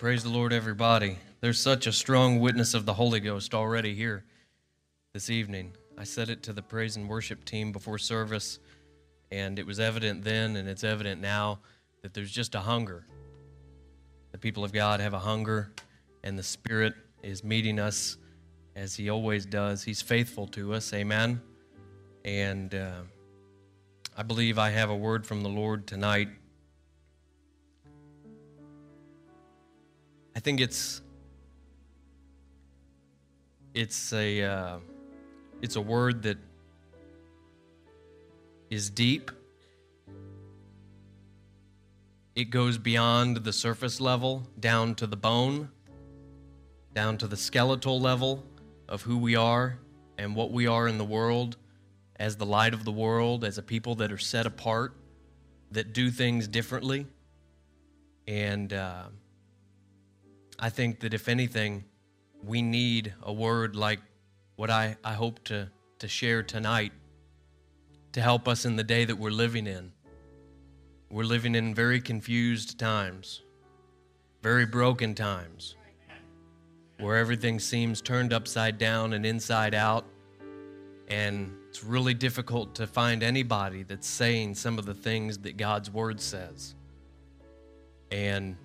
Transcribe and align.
Praise 0.00 0.22
the 0.22 0.30
Lord, 0.30 0.54
everybody. 0.54 1.18
There's 1.42 1.60
such 1.60 1.86
a 1.86 1.92
strong 1.92 2.40
witness 2.40 2.72
of 2.72 2.86
the 2.86 2.94
Holy 2.94 3.20
Ghost 3.20 3.54
already 3.54 3.94
here 3.94 4.24
this 5.12 5.28
evening. 5.28 5.74
I 5.98 6.04
said 6.04 6.30
it 6.30 6.42
to 6.44 6.54
the 6.54 6.62
praise 6.62 6.96
and 6.96 7.06
worship 7.06 7.44
team 7.44 7.70
before 7.70 7.98
service, 7.98 8.60
and 9.30 9.58
it 9.58 9.66
was 9.66 9.78
evident 9.78 10.24
then, 10.24 10.56
and 10.56 10.70
it's 10.70 10.84
evident 10.84 11.20
now 11.20 11.58
that 12.00 12.14
there's 12.14 12.32
just 12.32 12.54
a 12.54 12.60
hunger. 12.60 13.04
The 14.32 14.38
people 14.38 14.64
of 14.64 14.72
God 14.72 15.00
have 15.00 15.12
a 15.12 15.18
hunger, 15.18 15.70
and 16.24 16.38
the 16.38 16.42
Spirit 16.42 16.94
is 17.22 17.44
meeting 17.44 17.78
us 17.78 18.16
as 18.76 18.96
He 18.96 19.10
always 19.10 19.44
does. 19.44 19.82
He's 19.82 20.00
faithful 20.00 20.46
to 20.46 20.72
us. 20.72 20.94
Amen. 20.94 21.42
And 22.24 22.74
uh, 22.74 23.02
I 24.16 24.22
believe 24.22 24.58
I 24.58 24.70
have 24.70 24.88
a 24.88 24.96
word 24.96 25.26
from 25.26 25.42
the 25.42 25.50
Lord 25.50 25.86
tonight 25.86 26.30
I 30.40 30.42
think 30.42 30.62
it's 30.62 31.02
it's 33.74 34.14
a 34.14 34.42
uh, 34.42 34.78
it's 35.60 35.76
a 35.76 35.82
word 35.82 36.22
that 36.22 36.38
is 38.70 38.88
deep. 38.88 39.30
It 42.34 42.44
goes 42.48 42.78
beyond 42.78 43.36
the 43.44 43.52
surface 43.52 44.00
level, 44.00 44.48
down 44.58 44.94
to 44.94 45.06
the 45.06 45.14
bone, 45.14 45.68
down 46.94 47.18
to 47.18 47.26
the 47.26 47.36
skeletal 47.36 48.00
level 48.00 48.42
of 48.88 49.02
who 49.02 49.18
we 49.18 49.36
are 49.36 49.78
and 50.16 50.34
what 50.34 50.52
we 50.52 50.66
are 50.66 50.88
in 50.88 50.96
the 50.96 51.04
world 51.04 51.58
as 52.16 52.36
the 52.36 52.46
light 52.46 52.72
of 52.72 52.86
the 52.86 52.92
world, 52.92 53.44
as 53.44 53.58
a 53.58 53.62
people 53.62 53.94
that 53.96 54.10
are 54.10 54.16
set 54.16 54.46
apart, 54.46 54.96
that 55.70 55.92
do 55.92 56.10
things 56.10 56.48
differently. 56.48 57.06
And 58.26 58.72
uh, 58.72 59.08
I 60.62 60.68
think 60.68 61.00
that 61.00 61.14
if 61.14 61.26
anything, 61.26 61.84
we 62.44 62.60
need 62.60 63.14
a 63.22 63.32
word 63.32 63.74
like 63.74 64.00
what 64.56 64.68
I, 64.68 64.96
I 65.02 65.14
hope 65.14 65.42
to, 65.44 65.70
to 66.00 66.06
share 66.06 66.42
tonight 66.42 66.92
to 68.12 68.20
help 68.20 68.46
us 68.46 68.66
in 68.66 68.76
the 68.76 68.84
day 68.84 69.06
that 69.06 69.16
we're 69.16 69.30
living 69.30 69.66
in. 69.66 69.90
We're 71.10 71.24
living 71.24 71.54
in 71.54 71.74
very 71.74 71.98
confused 71.98 72.78
times, 72.78 73.40
very 74.42 74.66
broken 74.66 75.14
times, 75.14 75.76
where 76.98 77.16
everything 77.16 77.58
seems 77.58 78.02
turned 78.02 78.34
upside 78.34 78.76
down 78.76 79.14
and 79.14 79.24
inside 79.24 79.74
out. 79.74 80.04
And 81.08 81.56
it's 81.70 81.82
really 81.82 82.14
difficult 82.14 82.74
to 82.74 82.86
find 82.86 83.22
anybody 83.22 83.82
that's 83.82 84.06
saying 84.06 84.56
some 84.56 84.78
of 84.78 84.84
the 84.84 84.94
things 84.94 85.38
that 85.38 85.56
God's 85.56 85.90
Word 85.90 86.20
says. 86.20 86.74
And 88.12 88.56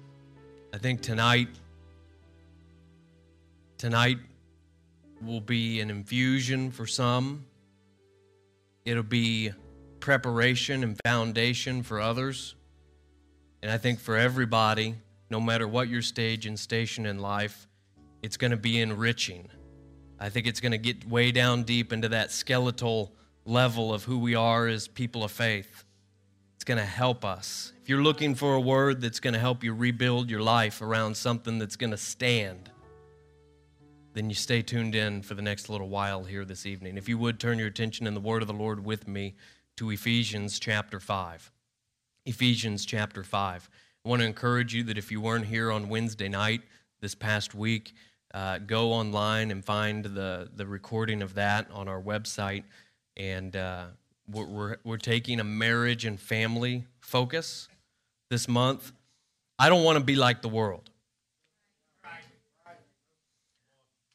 I 0.74 0.78
think 0.78 1.02
tonight, 1.02 1.48
Tonight 3.78 4.18
will 5.22 5.42
be 5.42 5.82
an 5.82 5.90
infusion 5.90 6.72
for 6.72 6.88
some, 6.88 7.46
it'll 8.86 9.04
be 9.04 9.52
preparation 10.00 10.84
and 10.84 10.98
foundation 11.06 11.84
for 11.84 12.00
others. 12.00 12.56
And 13.62 13.72
I 13.72 13.78
think 13.78 14.00
for 14.00 14.16
everybody, 14.16 14.96
no 15.30 15.42
matter 15.42 15.68
what 15.68 15.90
your 15.90 16.02
stage 16.02 16.46
and 16.46 16.58
station 16.60 17.06
in 17.06 17.20
life, 17.20 17.68
it's 18.22 18.38
going 18.38 18.52
to 18.52 18.58
be 18.58 18.80
enriching. 18.80 19.50
I 20.20 20.30
think 20.30 20.48
it's 20.48 20.62
going 20.62 20.72
to 20.72 20.78
get 20.78 21.10
way 21.10 21.32
down 21.32 21.64
deep 21.64 21.92
into 21.92 22.08
that 22.10 22.32
skeletal 22.32 23.12
level 23.44 23.94
of 23.94 24.04
who 24.04 24.20
we 24.20 24.36
are 24.36 24.68
as 24.68 24.88
people 24.88 25.24
of 25.24 25.32
faith. 25.32 25.84
It's 26.56 26.64
going 26.64 26.78
to 26.78 26.86
help 26.86 27.26
us. 27.26 27.74
If 27.82 27.90
you're 27.90 28.04
looking 28.04 28.36
for 28.36 28.54
a 28.54 28.62
word 28.62 29.02
that's 29.02 29.20
going 29.20 29.34
to 29.34 29.40
help 29.40 29.64
you 29.64 29.74
rebuild 29.74 30.30
your 30.30 30.42
life 30.42 30.82
around 30.82 31.18
something 31.18 31.60
that's 31.60 31.76
going 31.76 31.92
to 31.92 31.98
stand, 31.98 32.70
then 34.16 34.30
you 34.30 34.36
stay 34.36 34.62
tuned 34.62 34.96
in 34.96 35.22
for 35.22 35.34
the 35.34 35.42
next 35.42 35.68
little 35.70 35.90
while 35.90 36.24
here 36.24 36.46
this 36.46 36.66
evening. 36.66 36.98
If 36.98 37.10
you 37.10 37.18
would 37.18 37.38
turn 37.38 37.60
your 37.60 37.68
attention 37.68 38.08
in 38.08 38.14
the 38.14 38.22
Word 38.22 38.42
of 38.42 38.48
the 38.48 38.54
Lord 38.54 38.86
with 38.86 39.10
me 39.10 39.36
to 39.76 39.92
Ephesians 39.92 40.58
chapter 40.58 41.02
5. 41.02 41.52
Ephesians 42.26 42.86
chapter 42.86 43.24
5. 43.24 43.70
I 44.06 44.10
want 44.10 44.22
to 44.22 44.26
encourage 44.26 44.74
you 44.74 44.84
that 44.84 44.98
if 44.98 45.12
you 45.12 45.20
weren't 45.20 45.46
here 45.46 45.70
on 45.70 45.90
Wednesday 45.90 46.30
night 46.30 46.62
this 47.02 47.14
past 47.14 47.54
week, 47.54 47.94
uh, 48.34 48.60
go 48.60 48.94
online 48.94 49.52
and 49.52 49.64
find 49.66 50.06
the, 50.06 50.50
the 50.56 50.66
recording 50.66 51.22
of 51.22 51.34
that 51.34 51.70
on 51.72 51.90
our 51.90 52.02
website. 52.02 52.64
And 53.18 53.54
uh, 53.54 53.88
we're, 54.32 54.46
we're, 54.46 54.78
we're 54.86 54.98
taking 54.98 55.42
a 55.42 55.44
marriage 55.44 56.06
and 56.06 56.18
family 56.18 56.86
focus 57.02 57.68
this 58.30 58.48
month. 58.48 58.94
I 59.60 59.68
don't 59.68 59.84
want 59.84 59.98
to 59.98 60.04
be 60.04 60.16
like 60.16 60.42
the 60.42 60.50
world. 60.50 60.90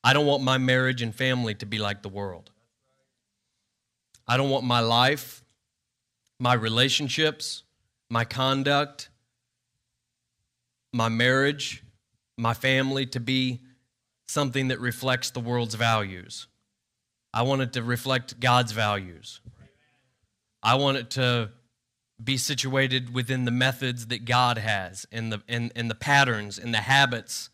I 0.03 0.13
don't 0.13 0.27
want 0.27 0.43
my 0.43 0.59
marriage 0.59 1.03
and 1.03 1.15
family 1.15 1.55
to 1.57 1.67
be 1.67 1.79
like 1.79 2.03
the 2.03 2.09
world. 2.09 2.51
I 4.27 4.37
don't 4.37 4.51
want 4.51 4.65
my 4.65 4.81
life, 4.81 5.45
my 6.39 6.55
relationships, 6.55 7.65
my 8.09 8.25
conduct, 8.25 9.11
my 10.93 11.09
marriage, 11.09 11.83
my 12.39 12.55
family 12.55 13.07
to 13.07 13.21
be 13.21 13.61
something 14.27 14.69
that 14.69 14.81
reflects 14.81 15.31
the 15.31 15.41
world's 15.41 15.75
values. 15.75 16.47
I 17.35 17.43
want 17.43 17.63
it 17.63 17.73
to 17.75 17.83
reflect 17.83 18.41
God's 18.41 18.73
values. 18.73 19.41
I 20.63 20.75
want 20.77 20.97
it 20.97 21.11
to 21.11 21.51
be 22.23 22.37
situated 22.37 23.15
within 23.15 23.45
the 23.45 23.51
methods 23.51 24.07
that 24.09 24.25
God 24.25 24.59
has 24.59 25.07
and 25.11 25.33
the, 25.33 25.43
and, 25.49 25.73
and 25.75 25.91
the 25.91 25.95
patterns 25.95 26.59
and 26.59 26.75
the 26.75 26.79
habits 26.79 27.51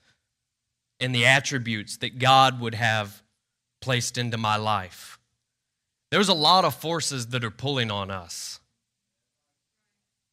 and 1.00 1.14
the 1.14 1.26
attributes 1.26 1.98
that 1.98 2.18
God 2.18 2.60
would 2.60 2.74
have 2.74 3.22
placed 3.80 4.18
into 4.18 4.38
my 4.38 4.56
life. 4.56 5.18
There's 6.10 6.28
a 6.28 6.34
lot 6.34 6.64
of 6.64 6.74
forces 6.74 7.28
that 7.28 7.44
are 7.44 7.50
pulling 7.50 7.90
on 7.90 8.10
us. 8.10 8.60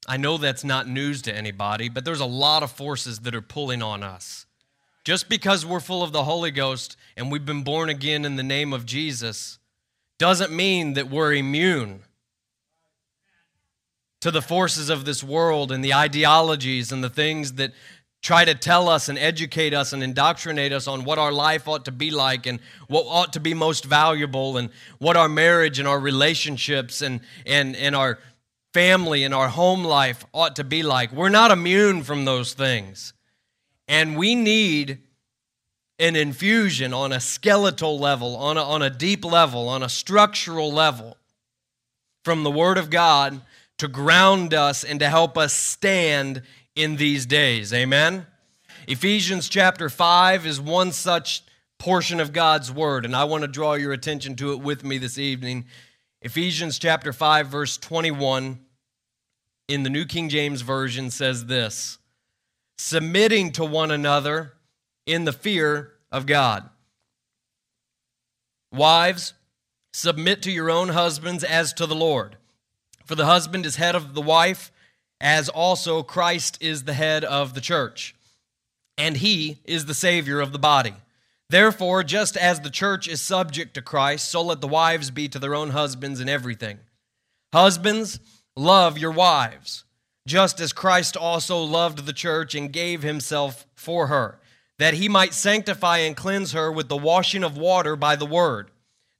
I 0.07 0.17
know 0.17 0.37
that's 0.37 0.63
not 0.63 0.87
news 0.87 1.21
to 1.23 1.35
anybody, 1.35 1.89
but 1.89 2.05
there's 2.05 2.19
a 2.19 2.25
lot 2.25 2.63
of 2.63 2.71
forces 2.71 3.19
that 3.19 3.35
are 3.35 3.41
pulling 3.41 3.81
on 3.81 4.03
us. 4.03 4.45
Just 5.03 5.27
because 5.29 5.65
we're 5.65 5.79
full 5.79 6.03
of 6.03 6.11
the 6.11 6.23
Holy 6.23 6.51
Ghost 6.51 6.95
and 7.17 7.31
we've 7.31 7.45
been 7.45 7.63
born 7.63 7.89
again 7.89 8.25
in 8.25 8.35
the 8.35 8.43
name 8.43 8.73
of 8.73 8.85
Jesus 8.85 9.59
doesn't 10.17 10.51
mean 10.51 10.93
that 10.93 11.09
we're 11.09 11.33
immune 11.33 12.03
to 14.21 14.31
the 14.31 14.41
forces 14.41 14.89
of 14.89 15.03
this 15.03 15.21
world 15.21 15.71
and 15.71 15.83
the 15.83 15.93
ideologies 15.93 16.93
and 16.93 17.03
the 17.03 17.09
things 17.09 17.53
that 17.53 17.73
try 18.23 18.45
to 18.45 18.55
tell 18.55 18.87
us 18.87 19.09
and 19.09 19.19
educate 19.19 19.73
us 19.73 19.91
and 19.91 20.01
indoctrinate 20.01 20.71
us 20.71 20.87
on 20.87 21.03
what 21.03 21.19
our 21.19 21.31
life 21.31 21.67
ought 21.67 21.85
to 21.85 21.91
be 21.91 22.09
like 22.09 22.47
and 22.47 22.59
what 22.87 23.05
ought 23.05 23.33
to 23.33 23.39
be 23.41 23.53
most 23.53 23.83
valuable 23.83 24.55
and 24.55 24.69
what 24.97 25.17
our 25.17 25.27
marriage 25.27 25.77
and 25.77 25.87
our 25.87 25.99
relationships 25.99 27.01
and, 27.01 27.19
and, 27.45 27.75
and 27.75 27.95
our 27.95 28.17
family 28.73 29.25
and 29.25 29.33
our 29.33 29.49
home 29.49 29.83
life 29.83 30.25
ought 30.33 30.55
to 30.55 30.63
be 30.63 30.81
like. 30.83 31.11
We're 31.11 31.27
not 31.27 31.51
immune 31.51 32.01
from 32.03 32.23
those 32.23 32.53
things. 32.53 33.13
And 33.89 34.17
we 34.17 34.35
need 34.35 34.99
an 35.99 36.15
infusion 36.15 36.93
on 36.93 37.11
a 37.11 37.19
skeletal 37.19 37.99
level, 37.99 38.37
on 38.37 38.57
a, 38.57 38.63
on 38.63 38.81
a 38.81 38.89
deep 38.89 39.25
level, 39.25 39.67
on 39.67 39.83
a 39.83 39.89
structural 39.89 40.71
level 40.71 41.17
from 42.23 42.43
the 42.43 42.51
Word 42.51 42.77
of 42.77 42.89
God 42.89 43.41
to 43.79 43.89
ground 43.89 44.53
us 44.53 44.85
and 44.85 45.01
to 45.01 45.09
help 45.09 45.37
us 45.37 45.53
stand 45.53 46.41
in 46.75 46.95
these 46.95 47.25
days. 47.25 47.73
Amen? 47.73 48.25
Ephesians 48.87 49.49
chapter 49.49 49.89
5 49.89 50.45
is 50.45 50.59
one 50.59 50.91
such 50.91 51.43
portion 51.77 52.19
of 52.19 52.33
God's 52.33 52.71
word, 52.71 53.05
and 53.05 53.15
I 53.15 53.25
want 53.25 53.41
to 53.43 53.47
draw 53.47 53.73
your 53.73 53.93
attention 53.93 54.35
to 54.37 54.53
it 54.53 54.59
with 54.59 54.83
me 54.83 54.97
this 54.97 55.17
evening. 55.17 55.65
Ephesians 56.21 56.79
chapter 56.79 57.13
5, 57.13 57.47
verse 57.47 57.77
21 57.77 58.59
in 59.67 59.83
the 59.83 59.89
New 59.89 60.05
King 60.05 60.29
James 60.29 60.61
Version 60.61 61.09
says 61.09 61.45
this 61.45 61.97
submitting 62.77 63.51
to 63.51 63.63
one 63.63 63.91
another 63.91 64.53
in 65.05 65.25
the 65.25 65.31
fear 65.31 65.93
of 66.11 66.25
God. 66.25 66.69
Wives, 68.71 69.33
submit 69.93 70.41
to 70.41 70.51
your 70.51 70.69
own 70.69 70.89
husbands 70.89 71.43
as 71.43 71.71
to 71.73 71.85
the 71.85 71.95
Lord. 71.95 72.37
For 73.05 73.15
the 73.15 73.25
husband 73.25 73.65
is 73.65 73.75
head 73.75 73.95
of 73.95 74.13
the 74.15 74.21
wife 74.21 74.71
as 75.23 75.47
also 75.47 76.03
Christ 76.03 76.57
is 76.59 76.83
the 76.83 76.93
head 76.93 77.23
of 77.23 77.53
the 77.53 77.61
church, 77.61 78.13
and 78.97 79.15
he 79.15 79.59
is 79.63 79.85
the 79.85 79.93
Savior 79.93 80.41
of 80.41 80.51
the 80.51 80.59
body. 80.59 80.93
Therefore, 81.49 82.03
just 82.03 82.35
as 82.35 82.59
the 82.59 82.69
church 82.69 83.07
is 83.07 83.21
subject 83.21 83.73
to 83.75 83.81
Christ, 83.81 84.29
so 84.29 84.41
let 84.41 84.59
the 84.59 84.67
wives 84.67 85.11
be 85.11 85.29
to 85.29 85.39
their 85.39 85.55
own 85.55 85.69
husbands 85.69 86.19
in 86.19 86.27
everything. 86.27 86.79
Husbands, 87.53 88.19
love 88.57 88.97
your 88.97 89.11
wives, 89.11 89.85
just 90.27 90.59
as 90.59 90.73
Christ 90.73 91.15
also 91.15 91.63
loved 91.63 92.05
the 92.05 92.13
church 92.13 92.53
and 92.53 92.73
gave 92.73 93.01
himself 93.01 93.65
for 93.75 94.07
her, 94.07 94.39
that 94.77 94.95
he 94.95 95.07
might 95.07 95.33
sanctify 95.33 95.99
and 95.99 96.17
cleanse 96.17 96.51
her 96.51 96.69
with 96.69 96.89
the 96.89 96.97
washing 96.97 97.45
of 97.45 97.57
water 97.57 97.95
by 97.95 98.17
the 98.17 98.25
word, 98.25 98.71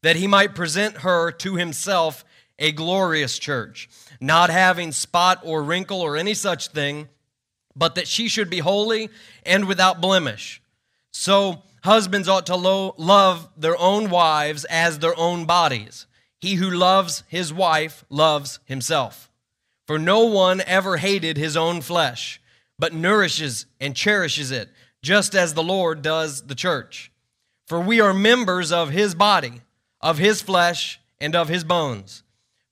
that 0.01 0.17
he 0.17 0.27
might 0.27 0.53
present 0.53 0.97
her 0.97 1.31
to 1.31 1.55
himself 1.55 2.25
a 2.59 2.73
glorious 2.73 3.39
church 3.39 3.89
not 4.23 4.49
having 4.49 4.93
spot 4.93 5.41
or 5.43 5.61
wrinkle 5.61 5.99
or 5.99 6.15
any 6.15 6.33
such 6.33 6.69
thing, 6.69 7.09
but 7.75 7.95
that 7.95 8.07
she 8.07 8.29
should 8.29 8.49
be 8.49 8.59
holy 8.59 9.09
and 9.45 9.67
without 9.67 9.99
blemish. 9.99 10.61
So 11.11 11.63
husbands 11.83 12.29
ought 12.29 12.45
to 12.45 12.55
lo- 12.55 12.95
love 12.97 13.49
their 13.57 13.77
own 13.77 14.09
wives 14.09 14.63
as 14.65 14.99
their 14.99 15.17
own 15.19 15.43
bodies. 15.45 16.07
He 16.39 16.55
who 16.55 16.69
loves 16.69 17.25
his 17.27 17.51
wife 17.51 18.05
loves 18.09 18.59
himself. 18.63 19.29
For 19.87 19.99
no 19.99 20.21
one 20.21 20.61
ever 20.61 20.95
hated 20.97 21.35
his 21.35 21.57
own 21.57 21.81
flesh, 21.81 22.39
but 22.79 22.93
nourishes 22.93 23.65
and 23.81 23.93
cherishes 23.93 24.51
it, 24.51 24.69
just 25.01 25.35
as 25.35 25.53
the 25.53 25.63
Lord 25.63 26.01
does 26.01 26.43
the 26.43 26.55
church. 26.55 27.11
For 27.67 27.81
we 27.81 27.99
are 27.99 28.13
members 28.13 28.71
of 28.71 28.91
his 28.91 29.15
body, 29.15 29.63
of 29.99 30.17
his 30.17 30.41
flesh, 30.41 31.01
and 31.19 31.35
of 31.35 31.49
his 31.49 31.65
bones. 31.65 32.23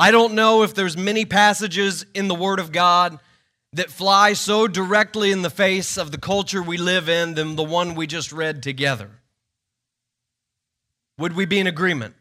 I 0.00 0.12
don't 0.12 0.32
know 0.32 0.62
if 0.62 0.72
there's 0.72 0.96
many 0.96 1.26
passages 1.26 2.06
in 2.14 2.26
the 2.26 2.34
Word 2.34 2.58
of 2.58 2.72
God 2.72 3.18
that 3.74 3.90
fly 3.90 4.32
so 4.32 4.66
directly 4.66 5.30
in 5.30 5.42
the 5.42 5.50
face 5.50 5.98
of 5.98 6.10
the 6.10 6.16
culture 6.16 6.62
we 6.62 6.78
live 6.78 7.10
in 7.10 7.34
than 7.34 7.54
the 7.54 7.62
one 7.62 7.94
we 7.94 8.06
just 8.06 8.32
read 8.32 8.62
together. 8.62 9.10
Would 11.18 11.36
we 11.36 11.44
be 11.44 11.58
in 11.58 11.66
agreement? 11.66 12.14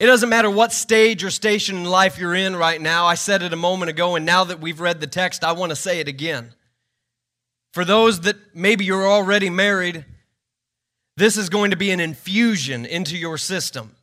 It 0.00 0.06
doesn't 0.06 0.30
matter 0.30 0.48
what 0.48 0.72
stage 0.72 1.22
or 1.22 1.30
station 1.30 1.76
in 1.76 1.84
life 1.84 2.18
you're 2.18 2.34
in 2.34 2.56
right 2.56 2.80
now. 2.80 3.04
I 3.04 3.16
said 3.16 3.42
it 3.42 3.52
a 3.52 3.56
moment 3.56 3.90
ago, 3.90 4.16
and 4.16 4.24
now 4.24 4.44
that 4.44 4.60
we've 4.60 4.80
read 4.80 5.00
the 5.00 5.06
text, 5.06 5.44
I 5.44 5.52
want 5.52 5.72
to 5.72 5.76
say 5.76 6.00
it 6.00 6.08
again. 6.08 6.54
For 7.74 7.84
those 7.84 8.20
that 8.22 8.36
maybe 8.54 8.86
you're 8.86 9.06
already 9.06 9.50
married, 9.50 10.06
this 11.18 11.36
is 11.36 11.48
going 11.48 11.72
to 11.72 11.76
be 11.76 11.90
an 11.90 12.00
infusion 12.00 12.86
into 12.86 13.16
your 13.16 13.38
system. 13.38 13.96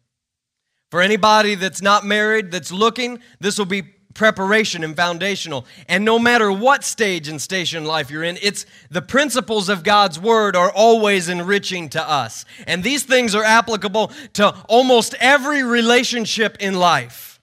For 0.92 1.02
anybody 1.02 1.56
that's 1.56 1.82
not 1.82 2.06
married, 2.06 2.52
that's 2.52 2.72
looking, 2.72 3.20
this 3.40 3.58
will 3.58 3.66
be 3.66 3.82
preparation 4.14 4.84
and 4.84 4.96
foundational. 4.96 5.66
And 5.88 6.04
no 6.04 6.18
matter 6.18 6.52
what 6.52 6.84
stage 6.84 7.28
and 7.28 7.42
station 7.42 7.86
life 7.86 8.10
you're 8.10 8.24
in, 8.24 8.38
it's 8.42 8.66
the 8.90 9.02
principles 9.02 9.70
of 9.70 9.84
God's 9.84 10.20
word 10.20 10.56
are 10.56 10.72
always 10.72 11.30
enriching 11.30 11.90
to 11.90 12.02
us. 12.02 12.46
And 12.66 12.84
these 12.84 13.04
things 13.04 13.36
are 13.36 13.44
applicable 13.44 14.12
to 14.34 14.56
almost 14.68 15.16
every 15.20 15.64
relationship 15.64 16.58
in 16.60 16.76
life. 16.76 17.40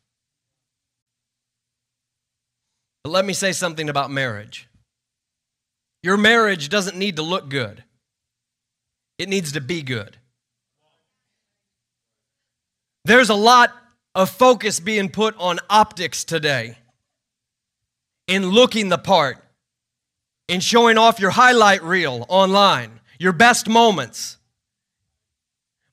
But 3.04 3.10
let 3.10 3.24
me 3.24 3.32
say 3.32 3.52
something 3.52 3.88
about 3.88 4.10
marriage. 4.10 4.68
Your 6.02 6.16
marriage 6.16 6.68
doesn't 6.68 6.96
need 6.96 7.16
to 7.16 7.22
look 7.22 7.48
good. 7.48 7.84
It 9.22 9.28
needs 9.28 9.52
to 9.52 9.60
be 9.60 9.82
good. 9.82 10.16
There's 13.04 13.30
a 13.30 13.36
lot 13.36 13.72
of 14.16 14.30
focus 14.30 14.80
being 14.80 15.10
put 15.10 15.36
on 15.38 15.60
optics 15.70 16.24
today, 16.24 16.76
in 18.26 18.48
looking 18.48 18.88
the 18.88 18.98
part, 18.98 19.38
in 20.48 20.58
showing 20.58 20.98
off 20.98 21.20
your 21.20 21.30
highlight 21.30 21.84
reel 21.84 22.26
online, 22.28 22.98
your 23.20 23.30
best 23.32 23.68
moments. 23.68 24.38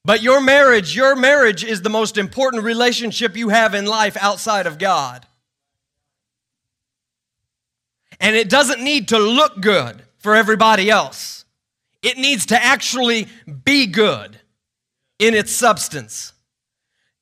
But 0.04 0.24
your 0.24 0.42
marriage, 0.42 0.96
your 0.96 1.16
marriage 1.16 1.64
is 1.64 1.84
the 1.84 1.90
most 1.92 2.18
important 2.18 2.64
relationship 2.64 3.38
you 3.38 3.50
have 3.50 3.75
in 3.75 3.86
life 3.86 4.18
outside 4.20 4.66
of 4.66 4.80
God. 4.80 5.24
And 8.20 8.36
it 8.36 8.50
doesn't 8.50 8.84
need 8.84 9.10
to 9.10 9.20
look 9.20 9.62
good 9.62 10.02
for 10.18 10.36
everybody 10.36 10.90
else. 10.90 11.38
It 12.01 12.18
needs 12.18 12.48
to 12.48 12.63
actually 12.63 13.28
be 13.66 13.86
good 13.86 14.40
in 15.19 15.34
its 15.34 15.51
substance. 15.51 16.34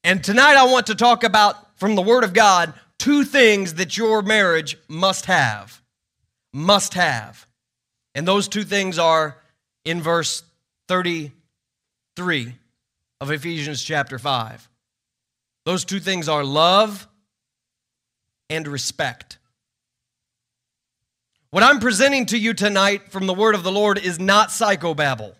And 0.03 0.23
tonight 0.23 0.55
I 0.55 0.65
want 0.65 0.87
to 0.87 0.95
talk 0.95 1.23
about, 1.23 1.77
from 1.77 1.95
the 1.95 2.01
Word 2.01 2.23
of 2.23 2.33
God, 2.33 2.73
two 2.97 3.23
things 3.23 3.75
that 3.75 3.97
your 3.97 4.21
marriage 4.21 4.77
must 4.87 5.25
have. 5.25 5.81
Must 6.53 6.93
have. 6.93 7.47
And 8.15 8.27
those 8.27 8.47
two 8.47 8.63
things 8.63 8.97
are 8.97 9.37
in 9.83 10.01
verse 10.01 10.43
33 10.87 12.53
of 13.19 13.31
Ephesians 13.31 13.83
chapter 13.83 14.19
5. 14.19 14.69
Those 15.65 15.83
two 15.85 15.99
things 15.99 16.29
are 16.29 16.43
love 16.43 17.07
and 18.49 18.67
respect. 18.67 19.37
What 21.49 21.63
I'm 21.63 21.79
presenting 21.79 22.25
to 22.27 22.37
you 22.37 22.53
tonight 22.53 23.11
from 23.11 23.25
the 23.25 23.33
word 23.33 23.55
of 23.55 23.63
the 23.63 23.71
Lord 23.71 23.97
is 23.97 24.19
not 24.19 24.49
psychobabble. 24.49 25.33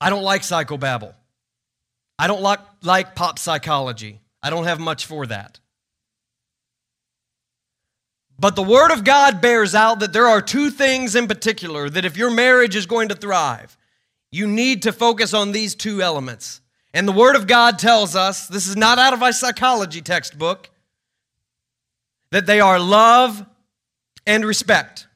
I 0.00 0.10
don't 0.10 0.22
like 0.22 0.42
psychobabble. 0.42 1.14
I 2.18 2.26
don't 2.26 2.42
like, 2.42 2.60
like 2.82 3.14
pop 3.14 3.38
psychology. 3.38 4.20
I 4.42 4.50
don't 4.50 4.64
have 4.64 4.78
much 4.78 5.06
for 5.06 5.26
that. 5.26 5.58
But 8.38 8.56
the 8.56 8.62
Word 8.62 8.90
of 8.90 9.04
God 9.04 9.40
bears 9.40 9.74
out 9.74 10.00
that 10.00 10.12
there 10.12 10.26
are 10.26 10.42
two 10.42 10.70
things 10.70 11.14
in 11.14 11.28
particular 11.28 11.88
that 11.88 12.04
if 12.04 12.16
your 12.16 12.30
marriage 12.30 12.76
is 12.76 12.86
going 12.86 13.08
to 13.08 13.14
thrive, 13.14 13.76
you 14.30 14.46
need 14.46 14.82
to 14.82 14.92
focus 14.92 15.32
on 15.32 15.52
these 15.52 15.74
two 15.74 16.02
elements. 16.02 16.60
And 16.92 17.06
the 17.06 17.12
Word 17.12 17.36
of 17.36 17.46
God 17.46 17.78
tells 17.78 18.16
us 18.16 18.48
this 18.48 18.66
is 18.66 18.76
not 18.76 18.98
out 18.98 19.12
of 19.12 19.22
a 19.22 19.32
psychology 19.32 20.02
textbook 20.02 20.68
that 22.30 22.46
they 22.46 22.60
are 22.60 22.78
love 22.78 23.46
and 24.26 24.44
respect. 24.44 25.06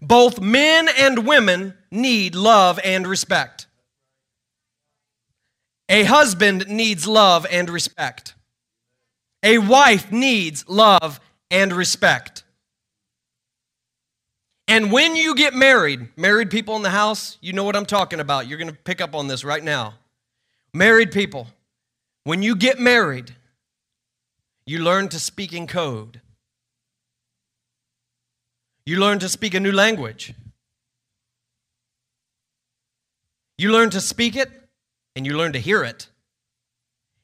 Both 0.00 0.40
men 0.40 0.88
and 0.96 1.26
women 1.26 1.74
need 1.90 2.34
love 2.34 2.78
and 2.84 3.06
respect. 3.06 3.66
A 5.88 6.04
husband 6.04 6.68
needs 6.68 7.06
love 7.06 7.46
and 7.50 7.70
respect. 7.70 8.34
A 9.42 9.58
wife 9.58 10.12
needs 10.12 10.68
love 10.68 11.20
and 11.50 11.72
respect. 11.72 12.44
And 14.66 14.92
when 14.92 15.16
you 15.16 15.34
get 15.34 15.54
married, 15.54 16.08
married 16.16 16.50
people 16.50 16.76
in 16.76 16.82
the 16.82 16.90
house, 16.90 17.38
you 17.40 17.54
know 17.54 17.64
what 17.64 17.74
I'm 17.74 17.86
talking 17.86 18.20
about. 18.20 18.46
You're 18.46 18.58
going 18.58 18.70
to 18.70 18.76
pick 18.76 19.00
up 19.00 19.14
on 19.14 19.26
this 19.26 19.42
right 19.42 19.64
now. 19.64 19.94
Married 20.74 21.10
people, 21.10 21.46
when 22.24 22.42
you 22.42 22.54
get 22.54 22.78
married, 22.78 23.34
you 24.66 24.80
learn 24.80 25.08
to 25.08 25.18
speak 25.18 25.54
in 25.54 25.66
code. 25.66 26.20
You 28.88 28.98
learn 28.98 29.18
to 29.18 29.28
speak 29.28 29.52
a 29.52 29.60
new 29.60 29.70
language. 29.70 30.32
You 33.58 33.70
learn 33.70 33.90
to 33.90 34.00
speak 34.00 34.34
it 34.34 34.50
and 35.14 35.26
you 35.26 35.36
learn 35.36 35.52
to 35.52 35.58
hear 35.58 35.84
it. 35.84 36.08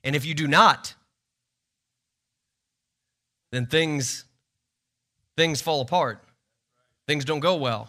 And 0.03 0.15
if 0.15 0.27
you 0.27 0.35
do 0.35 0.47
not, 0.47 0.93
then 3.51 3.65
things 3.65 4.27
things 5.39 5.63
fall 5.63 5.81
apart. 5.81 6.23
Things 7.07 7.25
don't 7.25 7.41
go 7.41 7.55
well. 7.55 7.89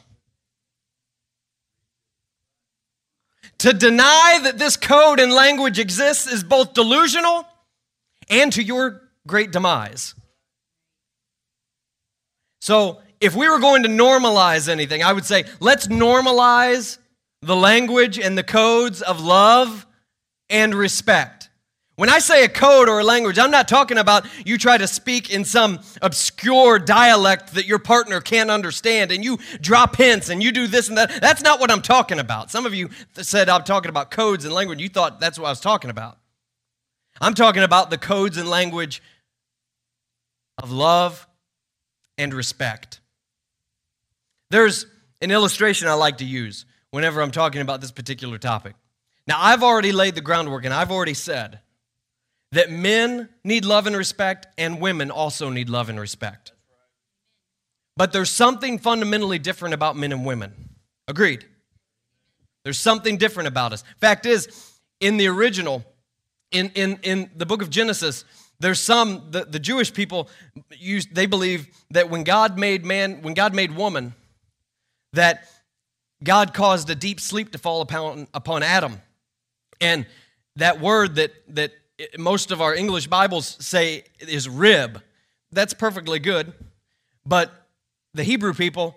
To 3.57 3.73
deny 3.73 4.39
that 4.43 4.57
this 4.57 4.77
code 4.77 5.19
and 5.19 5.33
language 5.33 5.79
exists 5.79 6.27
is 6.27 6.45
both 6.45 6.73
delusional 6.73 7.45
and 8.29 8.53
to 8.53 8.63
your 8.63 9.01
great 9.27 9.51
demise. 9.51 10.15
So, 12.61 13.01
if 13.21 13.35
we 13.35 13.49
were 13.49 13.59
going 13.59 13.83
to 13.83 13.89
normalize 13.89 14.69
anything, 14.69 15.03
I 15.03 15.13
would 15.13 15.25
say 15.25 15.45
let's 15.59 15.87
normalize 15.87 16.97
the 17.41 17.55
language 17.55 18.19
and 18.19 18.37
the 18.37 18.43
codes 18.43 19.01
of 19.01 19.21
love 19.21 19.85
and 20.49 20.73
respect. 20.73 21.49
When 21.97 22.09
I 22.09 22.19
say 22.19 22.43
a 22.43 22.49
code 22.49 22.89
or 22.89 22.99
a 22.99 23.05
language, 23.05 23.39
I'm 23.39 23.51
not 23.51 23.69
talking 23.69 23.97
about 23.97 24.25
you 24.45 24.57
try 24.57 24.77
to 24.77 24.87
speak 24.87 25.29
in 25.29 25.45
some 25.45 25.79
obscure 26.01 26.77
dialect 26.77 27.53
that 27.53 27.65
your 27.65 27.79
partner 27.79 28.19
can't 28.19 28.51
understand 28.51 29.13
and 29.13 29.23
you 29.23 29.39
drop 29.61 29.95
hints 29.95 30.29
and 30.29 30.43
you 30.43 30.51
do 30.51 30.67
this 30.67 30.89
and 30.89 30.97
that. 30.97 31.21
That's 31.21 31.41
not 31.41 31.61
what 31.61 31.71
I'm 31.71 31.81
talking 31.81 32.19
about. 32.19 32.51
Some 32.51 32.65
of 32.65 32.73
you 32.73 32.89
said 33.13 33.47
I'm 33.47 33.63
talking 33.63 33.89
about 33.89 34.11
codes 34.11 34.43
and 34.43 34.53
language. 34.53 34.81
You 34.81 34.89
thought 34.89 35.21
that's 35.21 35.39
what 35.39 35.45
I 35.45 35.51
was 35.51 35.61
talking 35.61 35.89
about. 35.89 36.17
I'm 37.21 37.33
talking 37.33 37.63
about 37.63 37.89
the 37.89 37.97
codes 37.97 38.35
and 38.35 38.49
language 38.49 39.01
of 40.61 40.71
love 40.71 41.25
and 42.17 42.33
respect. 42.33 42.99
There's 44.49 44.85
an 45.21 45.31
illustration 45.31 45.87
I 45.87 45.93
like 45.93 46.17
to 46.17 46.25
use 46.25 46.65
whenever 46.91 47.21
I'm 47.21 47.31
talking 47.31 47.61
about 47.61 47.81
this 47.81 47.91
particular 47.91 48.37
topic. 48.37 48.75
Now, 49.27 49.37
I've 49.39 49.63
already 49.63 49.91
laid 49.91 50.15
the 50.15 50.21
groundwork 50.21 50.65
and 50.65 50.73
I've 50.73 50.91
already 50.91 51.13
said 51.13 51.59
that 52.51 52.69
men 52.69 53.29
need 53.43 53.65
love 53.65 53.87
and 53.87 53.95
respect 53.95 54.47
and 54.57 54.79
women 54.79 55.11
also 55.11 55.49
need 55.49 55.69
love 55.69 55.89
and 55.89 55.99
respect. 55.99 56.51
But 57.97 58.13
there's 58.13 58.29
something 58.29 58.77
fundamentally 58.77 59.39
different 59.39 59.73
about 59.73 59.95
men 59.95 60.11
and 60.11 60.25
women. 60.25 60.53
Agreed. 61.07 61.45
There's 62.63 62.79
something 62.79 63.17
different 63.17 63.47
about 63.47 63.73
us. 63.73 63.83
Fact 63.99 64.25
is, 64.25 64.47
in 64.99 65.17
the 65.17 65.27
original, 65.27 65.83
in, 66.51 66.71
in, 66.75 66.99
in 67.03 67.29
the 67.35 67.45
book 67.45 67.61
of 67.61 67.69
Genesis, 67.69 68.25
there's 68.59 68.79
some, 68.79 69.27
the, 69.31 69.45
the 69.45 69.59
Jewish 69.59 69.93
people, 69.93 70.29
use, 70.71 71.05
they 71.07 71.25
believe 71.25 71.67
that 71.91 72.09
when 72.09 72.23
God 72.23 72.57
made 72.57 72.85
man, 72.85 73.21
when 73.21 73.33
God 73.33 73.53
made 73.53 73.75
woman, 73.75 74.13
that 75.15 75.47
God 76.23 76.53
caused 76.53 76.89
a 76.89 76.95
deep 76.95 77.19
sleep 77.19 77.51
to 77.51 77.57
fall 77.57 77.81
upon, 77.81 78.27
upon 78.33 78.63
Adam. 78.63 79.01
And 79.81 80.05
that 80.55 80.79
word 80.79 81.15
that, 81.15 81.33
that 81.55 81.73
most 82.17 82.51
of 82.51 82.61
our 82.61 82.73
English 82.73 83.07
Bibles 83.07 83.57
say 83.59 84.03
is 84.19 84.47
rib, 84.47 85.01
that's 85.51 85.73
perfectly 85.73 86.19
good. 86.19 86.53
But 87.25 87.51
the 88.13 88.23
Hebrew 88.23 88.53
people, 88.53 88.95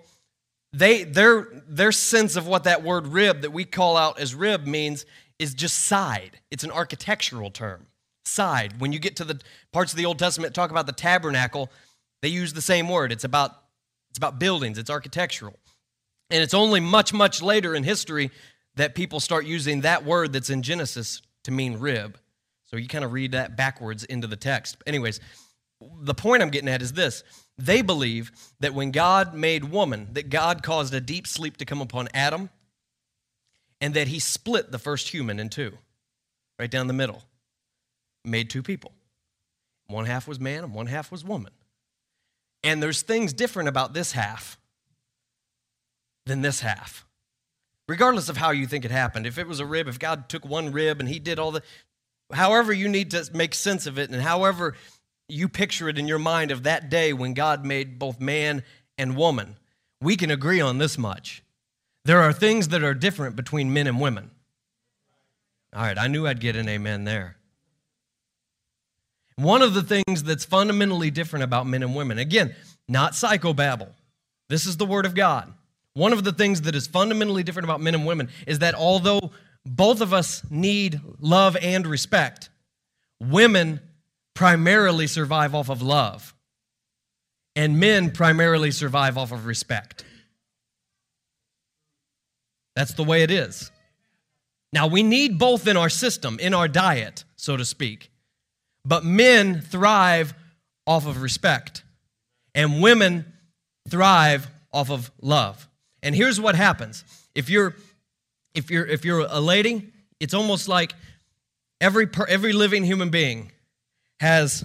they 0.72 1.04
their 1.04 1.48
their 1.66 1.92
sense 1.92 2.36
of 2.36 2.46
what 2.46 2.64
that 2.64 2.82
word 2.82 3.06
rib 3.06 3.40
that 3.40 3.52
we 3.52 3.64
call 3.64 3.96
out 3.96 4.18
as 4.18 4.34
rib 4.34 4.66
means 4.66 5.06
is 5.38 5.54
just 5.54 5.78
side. 5.78 6.40
It's 6.50 6.64
an 6.64 6.70
architectural 6.70 7.50
term. 7.50 7.86
Side. 8.24 8.78
When 8.78 8.92
you 8.92 8.98
get 8.98 9.16
to 9.16 9.24
the 9.24 9.40
parts 9.72 9.92
of 9.92 9.96
the 9.96 10.04
Old 10.04 10.18
Testament 10.18 10.54
talk 10.54 10.70
about 10.70 10.86
the 10.86 10.92
tabernacle, 10.92 11.70
they 12.20 12.28
use 12.28 12.52
the 12.52 12.60
same 12.60 12.88
word. 12.88 13.10
It's 13.10 13.24
about 13.24 13.52
it's 14.10 14.18
about 14.18 14.38
buildings, 14.38 14.76
it's 14.76 14.90
architectural. 14.90 15.58
And 16.30 16.42
it's 16.42 16.54
only 16.54 16.80
much 16.80 17.12
much 17.12 17.42
later 17.42 17.74
in 17.74 17.84
history 17.84 18.30
that 18.76 18.94
people 18.94 19.20
start 19.20 19.44
using 19.46 19.80
that 19.82 20.04
word 20.04 20.32
that's 20.32 20.50
in 20.50 20.62
Genesis 20.62 21.22
to 21.44 21.50
mean 21.50 21.78
rib. 21.78 22.18
So 22.64 22.76
you 22.76 22.86
kind 22.86 23.04
of 23.04 23.12
read 23.12 23.32
that 23.32 23.56
backwards 23.56 24.04
into 24.04 24.26
the 24.26 24.36
text. 24.36 24.76
Anyways, 24.86 25.20
the 26.00 26.14
point 26.14 26.42
I'm 26.42 26.50
getting 26.50 26.68
at 26.68 26.82
is 26.82 26.92
this 26.92 27.22
they 27.56 27.82
believe 27.82 28.30
that 28.60 28.74
when 28.74 28.92
God 28.92 29.34
made 29.34 29.64
woman, 29.64 30.08
that 30.12 30.30
God 30.30 30.62
caused 30.62 30.94
a 30.94 31.00
deep 31.00 31.26
sleep 31.26 31.56
to 31.56 31.64
come 31.64 31.80
upon 31.80 32.08
Adam 32.14 32.50
and 33.80 33.94
that 33.94 34.08
he 34.08 34.20
split 34.20 34.70
the 34.70 34.78
first 34.78 35.08
human 35.08 35.40
in 35.40 35.48
two, 35.48 35.76
right 36.58 36.70
down 36.70 36.86
the 36.86 36.92
middle, 36.92 37.22
made 38.24 38.50
two 38.50 38.62
people. 38.62 38.92
One 39.88 40.04
half 40.04 40.28
was 40.28 40.38
man 40.38 40.64
and 40.64 40.74
one 40.74 40.86
half 40.86 41.10
was 41.10 41.24
woman. 41.24 41.52
And 42.62 42.82
there's 42.82 43.02
things 43.02 43.32
different 43.32 43.68
about 43.68 43.94
this 43.94 44.12
half 44.12 44.58
than 46.28 46.42
this 46.42 46.60
half. 46.60 47.04
Regardless 47.88 48.28
of 48.28 48.36
how 48.36 48.50
you 48.50 48.66
think 48.66 48.84
it 48.84 48.90
happened, 48.90 49.26
if 49.26 49.38
it 49.38 49.48
was 49.48 49.60
a 49.60 49.66
rib, 49.66 49.88
if 49.88 49.98
God 49.98 50.28
took 50.28 50.44
one 50.44 50.70
rib 50.70 51.00
and 51.00 51.08
he 51.08 51.18
did 51.18 51.38
all 51.38 51.50
the, 51.50 51.62
however 52.32 52.72
you 52.72 52.86
need 52.86 53.10
to 53.10 53.28
make 53.34 53.54
sense 53.54 53.86
of 53.86 53.98
it, 53.98 54.10
and 54.10 54.22
however 54.22 54.74
you 55.28 55.48
picture 55.48 55.88
it 55.88 55.98
in 55.98 56.06
your 56.06 56.18
mind 56.18 56.50
of 56.50 56.62
that 56.62 56.90
day 56.90 57.12
when 57.12 57.34
God 57.34 57.64
made 57.64 57.98
both 57.98 58.20
man 58.20 58.62
and 58.96 59.16
woman, 59.16 59.56
we 60.00 60.16
can 60.16 60.30
agree 60.30 60.60
on 60.60 60.78
this 60.78 60.98
much. 60.98 61.42
There 62.04 62.20
are 62.20 62.32
things 62.32 62.68
that 62.68 62.82
are 62.82 62.94
different 62.94 63.36
between 63.36 63.72
men 63.72 63.86
and 63.86 64.00
women. 64.00 64.30
All 65.74 65.82
right, 65.82 65.98
I 65.98 66.06
knew 66.06 66.26
I'd 66.26 66.40
get 66.40 66.56
an 66.56 66.68
amen 66.68 67.04
there. 67.04 67.36
One 69.36 69.62
of 69.62 69.74
the 69.74 69.82
things 69.82 70.24
that's 70.24 70.44
fundamentally 70.44 71.10
different 71.10 71.44
about 71.44 71.66
men 71.66 71.82
and 71.82 71.94
women, 71.94 72.18
again, 72.18 72.54
not 72.88 73.12
psychobabble, 73.12 73.90
this 74.48 74.66
is 74.66 74.78
the 74.78 74.86
Word 74.86 75.06
of 75.06 75.14
God. 75.14 75.52
One 75.94 76.12
of 76.12 76.24
the 76.24 76.32
things 76.32 76.62
that 76.62 76.74
is 76.74 76.86
fundamentally 76.86 77.42
different 77.42 77.64
about 77.64 77.80
men 77.80 77.94
and 77.94 78.06
women 78.06 78.28
is 78.46 78.60
that 78.60 78.74
although 78.74 79.32
both 79.64 80.00
of 80.00 80.12
us 80.12 80.42
need 80.50 81.00
love 81.20 81.56
and 81.60 81.86
respect, 81.86 82.50
women 83.20 83.80
primarily 84.34 85.06
survive 85.06 85.54
off 85.54 85.68
of 85.68 85.82
love, 85.82 86.34
and 87.56 87.80
men 87.80 88.12
primarily 88.12 88.70
survive 88.70 89.18
off 89.18 89.32
of 89.32 89.46
respect. 89.46 90.04
That's 92.76 92.94
the 92.94 93.02
way 93.02 93.24
it 93.24 93.30
is. 93.32 93.72
Now, 94.72 94.86
we 94.86 95.02
need 95.02 95.38
both 95.38 95.66
in 95.66 95.76
our 95.76 95.88
system, 95.88 96.38
in 96.38 96.54
our 96.54 96.68
diet, 96.68 97.24
so 97.34 97.56
to 97.56 97.64
speak. 97.64 98.10
But 98.84 99.04
men 99.04 99.60
thrive 99.60 100.34
off 100.86 101.06
of 101.06 101.20
respect, 101.20 101.82
and 102.54 102.80
women 102.80 103.32
thrive 103.88 104.48
off 104.72 104.90
of 104.90 105.10
love. 105.20 105.67
And 106.02 106.14
here's 106.14 106.40
what 106.40 106.54
happens. 106.54 107.04
If 107.34 107.50
you're 107.50 107.74
if 108.54 108.70
you're 108.70 108.86
if 108.86 109.04
you're 109.04 109.20
a 109.20 109.40
lady, 109.40 109.92
it's 110.20 110.34
almost 110.34 110.68
like 110.68 110.94
every 111.80 112.06
per, 112.06 112.24
every 112.26 112.52
living 112.52 112.84
human 112.84 113.10
being 113.10 113.52
has 114.20 114.64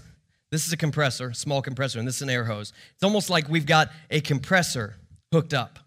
this 0.51 0.67
is 0.67 0.73
a 0.73 0.77
compressor, 0.77 1.33
small 1.33 1.61
compressor, 1.61 1.99
and 1.99 2.07
this 2.07 2.17
is 2.17 2.21
an 2.21 2.29
air 2.29 2.45
hose. 2.45 2.73
It's 2.93 3.03
almost 3.03 3.29
like 3.29 3.49
we've 3.49 3.65
got 3.65 3.89
a 4.11 4.21
compressor 4.21 4.95
hooked 5.31 5.53
up 5.53 5.79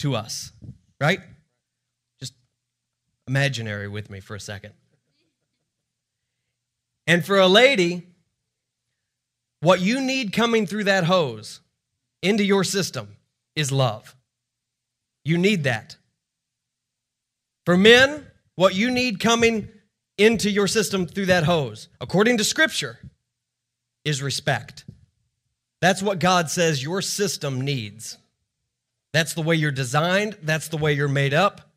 to 0.00 0.14
us, 0.14 0.52
right? 1.00 1.20
Just 2.20 2.34
imaginary 3.26 3.88
with 3.88 4.10
me 4.10 4.20
for 4.20 4.34
a 4.34 4.40
second. 4.40 4.74
And 7.06 7.24
for 7.24 7.38
a 7.38 7.46
lady, 7.46 8.06
what 9.60 9.80
you 9.80 10.00
need 10.00 10.32
coming 10.32 10.66
through 10.66 10.84
that 10.84 11.04
hose 11.04 11.60
into 12.22 12.44
your 12.44 12.64
system 12.64 13.16
is 13.54 13.70
love. 13.70 14.15
You 15.26 15.38
need 15.38 15.64
that. 15.64 15.96
For 17.64 17.76
men, 17.76 18.24
what 18.54 18.76
you 18.76 18.92
need 18.92 19.18
coming 19.18 19.68
into 20.16 20.48
your 20.48 20.68
system 20.68 21.04
through 21.04 21.26
that 21.26 21.42
hose, 21.42 21.88
according 22.00 22.38
to 22.38 22.44
Scripture, 22.44 23.00
is 24.04 24.22
respect. 24.22 24.84
That's 25.80 26.00
what 26.00 26.20
God 26.20 26.48
says 26.48 26.80
your 26.80 27.02
system 27.02 27.62
needs. 27.62 28.18
That's 29.12 29.34
the 29.34 29.42
way 29.42 29.56
you're 29.56 29.72
designed, 29.72 30.38
that's 30.44 30.68
the 30.68 30.76
way 30.76 30.92
you're 30.92 31.08
made 31.08 31.34
up, 31.34 31.72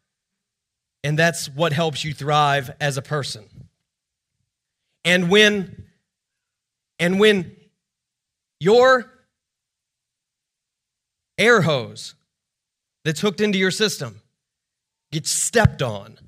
and 1.03 1.18
that's 1.18 1.50
what 1.50 1.74
helps 1.74 2.06
you 2.06 2.13
thrive 2.13 2.70
as 2.79 2.98
a 2.98 3.01
person. 3.01 3.46
And 5.03 5.27
when 5.32 5.86
and 7.00 7.20
when 7.20 7.56
your 8.60 9.12
air 11.39 11.62
hose 11.62 12.13
that's 13.10 13.22
hooked 13.22 13.42
into 13.42 13.58
your 13.58 13.72
system 13.72 14.22
gets 15.12 15.32
stepped 15.32 15.82
on 15.82 16.20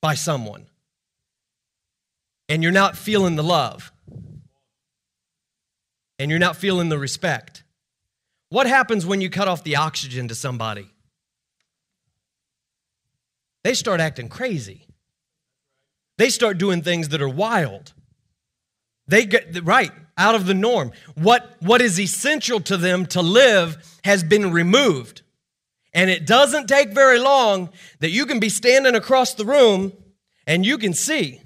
by 0.00 0.14
someone 0.14 0.66
and 2.48 2.62
you're 2.62 2.70
not 2.70 2.96
feeling 2.96 3.34
the 3.34 3.42
love 3.42 3.90
and 6.20 6.30
you're 6.30 6.38
not 6.38 6.54
feeling 6.54 6.90
the 6.90 6.96
respect, 6.96 7.64
what 8.50 8.68
happens 8.68 9.04
when 9.04 9.20
you 9.20 9.28
cut 9.28 9.48
off 9.48 9.64
the 9.64 9.74
oxygen 9.74 10.28
to 10.28 10.34
somebody? 10.36 10.88
They 13.64 13.74
start 13.74 13.98
acting 13.98 14.28
crazy. 14.28 14.86
They 16.18 16.28
start 16.28 16.56
doing 16.56 16.82
things 16.82 17.08
that 17.08 17.20
are 17.20 17.28
wild. 17.28 17.94
They 19.08 19.26
get 19.26 19.64
right 19.64 19.90
out 20.16 20.36
of 20.36 20.46
the 20.46 20.54
norm. 20.54 20.92
What, 21.16 21.56
what 21.58 21.80
is 21.80 21.98
essential 21.98 22.60
to 22.60 22.76
them 22.76 23.06
to 23.06 23.22
live 23.22 23.98
has 24.04 24.22
been 24.22 24.52
removed. 24.52 25.22
And 25.94 26.10
it 26.10 26.26
doesn't 26.26 26.66
take 26.66 26.90
very 26.90 27.20
long 27.20 27.70
that 28.00 28.10
you 28.10 28.26
can 28.26 28.40
be 28.40 28.48
standing 28.48 28.96
across 28.96 29.34
the 29.34 29.44
room 29.44 29.92
and 30.46 30.66
you 30.66 30.76
can 30.76 30.92
see 30.92 31.40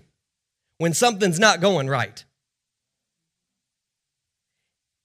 when 0.79 0.95
something's 0.95 1.39
not 1.39 1.61
going 1.61 1.89
right. 1.89 2.25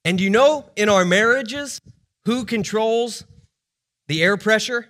And 0.05 0.19
you 0.19 0.29
know, 0.29 0.69
in 0.75 0.89
our 0.89 1.05
marriages, 1.05 1.81
who 2.25 2.45
controls 2.45 3.25
the 4.07 4.23
air 4.23 4.38
pressure? 4.38 4.89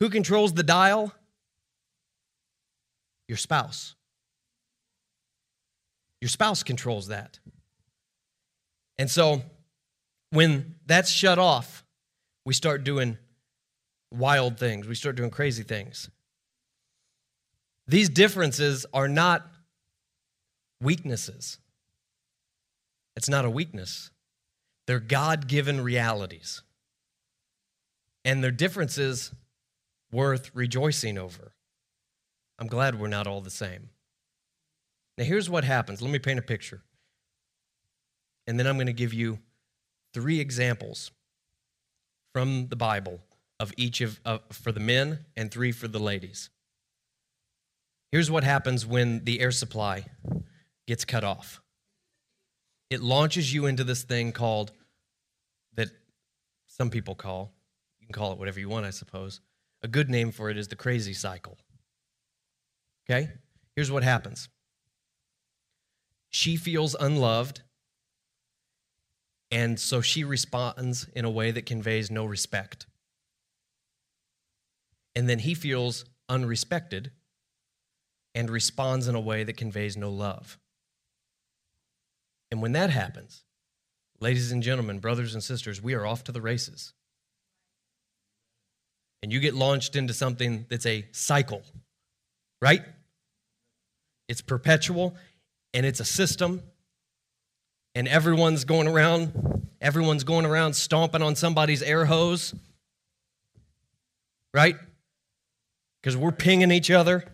Who 0.00 0.08
controls 0.08 0.54
the 0.54 0.62
dial? 0.62 1.12
Your 3.28 3.38
spouse. 3.38 3.94
Your 6.20 6.28
spouse 6.28 6.62
controls 6.62 7.08
that. 7.08 7.40
And 8.98 9.10
so 9.10 9.42
when 10.30 10.76
that's 10.86 11.10
shut 11.10 11.38
off, 11.38 11.84
we 12.44 12.54
start 12.54 12.84
doing 12.84 13.18
wild 14.12 14.58
things, 14.58 14.86
we 14.86 14.94
start 14.94 15.16
doing 15.16 15.30
crazy 15.30 15.62
things. 15.62 16.10
These 17.86 18.08
differences 18.08 18.86
are 18.92 19.08
not 19.08 19.46
weaknesses. 20.80 21.58
It's 23.16 23.28
not 23.28 23.44
a 23.44 23.50
weakness, 23.50 24.10
they're 24.86 25.00
God 25.00 25.46
given 25.46 25.80
realities. 25.80 26.62
And 28.24 28.42
their 28.42 28.52
differences 28.52 29.34
worth 30.12 30.50
rejoicing 30.54 31.18
over. 31.18 31.54
I'm 32.58 32.68
glad 32.68 33.00
we're 33.00 33.08
not 33.08 33.26
all 33.26 33.40
the 33.40 33.50
same. 33.50 33.90
Now, 35.18 35.24
here's 35.24 35.50
what 35.50 35.64
happens. 35.64 36.00
Let 36.00 36.10
me 36.10 36.20
paint 36.20 36.38
a 36.38 36.42
picture. 36.42 36.82
And 38.46 38.58
then 38.58 38.66
I'm 38.66 38.76
going 38.76 38.86
to 38.86 38.92
give 38.92 39.12
you 39.12 39.40
three 40.14 40.38
examples 40.38 41.10
from 42.32 42.68
the 42.68 42.76
Bible 42.76 43.20
of 43.60 43.72
each 43.76 44.00
of 44.00 44.20
uh, 44.24 44.38
for 44.50 44.72
the 44.72 44.80
men 44.80 45.20
and 45.36 45.50
three 45.50 45.72
for 45.72 45.88
the 45.88 45.98
ladies. 45.98 46.50
Here's 48.10 48.30
what 48.30 48.44
happens 48.44 48.84
when 48.84 49.24
the 49.24 49.40
air 49.40 49.50
supply 49.50 50.04
gets 50.86 51.04
cut 51.04 51.24
off. 51.24 51.62
It 52.90 53.00
launches 53.00 53.54
you 53.54 53.64
into 53.66 53.84
this 53.84 54.02
thing 54.02 54.32
called 54.32 54.72
that 55.74 55.88
some 56.66 56.90
people 56.90 57.14
call, 57.14 57.52
you 58.00 58.06
can 58.06 58.12
call 58.12 58.32
it 58.32 58.38
whatever 58.38 58.60
you 58.60 58.68
want, 58.68 58.84
I 58.84 58.90
suppose. 58.90 59.40
A 59.82 59.88
good 59.88 60.10
name 60.10 60.30
for 60.30 60.50
it 60.50 60.58
is 60.58 60.68
the 60.68 60.76
crazy 60.76 61.14
cycle. 61.14 61.56
Okay? 63.08 63.30
Here's 63.74 63.90
what 63.90 64.02
happens 64.02 64.48
she 66.30 66.56
feels 66.56 66.94
unloved, 66.98 67.62
and 69.50 69.78
so 69.78 70.00
she 70.00 70.24
responds 70.24 71.06
in 71.14 71.24
a 71.24 71.30
way 71.30 71.50
that 71.50 71.66
conveys 71.66 72.10
no 72.10 72.24
respect. 72.24 72.86
And 75.14 75.28
then 75.28 75.40
he 75.40 75.54
feels 75.54 76.04
unrespected 76.30 77.10
and 78.34 78.48
responds 78.48 79.08
in 79.08 79.14
a 79.14 79.20
way 79.20 79.44
that 79.44 79.56
conveys 79.56 79.96
no 79.96 80.10
love. 80.10 80.58
And 82.50 82.62
when 82.62 82.72
that 82.72 82.90
happens, 82.90 83.44
ladies 84.20 84.52
and 84.52 84.62
gentlemen, 84.62 84.98
brothers 84.98 85.34
and 85.34 85.42
sisters, 85.42 85.82
we 85.82 85.94
are 85.94 86.06
off 86.06 86.24
to 86.24 86.32
the 86.32 86.40
races. 86.40 86.92
And 89.22 89.32
you 89.32 89.40
get 89.40 89.54
launched 89.54 89.96
into 89.96 90.12
something 90.12 90.66
that's 90.68 90.86
a 90.86 91.06
cycle, 91.12 91.62
right? 92.60 92.82
It's 94.28 94.40
perpetual 94.40 95.14
and 95.74 95.86
it's 95.86 96.00
a 96.00 96.04
system. 96.04 96.62
And 97.94 98.08
everyone's 98.08 98.64
going 98.64 98.88
around, 98.88 99.68
everyone's 99.80 100.24
going 100.24 100.46
around 100.46 100.74
stomping 100.74 101.22
on 101.22 101.36
somebody's 101.36 101.82
air 101.82 102.06
hose, 102.06 102.54
right? 104.54 104.76
Because 106.02 106.16
we're 106.16 106.32
pinging 106.32 106.72
each 106.72 106.90
other. 106.90 107.24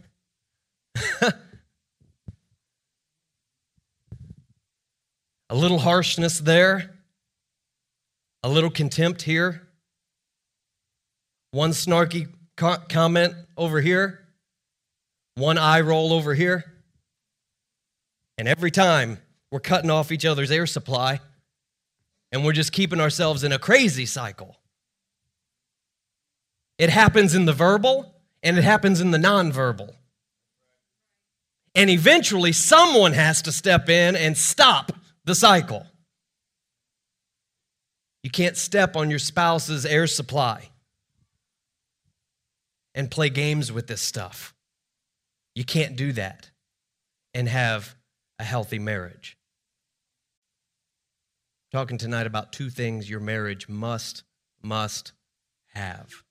a 5.50 5.54
little 5.54 5.78
harshness 5.78 6.38
there, 6.38 6.94
a 8.42 8.48
little 8.48 8.70
contempt 8.70 9.22
here, 9.22 9.68
one 11.52 11.70
snarky 11.70 12.28
co- 12.56 12.82
comment 12.88 13.34
over 13.56 13.80
here, 13.80 14.26
one 15.36 15.56
eye 15.56 15.80
roll 15.80 16.12
over 16.12 16.34
here. 16.34 16.64
And 18.36 18.46
every 18.46 18.70
time 18.70 19.18
we're 19.50 19.60
cutting 19.60 19.90
off 19.90 20.12
each 20.12 20.24
other's 20.24 20.50
air 20.50 20.66
supply 20.66 21.20
and 22.30 22.44
we're 22.44 22.52
just 22.52 22.72
keeping 22.72 23.00
ourselves 23.00 23.42
in 23.42 23.52
a 23.52 23.58
crazy 23.58 24.06
cycle. 24.06 24.56
It 26.78 26.90
happens 26.90 27.34
in 27.34 27.46
the 27.46 27.52
verbal 27.52 28.14
and 28.42 28.58
it 28.58 28.64
happens 28.64 29.00
in 29.00 29.10
the 29.10 29.18
nonverbal. 29.18 29.94
And 31.74 31.90
eventually, 31.90 32.52
someone 32.52 33.12
has 33.12 33.42
to 33.42 33.52
step 33.52 33.88
in 33.88 34.16
and 34.16 34.36
stop 34.36 34.92
the 35.24 35.34
cycle. 35.34 35.86
You 38.22 38.30
can't 38.30 38.56
step 38.56 38.96
on 38.96 39.10
your 39.10 39.18
spouse's 39.18 39.86
air 39.86 40.06
supply 40.06 40.70
and 42.94 43.10
play 43.10 43.30
games 43.30 43.70
with 43.70 43.86
this 43.86 44.00
stuff. 44.00 44.54
You 45.54 45.64
can't 45.64 45.96
do 45.96 46.12
that 46.12 46.50
and 47.32 47.48
have 47.48 47.94
a 48.38 48.44
healthy 48.44 48.78
marriage. 48.78 49.36
Talking 51.70 51.98
tonight 51.98 52.26
about 52.26 52.52
two 52.52 52.70
things 52.70 53.08
your 53.08 53.20
marriage 53.20 53.68
must, 53.68 54.24
must 54.62 55.12
have. 55.74 56.24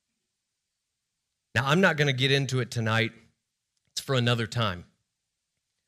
Now, 1.56 1.66
I'm 1.66 1.82
not 1.82 1.98
going 1.98 2.08
to 2.08 2.14
get 2.14 2.32
into 2.32 2.60
it 2.60 2.72
tonight, 2.72 3.12
it's 3.92 4.02
for 4.02 4.16
another 4.16 4.48
time, 4.48 4.86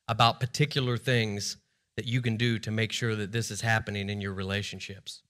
about 0.07 0.39
particular 0.39 0.97
things 0.97 1.57
that 1.95 2.07
you 2.07 2.21
can 2.21 2.37
do 2.37 2.57
to 2.59 2.71
make 2.71 2.91
sure 2.91 3.15
that 3.15 3.31
this 3.31 3.51
is 3.51 3.61
happening 3.61 4.09
in 4.09 4.21
your 4.21 4.33
relationships. 4.33 5.21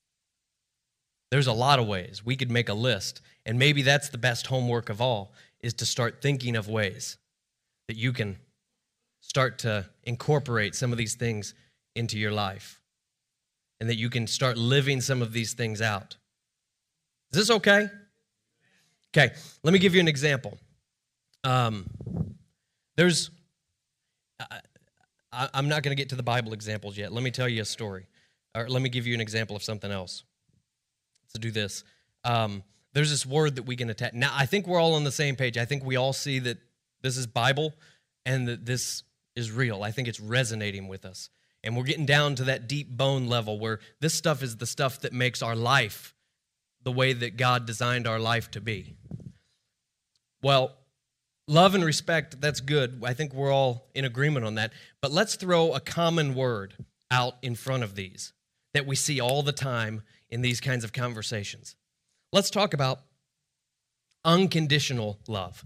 There's 1.31 1.47
a 1.47 1.53
lot 1.53 1.79
of 1.79 1.87
ways. 1.87 2.25
We 2.25 2.35
could 2.35 2.51
make 2.51 2.69
a 2.69 2.73
list, 2.73 3.21
and 3.45 3.59
maybe 3.59 3.81
that's 3.81 4.09
the 4.09 4.17
best 4.17 4.47
homework 4.47 4.89
of 4.89 5.01
all 5.01 5.33
is 5.61 5.73
to 5.75 5.85
start 5.85 6.21
thinking 6.21 6.55
of 6.55 6.67
ways 6.67 7.17
that 7.87 7.97
you 7.97 8.13
can 8.13 8.37
start 9.21 9.59
to 9.59 9.85
incorporate 10.03 10.75
some 10.75 10.91
of 10.91 10.97
these 10.97 11.15
things 11.15 11.53
into 11.95 12.17
your 12.17 12.31
life 12.31 12.81
and 13.79 13.89
that 13.89 13.97
you 13.97 14.09
can 14.09 14.27
start 14.27 14.57
living 14.57 15.01
some 15.01 15.21
of 15.21 15.33
these 15.33 15.53
things 15.53 15.81
out. 15.81 16.17
Is 17.31 17.39
this 17.39 17.51
okay? 17.57 17.89
Okay, 19.15 19.33
let 19.63 19.73
me 19.73 19.79
give 19.79 19.95
you 19.95 19.99
an 19.99 20.07
example. 20.07 20.57
Um, 21.43 21.89
there's, 22.95 23.31
I, 25.31 25.49
am 25.53 25.67
not 25.67 25.83
going 25.83 25.95
to 25.95 25.99
get 25.99 26.09
to 26.09 26.15
the 26.15 26.23
Bible 26.23 26.53
examples 26.53 26.97
yet. 26.97 27.11
Let 27.11 27.23
me 27.23 27.31
tell 27.31 27.49
you 27.49 27.61
a 27.61 27.65
story. 27.65 28.07
Or 28.55 28.67
let 28.67 28.81
me 28.81 28.89
give 28.89 29.07
you 29.07 29.13
an 29.13 29.21
example 29.21 29.55
of 29.55 29.63
something 29.63 29.91
else. 29.91 30.23
To 31.33 31.39
do 31.39 31.51
this, 31.51 31.83
um, 32.23 32.63
there's 32.93 33.11
this 33.11 33.23
word 33.23 33.55
that 33.57 33.63
we 33.63 33.75
can 33.75 33.91
attach. 33.91 34.13
Now, 34.13 34.31
I 34.35 34.47
think 34.47 34.65
we're 34.65 34.79
all 34.79 34.95
on 34.95 35.03
the 35.03 35.11
same 35.11 35.35
page. 35.35 35.57
I 35.57 35.65
think 35.65 35.83
we 35.83 35.95
all 35.95 36.11
see 36.11 36.39
that 36.39 36.57
this 37.03 37.17
is 37.17 37.27
Bible 37.27 37.75
and 38.25 38.47
that 38.47 38.65
this 38.65 39.03
is 39.35 39.51
real. 39.51 39.83
I 39.83 39.91
think 39.91 40.07
it's 40.07 40.19
resonating 40.19 40.87
with 40.87 41.05
us. 41.05 41.29
And 41.63 41.77
we're 41.77 41.83
getting 41.83 42.05
down 42.07 42.35
to 42.35 42.45
that 42.45 42.67
deep 42.67 42.89
bone 42.89 43.27
level 43.27 43.59
where 43.59 43.79
this 43.99 44.13
stuff 44.13 44.41
is 44.41 44.57
the 44.57 44.65
stuff 44.65 45.01
that 45.01 45.13
makes 45.13 45.43
our 45.43 45.55
life 45.55 46.15
the 46.83 46.91
way 46.91 47.13
that 47.13 47.37
God 47.37 47.65
designed 47.65 48.07
our 48.07 48.19
life 48.19 48.49
to 48.51 48.61
be. 48.61 48.95
Well, 50.41 50.75
love 51.47 51.75
and 51.75 51.83
respect, 51.83 52.39
that's 52.39 52.61
good. 52.61 53.01
I 53.03 53.13
think 53.13 53.33
we're 53.33 53.53
all 53.53 53.89
in 53.93 54.05
agreement 54.05 54.45
on 54.45 54.55
that. 54.55 54.71
But 55.01 55.11
let's 55.11 55.35
throw 55.35 55.73
a 55.73 55.79
common 55.79 56.35
word 56.35 56.75
out 57.11 57.35
in 57.41 57.55
front 57.55 57.83
of 57.83 57.95
these 57.95 58.33
that 58.73 58.85
we 58.85 58.95
see 58.95 59.19
all 59.19 59.43
the 59.43 59.51
time 59.51 60.03
in 60.29 60.41
these 60.41 60.61
kinds 60.61 60.83
of 60.83 60.93
conversations. 60.93 61.75
Let's 62.31 62.49
talk 62.49 62.73
about 62.73 63.01
unconditional 64.23 65.19
love. 65.27 65.65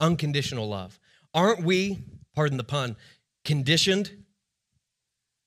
Unconditional 0.00 0.68
love. 0.68 0.98
Aren't 1.34 1.62
we 1.62 2.04
pardon 2.36 2.58
the 2.58 2.64
pun, 2.64 2.94
conditioned 3.44 4.12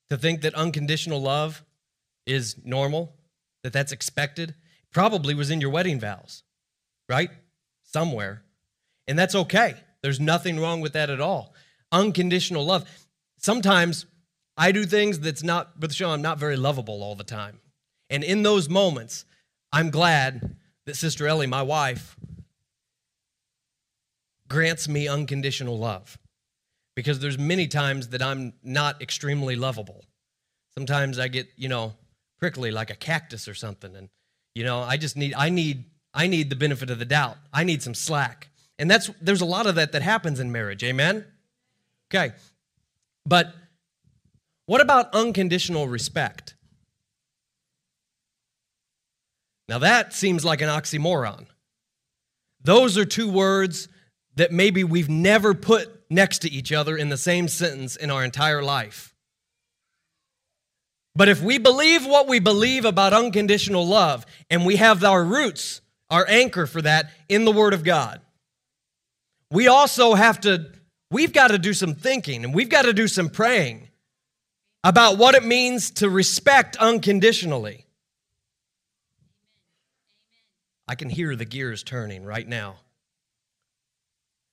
to 0.09 0.17
think 0.17 0.41
that 0.41 0.55
unconditional 0.55 1.21
love 1.21 1.63
is 2.25 2.55
normal, 2.65 3.15
that 3.63 3.73
that's 3.73 3.91
expected, 3.91 4.55
probably 4.91 5.33
was 5.33 5.49
in 5.49 5.61
your 5.61 5.69
wedding 5.69 5.99
vows, 5.99 6.43
right? 7.07 7.29
Somewhere. 7.83 8.43
And 9.07 9.17
that's 9.17 9.35
okay. 9.35 9.75
There's 10.01 10.19
nothing 10.19 10.59
wrong 10.59 10.81
with 10.81 10.93
that 10.93 11.09
at 11.09 11.19
all. 11.19 11.53
Unconditional 11.91 12.65
love. 12.65 12.85
Sometimes 13.37 14.05
I 14.57 14.71
do 14.71 14.85
things 14.85 15.19
that's 15.19 15.43
not, 15.43 15.79
Brother 15.79 15.93
Sean, 15.93 16.13
I'm 16.13 16.21
not 16.21 16.39
very 16.39 16.57
lovable 16.57 17.01
all 17.01 17.15
the 17.15 17.23
time. 17.23 17.59
And 18.09 18.23
in 18.23 18.43
those 18.43 18.69
moments, 18.69 19.25
I'm 19.71 19.89
glad 19.89 20.55
that 20.85 20.95
Sister 20.95 21.27
Ellie, 21.27 21.47
my 21.47 21.61
wife, 21.61 22.15
grants 24.47 24.89
me 24.89 25.07
unconditional 25.07 25.77
love 25.77 26.17
because 26.95 27.19
there's 27.19 27.37
many 27.37 27.67
times 27.67 28.09
that 28.09 28.21
I'm 28.21 28.53
not 28.63 29.01
extremely 29.01 29.55
lovable. 29.55 30.03
Sometimes 30.73 31.19
I 31.19 31.27
get, 31.27 31.47
you 31.55 31.69
know, 31.69 31.93
prickly 32.39 32.71
like 32.71 32.89
a 32.89 32.95
cactus 32.95 33.47
or 33.47 33.53
something 33.53 33.95
and 33.95 34.09
you 34.55 34.63
know, 34.63 34.81
I 34.81 34.97
just 34.97 35.15
need 35.15 35.33
I 35.35 35.49
need 35.49 35.85
I 36.13 36.27
need 36.27 36.49
the 36.49 36.55
benefit 36.55 36.89
of 36.89 36.99
the 36.99 37.05
doubt. 37.05 37.37
I 37.53 37.63
need 37.63 37.83
some 37.83 37.93
slack. 37.93 38.49
And 38.77 38.89
that's 38.89 39.09
there's 39.21 39.41
a 39.41 39.45
lot 39.45 39.67
of 39.67 39.75
that 39.75 39.91
that 39.91 40.01
happens 40.01 40.39
in 40.39 40.51
marriage. 40.51 40.83
Amen. 40.83 41.25
Okay. 42.09 42.33
But 43.25 43.53
what 44.65 44.81
about 44.81 45.13
unconditional 45.13 45.87
respect? 45.87 46.55
Now 49.67 49.79
that 49.79 50.13
seems 50.13 50.43
like 50.43 50.61
an 50.61 50.69
oxymoron. 50.69 51.45
Those 52.61 52.97
are 52.97 53.05
two 53.05 53.29
words 53.29 53.87
that 54.35 54.51
maybe 54.51 54.83
we've 54.83 55.09
never 55.09 55.53
put 55.53 56.03
next 56.09 56.39
to 56.39 56.51
each 56.51 56.71
other 56.71 56.97
in 56.97 57.09
the 57.09 57.17
same 57.17 57.47
sentence 57.47 57.95
in 57.95 58.09
our 58.09 58.23
entire 58.23 58.63
life. 58.63 59.13
But 61.15 61.29
if 61.29 61.41
we 61.41 61.57
believe 61.57 62.05
what 62.05 62.27
we 62.27 62.39
believe 62.39 62.85
about 62.85 63.13
unconditional 63.13 63.85
love 63.85 64.25
and 64.49 64.65
we 64.65 64.77
have 64.77 65.03
our 65.03 65.23
roots, 65.23 65.81
our 66.09 66.25
anchor 66.27 66.65
for 66.65 66.81
that 66.81 67.11
in 67.27 67.45
the 67.45 67.51
Word 67.51 67.73
of 67.73 67.83
God, 67.83 68.21
we 69.51 69.67
also 69.67 70.13
have 70.13 70.39
to, 70.41 70.71
we've 71.11 71.33
got 71.33 71.49
to 71.49 71.57
do 71.57 71.73
some 71.73 71.95
thinking 71.95 72.43
and 72.43 72.53
we've 72.53 72.69
got 72.69 72.83
to 72.83 72.93
do 72.93 73.07
some 73.07 73.29
praying 73.29 73.89
about 74.83 75.17
what 75.17 75.35
it 75.35 75.43
means 75.43 75.91
to 75.91 76.09
respect 76.09 76.77
unconditionally. 76.77 77.85
I 80.87 80.95
can 80.95 81.09
hear 81.09 81.35
the 81.35 81.45
gears 81.45 81.83
turning 81.83 82.23
right 82.23 82.47
now. 82.47 82.77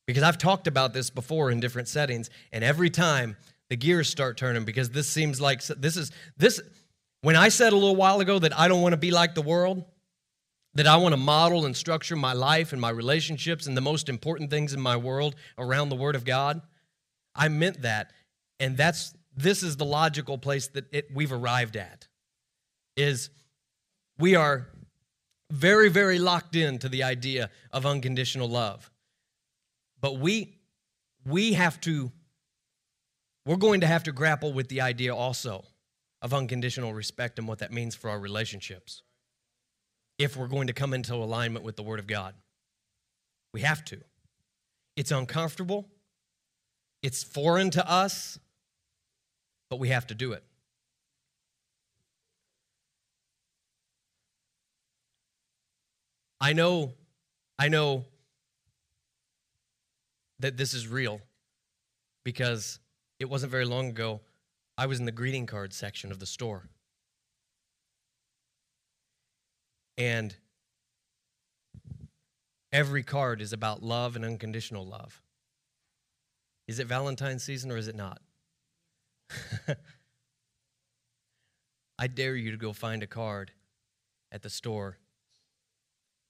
Because 0.07 0.23
I've 0.23 0.39
talked 0.39 0.67
about 0.67 0.93
this 0.93 1.11
before 1.11 1.51
in 1.51 1.61
different 1.61 1.89
settings, 1.89 2.31
and 2.53 2.63
every 2.63 2.91
time 2.91 3.37
the 3.71 3.77
gears 3.77 4.09
start 4.09 4.37
turning 4.37 4.65
because 4.65 4.91
this 4.91 5.09
seems 5.09 5.41
like 5.41 5.63
this 5.65 5.97
is 5.97 6.11
this. 6.37 6.61
When 7.23 7.37
I 7.37 7.49
said 7.49 7.73
a 7.73 7.77
little 7.77 7.97
while 7.97 8.21
ago 8.21 8.39
that 8.39 8.57
I 8.57 8.69
don't 8.69 8.83
want 8.83 8.93
to 8.93 8.99
be 8.99 9.11
like 9.11 9.35
the 9.35 9.43
world, 9.43 9.85
that 10.75 10.87
I 10.87 10.97
want 10.97 11.15
to 11.15 11.17
model 11.17 11.65
and 11.65 11.77
structure 11.77 12.15
my 12.15 12.35
life 12.35 12.73
and 12.73 12.81
my 12.81 12.91
relationships 12.91 13.67
and 13.67 13.77
the 13.77 13.81
most 13.81 14.09
important 14.09 14.51
things 14.51 14.75
in 14.75 14.81
my 14.81 14.97
world 14.97 15.35
around 15.59 15.89
the 15.89 15.97
Word 15.97 16.15
of 16.15 16.25
God, 16.25 16.61
I 17.35 17.49
meant 17.49 17.83
that. 17.83 18.13
And 18.61 18.77
that's 18.77 19.15
this 19.37 19.63
is 19.63 19.77
the 19.77 19.85
logical 19.85 20.39
place 20.39 20.69
that 20.69 20.85
it, 20.93 21.09
we've 21.13 21.33
arrived 21.33 21.77
at. 21.77 22.07
Is 22.97 23.31
we 24.19 24.35
are 24.35 24.69
very, 25.51 25.89
very 25.89 26.19
locked 26.19 26.57
in 26.57 26.79
to 26.79 26.89
the 26.89 27.03
idea 27.03 27.51
of 27.73 27.87
unconditional 27.87 28.49
love. 28.49 28.91
But 30.01 30.19
we 30.19 30.59
we 31.25 31.55
have 31.55 31.81
to 31.81 32.13
we're 33.47 33.57
going 33.57 33.81
to 33.81 33.87
have 33.87 34.03
to 34.03 34.13
grapple 34.13 34.53
with 34.53 34.69
the 34.69 34.81
idea 34.81 35.15
also 35.15 35.65
of 36.21 36.35
unconditional 36.35 36.93
respect 36.93 37.39
and 37.39 37.47
what 37.47 37.61
that 37.61 37.73
means 37.73 37.95
for 37.95 38.11
our 38.11 38.19
relationships 38.19 39.03
if 40.19 40.37
we're 40.37 40.49
going 40.49 40.67
to 40.67 40.73
come 40.73 40.93
into 40.93 41.15
alignment 41.15 41.65
with 41.65 41.77
the 41.77 41.83
Word 41.83 42.01
of 42.01 42.07
God. 42.07 42.35
We 43.55 43.61
have 43.61 43.85
to. 43.87 44.01
It's 44.97 45.13
uncomfortable, 45.13 45.87
it's 47.03 47.23
foreign 47.23 47.71
to 47.71 47.89
us, 47.89 48.39
but 49.71 49.79
we 49.79 49.91
have 49.91 50.07
to 50.09 50.15
do 50.15 50.33
it. 50.33 50.43
I 56.41 56.53
know, 56.53 56.95
I 57.59 57.69
know 57.69 58.05
that 60.41 60.57
this 60.57 60.75
is 60.75 60.89
real 60.89 61.21
because 62.25 62.81
it 63.19 63.27
wasn't 63.27 63.53
very 63.53 63.65
long 63.65 63.89
ago 63.89 64.21
I 64.79 64.87
was 64.87 64.99
in 64.99 65.07
the 65.07 65.13
greeting 65.13 65.47
card 65.47 65.73
section 65.73 66.13
of 66.13 66.19
the 66.19 66.27
store. 66.27 66.69
And 69.97 70.37
every 72.73 73.03
card 73.03 73.41
is 73.41 73.55
about 73.55 73.83
love 73.83 74.17
and 74.17 74.25
unconditional 74.25 74.87
love. 74.87 75.23
Is 76.69 76.79
it 76.79 76.87
Valentine's 76.87 77.43
season 77.43 77.73
or 77.73 77.79
is 77.79 77.89
it 77.89 77.97
not? 77.97 78.21
I 81.99 82.07
dare 82.09 82.37
you 82.37 82.51
to 82.51 82.59
go 82.59 82.75
find 82.75 83.03
a 83.03 83.07
card 83.07 83.53
at 84.31 84.43
the 84.43 84.51
store 84.51 84.99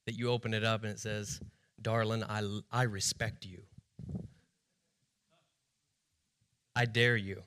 that 0.06 0.14
you 0.14 0.30
open 0.30 0.54
it 0.54 0.62
up 0.62 0.84
and 0.84 0.92
it 0.92 1.00
says, 1.00 1.40
Darling, 1.82 2.22
I, 2.22 2.60
I 2.70 2.82
respect 2.84 3.44
you. 3.44 3.62
I 6.76 6.84
dare 6.84 7.16
you. 7.16 7.44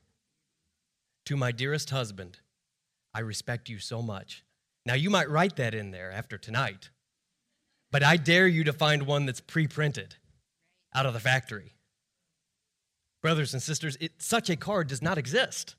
To 1.27 1.37
my 1.37 1.51
dearest 1.51 1.91
husband, 1.91 2.39
I 3.13 3.19
respect 3.19 3.69
you 3.69 3.77
so 3.77 4.01
much. 4.01 4.43
Now, 4.85 4.95
you 4.95 5.11
might 5.11 5.29
write 5.29 5.55
that 5.57 5.75
in 5.75 5.91
there 5.91 6.11
after 6.11 6.39
tonight, 6.39 6.89
but 7.91 8.03
I 8.03 8.17
dare 8.17 8.47
you 8.47 8.63
to 8.63 8.73
find 8.73 9.03
one 9.03 9.27
that's 9.27 9.39
pre 9.39 9.67
printed 9.67 10.15
out 10.95 11.05
of 11.05 11.13
the 11.13 11.19
factory. 11.19 11.75
Brothers 13.21 13.53
and 13.53 13.61
sisters, 13.61 13.97
it, 14.01 14.13
such 14.17 14.49
a 14.49 14.55
card 14.55 14.87
does 14.87 15.03
not 15.03 15.19
exist. 15.19 15.75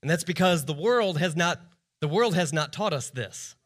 And 0.00 0.08
that's 0.08 0.24
because 0.24 0.66
the 0.66 0.74
world 0.74 1.18
has 1.18 1.34
not 1.34 1.60
the 2.00 2.08
world 2.08 2.36
has 2.36 2.52
not 2.52 2.72
taught 2.72 2.92
us 2.92 3.10
this. 3.10 3.56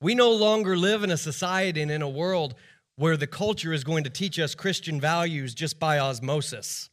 We 0.00 0.14
no 0.14 0.30
longer 0.32 0.76
live 0.76 1.04
in 1.04 1.10
a 1.10 1.18
society 1.18 1.82
and 1.82 1.90
in 1.90 2.00
a 2.00 2.08
world 2.08 2.54
where 2.96 3.16
the 3.16 3.26
culture 3.26 3.72
is 3.72 3.84
going 3.84 4.04
to 4.04 4.10
teach 4.10 4.38
us 4.38 4.54
Christian 4.54 5.00
values 5.00 5.54
just 5.54 5.78
by 5.78 5.98
osmosis. 5.98 6.90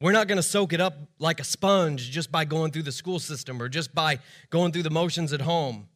We're 0.00 0.12
not 0.12 0.28
going 0.28 0.36
to 0.36 0.42
soak 0.42 0.72
it 0.72 0.80
up 0.80 0.94
like 1.18 1.40
a 1.40 1.44
sponge 1.44 2.10
just 2.10 2.30
by 2.30 2.44
going 2.44 2.70
through 2.70 2.84
the 2.84 2.92
school 2.92 3.18
system 3.18 3.60
or 3.60 3.68
just 3.68 3.94
by 3.94 4.20
going 4.50 4.72
through 4.72 4.84
the 4.84 4.90
motions 4.90 5.32
at 5.32 5.40
home. 5.40 5.88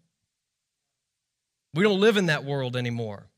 We 1.75 1.85
don't 1.85 2.01
live 2.01 2.17
in 2.17 2.27
that 2.27 2.45
world 2.45 2.77
anymore. 2.77 3.29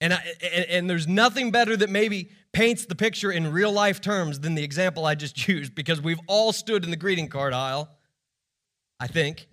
And, 0.00 0.12
I, 0.12 0.22
and, 0.42 0.64
and, 0.66 0.90
there's 0.90 1.06
nothing 1.06 1.50
better 1.50 1.74
that 1.74 1.88
maybe 1.88 2.28
paints 2.52 2.84
the 2.84 2.94
picture 2.94 3.32
in 3.32 3.50
real 3.50 3.72
life 3.72 4.02
terms 4.02 4.40
than 4.40 4.54
the 4.54 4.62
example 4.62 5.06
I 5.06 5.14
just 5.14 5.48
used 5.48 5.74
because 5.74 6.02
we've 6.02 6.20
all 6.26 6.52
stood 6.52 6.84
in 6.84 6.90
the 6.90 6.96
greeting 6.96 7.28
card 7.28 7.54
aisle, 7.54 7.88
I 9.00 9.06
think, 9.06 9.48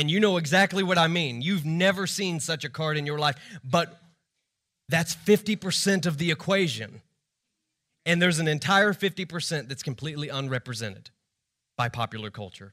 and 0.00 0.10
you 0.10 0.18
know 0.18 0.38
exactly 0.38 0.82
what 0.82 0.96
I 0.96 1.08
mean. 1.08 1.42
You've 1.42 1.66
never 1.66 2.06
seen 2.06 2.40
such 2.40 2.64
a 2.64 2.70
card 2.70 2.96
in 2.96 3.04
your 3.04 3.18
life, 3.18 3.36
but 3.62 4.00
that's 4.88 5.14
50% 5.14 6.06
of 6.06 6.16
the 6.16 6.30
equation. 6.30 7.02
And 8.06 8.20
there's 8.20 8.38
an 8.38 8.48
entire 8.48 8.94
50% 8.94 9.68
that's 9.68 9.82
completely 9.82 10.30
unrepresented 10.30 11.10
by 11.76 11.90
popular 11.90 12.30
culture, 12.30 12.72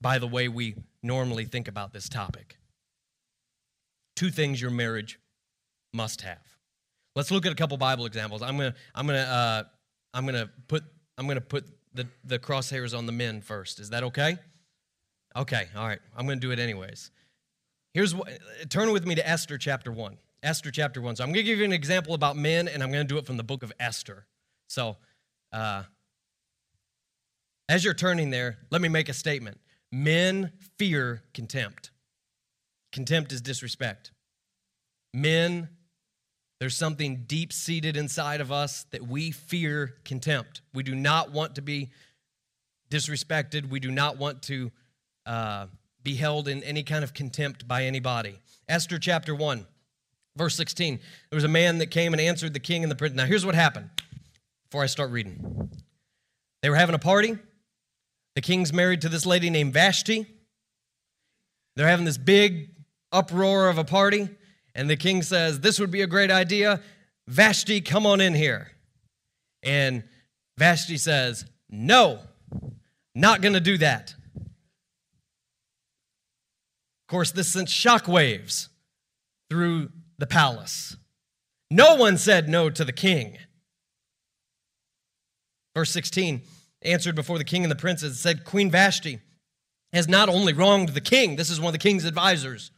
by 0.00 0.18
the 0.18 0.26
way 0.26 0.48
we 0.48 0.76
normally 1.02 1.44
think 1.44 1.68
about 1.68 1.92
this 1.92 2.08
topic. 2.08 2.56
Two 4.16 4.30
things 4.30 4.58
your 4.58 4.70
marriage 4.70 5.20
must 5.92 6.22
have. 6.22 6.40
Let's 7.14 7.30
look 7.30 7.44
at 7.44 7.52
a 7.52 7.56
couple 7.56 7.76
Bible 7.76 8.06
examples. 8.06 8.40
I'm 8.40 8.56
gonna, 8.56 8.74
I'm 8.94 9.06
gonna, 9.06 9.18
uh, 9.18 9.62
I'm 10.14 10.24
gonna 10.24 10.48
put, 10.66 10.82
I'm 11.18 11.28
gonna 11.28 11.42
put 11.42 11.66
the, 11.92 12.06
the 12.24 12.38
crosshairs 12.38 12.96
on 12.96 13.04
the 13.04 13.12
men 13.12 13.42
first. 13.42 13.78
Is 13.78 13.90
that 13.90 14.02
okay? 14.04 14.38
Okay, 15.36 15.68
all 15.76 15.86
right. 15.86 16.00
I'm 16.16 16.26
going 16.26 16.38
to 16.38 16.46
do 16.46 16.52
it 16.52 16.58
anyways. 16.58 17.10
Here's 17.94 18.14
what, 18.14 18.28
turn 18.68 18.92
with 18.92 19.06
me 19.06 19.14
to 19.14 19.28
Esther 19.28 19.58
chapter 19.58 19.92
1. 19.92 20.16
Esther 20.42 20.70
chapter 20.70 21.00
1. 21.00 21.16
So 21.16 21.24
I'm 21.24 21.28
going 21.28 21.44
to 21.44 21.50
give 21.50 21.58
you 21.58 21.64
an 21.64 21.72
example 21.72 22.14
about 22.14 22.36
men, 22.36 22.68
and 22.68 22.82
I'm 22.82 22.90
going 22.90 23.06
to 23.06 23.08
do 23.08 23.18
it 23.18 23.26
from 23.26 23.36
the 23.36 23.44
book 23.44 23.62
of 23.62 23.72
Esther. 23.78 24.26
So, 24.68 24.96
uh, 25.52 25.84
as 27.68 27.84
you're 27.84 27.94
turning 27.94 28.30
there, 28.30 28.58
let 28.70 28.82
me 28.82 28.88
make 28.88 29.08
a 29.08 29.14
statement. 29.14 29.60
Men 29.90 30.52
fear 30.78 31.22
contempt. 31.32 31.90
Contempt 32.92 33.32
is 33.32 33.40
disrespect. 33.40 34.10
Men, 35.14 35.68
there's 36.60 36.76
something 36.76 37.24
deep 37.26 37.52
seated 37.52 37.96
inside 37.96 38.40
of 38.40 38.50
us 38.50 38.84
that 38.90 39.06
we 39.06 39.30
fear 39.30 39.94
contempt. 40.04 40.62
We 40.74 40.82
do 40.82 40.94
not 40.94 41.30
want 41.30 41.54
to 41.54 41.62
be 41.62 41.90
disrespected. 42.90 43.68
We 43.68 43.80
do 43.80 43.90
not 43.90 44.18
want 44.18 44.42
to 44.44 44.70
uh, 45.26 45.66
be 46.02 46.14
held 46.14 46.48
in 46.48 46.62
any 46.62 46.82
kind 46.82 47.04
of 47.04 47.14
contempt 47.14 47.66
by 47.68 47.84
anybody. 47.84 48.38
Esther 48.68 48.98
chapter 48.98 49.34
1, 49.34 49.66
verse 50.36 50.56
16. 50.56 50.98
There 51.30 51.36
was 51.36 51.44
a 51.44 51.48
man 51.48 51.78
that 51.78 51.90
came 51.90 52.12
and 52.12 52.20
answered 52.20 52.54
the 52.54 52.60
king 52.60 52.82
and 52.82 52.90
the 52.90 52.96
prince. 52.96 53.14
Now, 53.14 53.24
here's 53.24 53.46
what 53.46 53.54
happened 53.54 53.90
before 54.64 54.82
I 54.82 54.86
start 54.86 55.10
reading. 55.10 55.70
They 56.62 56.70
were 56.70 56.76
having 56.76 56.94
a 56.94 56.98
party. 56.98 57.38
The 58.34 58.40
king's 58.40 58.72
married 58.72 59.02
to 59.02 59.08
this 59.08 59.26
lady 59.26 59.50
named 59.50 59.74
Vashti. 59.74 60.26
They're 61.76 61.88
having 61.88 62.04
this 62.04 62.18
big 62.18 62.70
uproar 63.10 63.68
of 63.68 63.78
a 63.78 63.84
party, 63.84 64.28
and 64.74 64.88
the 64.88 64.96
king 64.96 65.22
says, 65.22 65.60
This 65.60 65.78
would 65.78 65.90
be 65.90 66.02
a 66.02 66.06
great 66.06 66.30
idea. 66.30 66.80
Vashti, 67.28 67.80
come 67.80 68.06
on 68.06 68.20
in 68.20 68.34
here. 68.34 68.72
And 69.62 70.02
Vashti 70.58 70.96
says, 70.96 71.44
No, 71.68 72.20
not 73.14 73.42
going 73.42 73.54
to 73.54 73.60
do 73.60 73.78
that 73.78 74.14
course, 77.12 77.30
this 77.30 77.52
sent 77.52 77.68
shockwaves 77.68 78.68
through 79.50 79.90
the 80.16 80.26
palace. 80.26 80.96
No 81.70 81.94
one 81.94 82.16
said 82.16 82.48
no 82.48 82.70
to 82.70 82.84
the 82.84 82.92
king. 82.92 83.36
Verse 85.76 85.90
16 85.90 86.40
answered 86.80 87.14
before 87.14 87.38
the 87.38 87.44
king 87.44 87.62
and 87.62 87.70
the 87.70 87.76
princes, 87.76 88.18
said, 88.18 88.44
Queen 88.44 88.70
Vashti 88.70 89.20
has 89.92 90.08
not 90.08 90.28
only 90.28 90.52
wronged 90.52 90.88
the 90.88 91.00
king, 91.00 91.36
this 91.36 91.50
is 91.50 91.60
one 91.60 91.68
of 91.68 91.72
the 91.72 91.78
king's 91.78 92.04
advisors. 92.04 92.70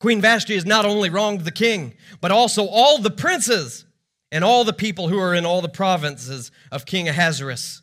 Queen 0.00 0.20
Vashti 0.20 0.54
has 0.54 0.64
not 0.64 0.86
only 0.86 1.10
wronged 1.10 1.42
the 1.42 1.52
king, 1.52 1.94
but 2.20 2.32
also 2.32 2.66
all 2.66 2.98
the 2.98 3.10
princes 3.10 3.84
and 4.32 4.42
all 4.42 4.64
the 4.64 4.72
people 4.72 5.08
who 5.08 5.18
are 5.18 5.34
in 5.34 5.44
all 5.44 5.60
the 5.60 5.68
provinces 5.68 6.50
of 6.72 6.86
King 6.86 7.08
Ahasuerus. 7.08 7.82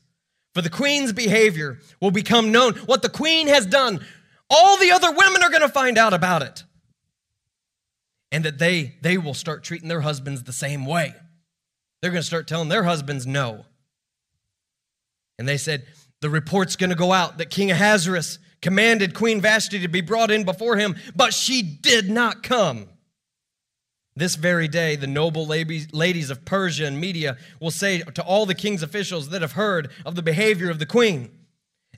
For 0.55 0.61
the 0.61 0.69
queen's 0.69 1.13
behavior 1.13 1.79
will 2.01 2.11
become 2.11 2.51
known. 2.51 2.73
What 2.87 3.03
the 3.03 3.09
queen 3.09 3.47
has 3.47 3.65
done 3.65 4.03
all 4.49 4.77
the 4.77 4.91
other 4.91 5.11
women 5.11 5.43
are 5.43 5.49
going 5.49 5.61
to 5.61 5.69
find 5.69 5.97
out 5.97 6.13
about 6.13 6.41
it. 6.41 6.63
And 8.31 8.43
that 8.43 8.57
they, 8.57 8.95
they 9.01 9.17
will 9.17 9.33
start 9.33 9.63
treating 9.63 9.87
their 9.87 10.01
husbands 10.01 10.43
the 10.43 10.53
same 10.53 10.85
way. 10.85 11.13
They're 12.01 12.11
going 12.11 12.21
to 12.21 12.27
start 12.27 12.47
telling 12.47 12.69
their 12.69 12.83
husbands 12.83 13.25
no. 13.25 13.65
And 15.39 15.47
they 15.47 15.57
said, 15.57 15.85
The 16.21 16.29
report's 16.29 16.75
going 16.75 16.89
to 16.89 16.95
go 16.95 17.11
out 17.11 17.37
that 17.37 17.49
King 17.49 17.71
Ahasuerus 17.71 18.39
commanded 18.61 19.13
Queen 19.13 19.41
Vashti 19.41 19.79
to 19.79 19.87
be 19.87 20.01
brought 20.01 20.31
in 20.31 20.43
before 20.43 20.77
him, 20.77 20.95
but 21.15 21.33
she 21.33 21.61
did 21.61 22.09
not 22.09 22.43
come. 22.43 22.89
This 24.15 24.35
very 24.35 24.69
day, 24.69 24.95
the 24.95 25.07
noble 25.07 25.45
ladies 25.45 26.29
of 26.29 26.45
Persia 26.45 26.85
and 26.85 26.99
Media 26.99 27.37
will 27.59 27.71
say 27.71 27.99
to 27.99 28.23
all 28.23 28.45
the 28.45 28.55
king's 28.55 28.81
officials 28.81 29.29
that 29.29 29.41
have 29.41 29.51
heard 29.53 29.91
of 30.05 30.15
the 30.15 30.21
behavior 30.21 30.69
of 30.69 30.79
the 30.79 30.85
queen. 30.85 31.29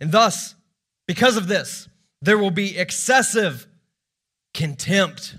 And 0.01 0.11
thus, 0.11 0.55
because 1.07 1.37
of 1.37 1.47
this, 1.47 1.87
there 2.21 2.37
will 2.37 2.51
be 2.51 2.77
excessive 2.77 3.67
contempt 4.53 5.35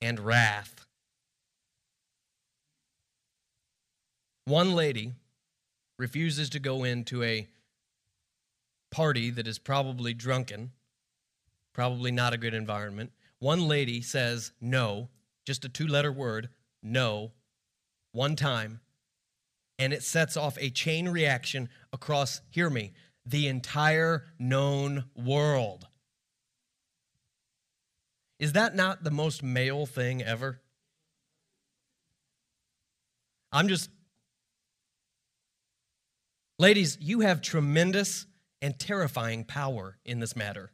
and 0.00 0.20
wrath. 0.20 0.84
One 4.44 4.74
lady 4.74 5.12
refuses 5.98 6.50
to 6.50 6.58
go 6.58 6.84
into 6.84 7.22
a 7.22 7.48
party 8.90 9.30
that 9.30 9.46
is 9.46 9.58
probably 9.58 10.12
drunken, 10.12 10.72
probably 11.72 12.10
not 12.10 12.34
a 12.34 12.38
good 12.38 12.54
environment. 12.54 13.12
One 13.38 13.66
lady 13.66 14.02
says 14.02 14.52
no, 14.60 15.08
just 15.46 15.64
a 15.64 15.68
two 15.68 15.86
letter 15.86 16.12
word, 16.12 16.50
no, 16.82 17.32
one 18.12 18.36
time, 18.36 18.80
and 19.78 19.92
it 19.92 20.02
sets 20.02 20.36
off 20.36 20.56
a 20.60 20.70
chain 20.70 21.08
reaction 21.08 21.68
across, 21.92 22.42
hear 22.50 22.68
me, 22.68 22.92
the 23.26 23.48
entire 23.48 24.26
known 24.38 25.04
world. 25.16 25.86
Is 28.38 28.52
that 28.52 28.74
not 28.74 29.04
the 29.04 29.10
most 29.10 29.42
male 29.42 29.86
thing 29.86 30.22
ever? 30.22 30.60
I'm 33.52 33.68
just. 33.68 33.90
Ladies, 36.58 36.98
you 37.00 37.20
have 37.20 37.40
tremendous 37.40 38.26
and 38.60 38.78
terrifying 38.78 39.44
power 39.44 39.98
in 40.04 40.20
this 40.20 40.34
matter. 40.34 40.72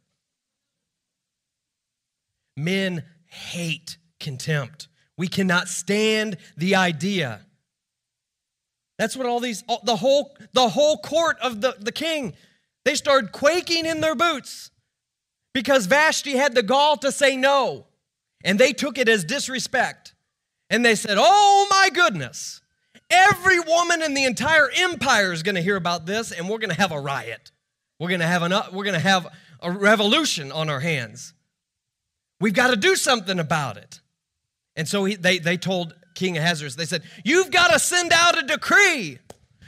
Men 2.57 3.05
hate 3.27 3.99
contempt. 4.18 4.88
We 5.16 5.29
cannot 5.29 5.68
stand 5.68 6.37
the 6.57 6.77
idea. 6.77 7.40
That's 8.99 9.16
what 9.16 9.27
all 9.27 9.40
these 9.40 9.62
the 9.85 9.96
whole 9.96 10.37
the 10.53 10.68
whole 10.68 10.99
court 10.99 11.38
of 11.42 11.61
the, 11.61 11.75
the 11.79 11.92
king, 11.92 12.35
they 12.85 12.94
started 12.94 13.33
quaking 13.33 13.87
in 13.87 14.01
their 14.01 14.14
boots 14.14 14.70
because 15.52 15.86
Vashti 15.86 16.36
had 16.36 16.54
the 16.54 16.62
gall 16.62 16.96
to 16.98 17.12
say 17.12 17.36
no. 17.36 17.86
And 18.44 18.58
they 18.58 18.72
took 18.72 18.98
it 18.98 19.08
as 19.08 19.24
disrespect. 19.24 20.14
And 20.70 20.84
they 20.84 20.94
said, 20.94 21.18
Oh 21.18 21.66
my 21.70 21.90
goodness, 21.92 22.60
every 23.10 23.60
woman 23.60 24.02
in 24.02 24.14
the 24.14 24.24
entire 24.24 24.70
empire 24.74 25.32
is 25.32 25.42
going 25.42 25.56
to 25.56 25.62
hear 25.62 25.76
about 25.76 26.06
this, 26.06 26.32
and 26.32 26.48
we're 26.48 26.58
going 26.58 26.70
to 26.70 26.80
have 26.80 26.92
a 26.92 27.00
riot. 27.00 27.50
We're 27.98 28.08
going 28.08 28.20
to 28.20 28.26
have 28.26 28.42
an, 28.42 28.52
uh, 28.52 28.66
we're 28.72 28.84
going 28.84 28.94
to 28.94 29.00
have 29.00 29.26
a 29.60 29.70
revolution 29.70 30.52
on 30.52 30.70
our 30.70 30.80
hands. 30.80 31.34
We've 32.40 32.54
got 32.54 32.68
to 32.68 32.76
do 32.76 32.96
something 32.96 33.38
about 33.38 33.76
it. 33.76 34.00
And 34.76 34.88
so 34.88 35.04
he, 35.04 35.16
they, 35.16 35.38
they 35.38 35.58
told 35.58 35.94
King 36.14 36.38
Ahasuerus, 36.38 36.76
they 36.76 36.86
said, 36.86 37.02
You've 37.24 37.50
got 37.50 37.72
to 37.72 37.78
send 37.78 38.12
out 38.12 38.38
a 38.38 38.46
decree. 38.46 39.18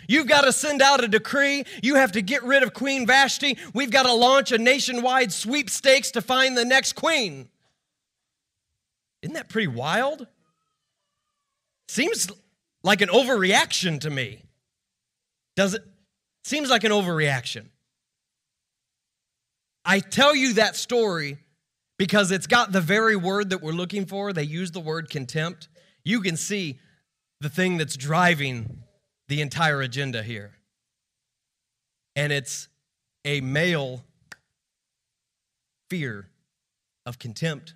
You've 0.08 0.26
got 0.26 0.42
to 0.42 0.52
send 0.52 0.82
out 0.82 1.02
a 1.02 1.08
decree. 1.08 1.64
You 1.82 1.96
have 1.96 2.12
to 2.12 2.22
get 2.22 2.42
rid 2.42 2.62
of 2.62 2.74
Queen 2.74 3.06
Vashti. 3.06 3.58
We've 3.74 3.90
got 3.90 4.04
to 4.04 4.12
launch 4.12 4.52
a 4.52 4.58
nationwide 4.58 5.32
sweepstakes 5.32 6.10
to 6.12 6.22
find 6.22 6.56
the 6.56 6.64
next 6.64 6.94
queen. 6.94 7.48
Isn't 9.22 9.34
that 9.34 9.48
pretty 9.48 9.68
wild? 9.68 10.26
Seems 11.88 12.30
like 12.82 13.00
an 13.00 13.08
overreaction 13.08 14.00
to 14.00 14.10
me. 14.10 14.42
Does 15.56 15.74
it? 15.74 15.82
Seems 16.44 16.70
like 16.70 16.84
an 16.84 16.90
overreaction. 16.90 17.66
I 19.84 20.00
tell 20.00 20.34
you 20.34 20.54
that 20.54 20.76
story 20.76 21.38
because 21.98 22.30
it's 22.30 22.46
got 22.46 22.72
the 22.72 22.80
very 22.80 23.14
word 23.16 23.50
that 23.50 23.62
we're 23.62 23.72
looking 23.72 24.06
for. 24.06 24.32
They 24.32 24.42
use 24.42 24.70
the 24.70 24.80
word 24.80 25.10
contempt. 25.10 25.68
You 26.04 26.20
can 26.20 26.36
see 26.36 26.80
the 27.40 27.48
thing 27.48 27.76
that's 27.76 27.96
driving 27.96 28.82
the 29.32 29.40
entire 29.40 29.80
agenda 29.80 30.22
here. 30.22 30.52
And 32.14 32.30
it's 32.30 32.68
a 33.24 33.40
male 33.40 34.04
fear 35.88 36.28
of 37.06 37.18
contempt 37.18 37.72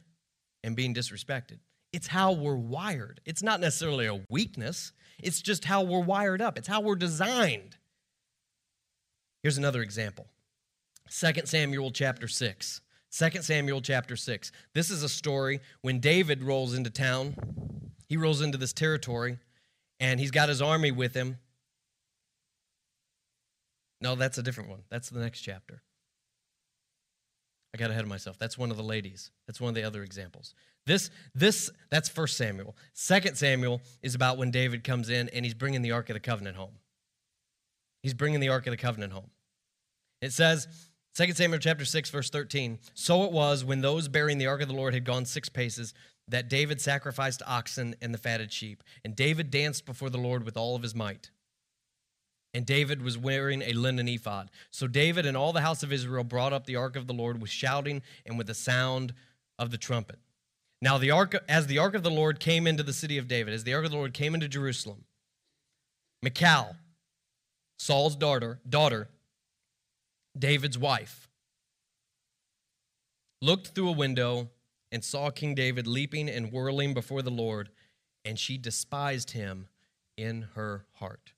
and 0.63 0.77
being 0.77 0.93
disrespected. 0.93 1.61
It's 1.95 2.09
how 2.09 2.33
we're 2.33 2.57
wired. 2.57 3.23
It's 3.25 3.43
not 3.43 3.61
necessarily 3.61 4.05
a 4.05 4.21
weakness, 4.29 4.93
it's 5.19 5.41
just 5.41 5.65
how 5.65 5.81
we're 5.81 6.05
wired 6.05 6.43
up, 6.43 6.59
it's 6.59 6.69
how 6.69 6.83
we're 6.83 6.95
designed. 6.95 7.79
Here's 9.43 9.57
another 9.57 9.81
example 9.81 10.27
2 11.09 11.47
Samuel 11.47 11.91
chapter 11.91 12.29
6. 12.29 12.83
2 13.13 13.31
Samuel 13.41 13.81
chapter 13.81 14.15
6. 14.15 14.53
This 14.75 14.91
is 14.91 15.03
a 15.03 15.09
story 15.09 15.61
when 15.81 16.01
David 16.01 16.43
rolls 16.43 16.75
into 16.75 16.91
town. 16.91 17.35
He 18.11 18.19
rolls 18.19 18.43
into 18.43 18.59
this 18.59 18.75
territory 18.75 19.39
and 19.99 20.21
he's 20.21 20.31
got 20.31 20.51
his 20.51 20.61
army 20.61 20.91
with 20.91 21.15
him. 21.15 21.39
No, 24.01 24.15
that's 24.15 24.39
a 24.39 24.43
different 24.43 24.71
one. 24.71 24.83
That's 24.91 25.11
the 25.11 25.21
next 25.21 25.41
chapter. 25.41 25.83
I 27.75 27.79
got 27.79 27.91
ahead 27.91 28.03
of 28.03 28.09
myself. 28.09 28.39
That's 28.39 28.57
one 28.57 28.71
of 28.71 28.77
the 28.77 28.83
ladies. 28.83 29.31
That's 29.47 29.61
one 29.61 29.69
of 29.69 29.75
the 29.75 29.83
other 29.83 30.03
examples. 30.03 30.55
This, 30.87 31.11
this, 31.35 31.71
that's 31.91 32.09
First 32.09 32.37
Samuel. 32.37 32.77
Second 32.95 33.37
Samuel 33.37 33.83
is 34.03 34.15
about 34.15 34.39
when 34.39 34.51
David 34.51 34.85
comes 34.85 35.11
in 35.11 35.29
and 35.31 35.45
he's 35.45 35.55
bringing 35.55 35.83
the 35.83 35.93
Ark 35.93 36.09
of 36.09 36.15
the 36.15 36.21
Covenant 36.21 36.57
home. 36.57 36.79
He's 38.03 38.15
bringing 38.15 38.41
the 38.41 38.49
Ark 38.49 38.67
of 38.67 38.71
the 38.71 38.77
Covenant 38.77 39.13
home. 39.13 39.31
It 40.23 40.33
says, 40.33 40.69
2 41.17 41.33
Samuel 41.33 41.59
chapter 41.59 41.85
6, 41.85 42.11
verse 42.11 42.31
13. 42.31 42.79
So 42.95 43.25
it 43.25 43.33
was 43.33 43.65
when 43.65 43.81
those 43.81 44.09
bearing 44.09 44.39
the 44.39 44.47
ark 44.47 44.63
of 44.63 44.69
the 44.69 44.75
Lord 44.75 44.95
had 44.95 45.05
gone 45.05 45.25
six 45.25 45.49
paces 45.49 45.95
that 46.29 46.49
David 46.49 46.81
sacrificed 46.81 47.43
oxen 47.47 47.95
and 48.03 48.13
the 48.13 48.19
fatted 48.19 48.53
sheep. 48.53 48.83
And 49.05 49.17
David 49.17 49.51
danced 49.51 49.87
before 49.87 50.11
the 50.11 50.19
Lord 50.19 50.45
with 50.45 50.57
all 50.57 50.77
of 50.77 50.83
his 50.83 50.95
might. 50.95 51.31
And 52.57 52.65
David 52.65 53.03
was 53.03 53.19
wearing 53.19 53.61
a 53.61 53.75
linen 53.75 54.09
ephod. 54.09 54.51
So 54.71 54.87
David 54.87 55.27
and 55.27 55.37
all 55.37 55.53
the 55.53 55.61
house 55.61 55.83
of 55.83 55.93
Israel 55.93 56.25
brought 56.25 56.55
up 56.55 56.65
the 56.65 56.77
ark 56.77 56.97
of 56.97 57.07
the 57.07 57.13
Lord 57.13 57.39
with 57.39 57.51
shouting 57.51 58.01
and 58.25 58.39
with 58.39 58.47
the 58.47 58.55
sound 58.55 59.13
of 59.59 59.71
the 59.71 59.77
trumpet. 59.77 60.19
Now 60.81 60.97
the 60.97 61.11
ark 61.11 61.37
as 61.51 61.67
the 61.67 61.77
ark 61.77 61.95
of 61.95 62.03
the 62.03 62.11
Lord 62.11 62.41
came 62.41 62.67
into 62.67 62.83
the 62.83 62.95
city 62.95 63.19
of 63.19 63.29
David, 63.29 63.53
as 63.53 63.65
the 63.65 63.75
ark 63.75 63.85
of 63.85 63.91
the 63.91 63.99
Lord 63.99 64.15
came 64.15 64.33
into 64.33 64.49
Jerusalem, 64.49 65.05
Michal, 66.23 66.77
Saul's 67.79 68.17
daughter, 68.17 68.59
daughter 68.67 69.09
David's 70.39 70.79
wife, 70.79 71.29
looked 73.43 73.75
through 73.75 73.91
a 73.91 73.93
window 73.93 74.49
and 74.91 75.05
saw 75.05 75.29
King 75.29 75.55
David 75.55 75.87
leaping 75.87 76.31
and 76.31 76.51
whirling 76.51 76.95
before 76.95 77.21
the 77.21 77.29
Lord, 77.29 77.69
and 78.25 78.39
she 78.39 78.57
despised 78.57 79.33
him 79.33 79.69
in 80.17 80.49
her 80.55 80.87
heart. 80.95 81.35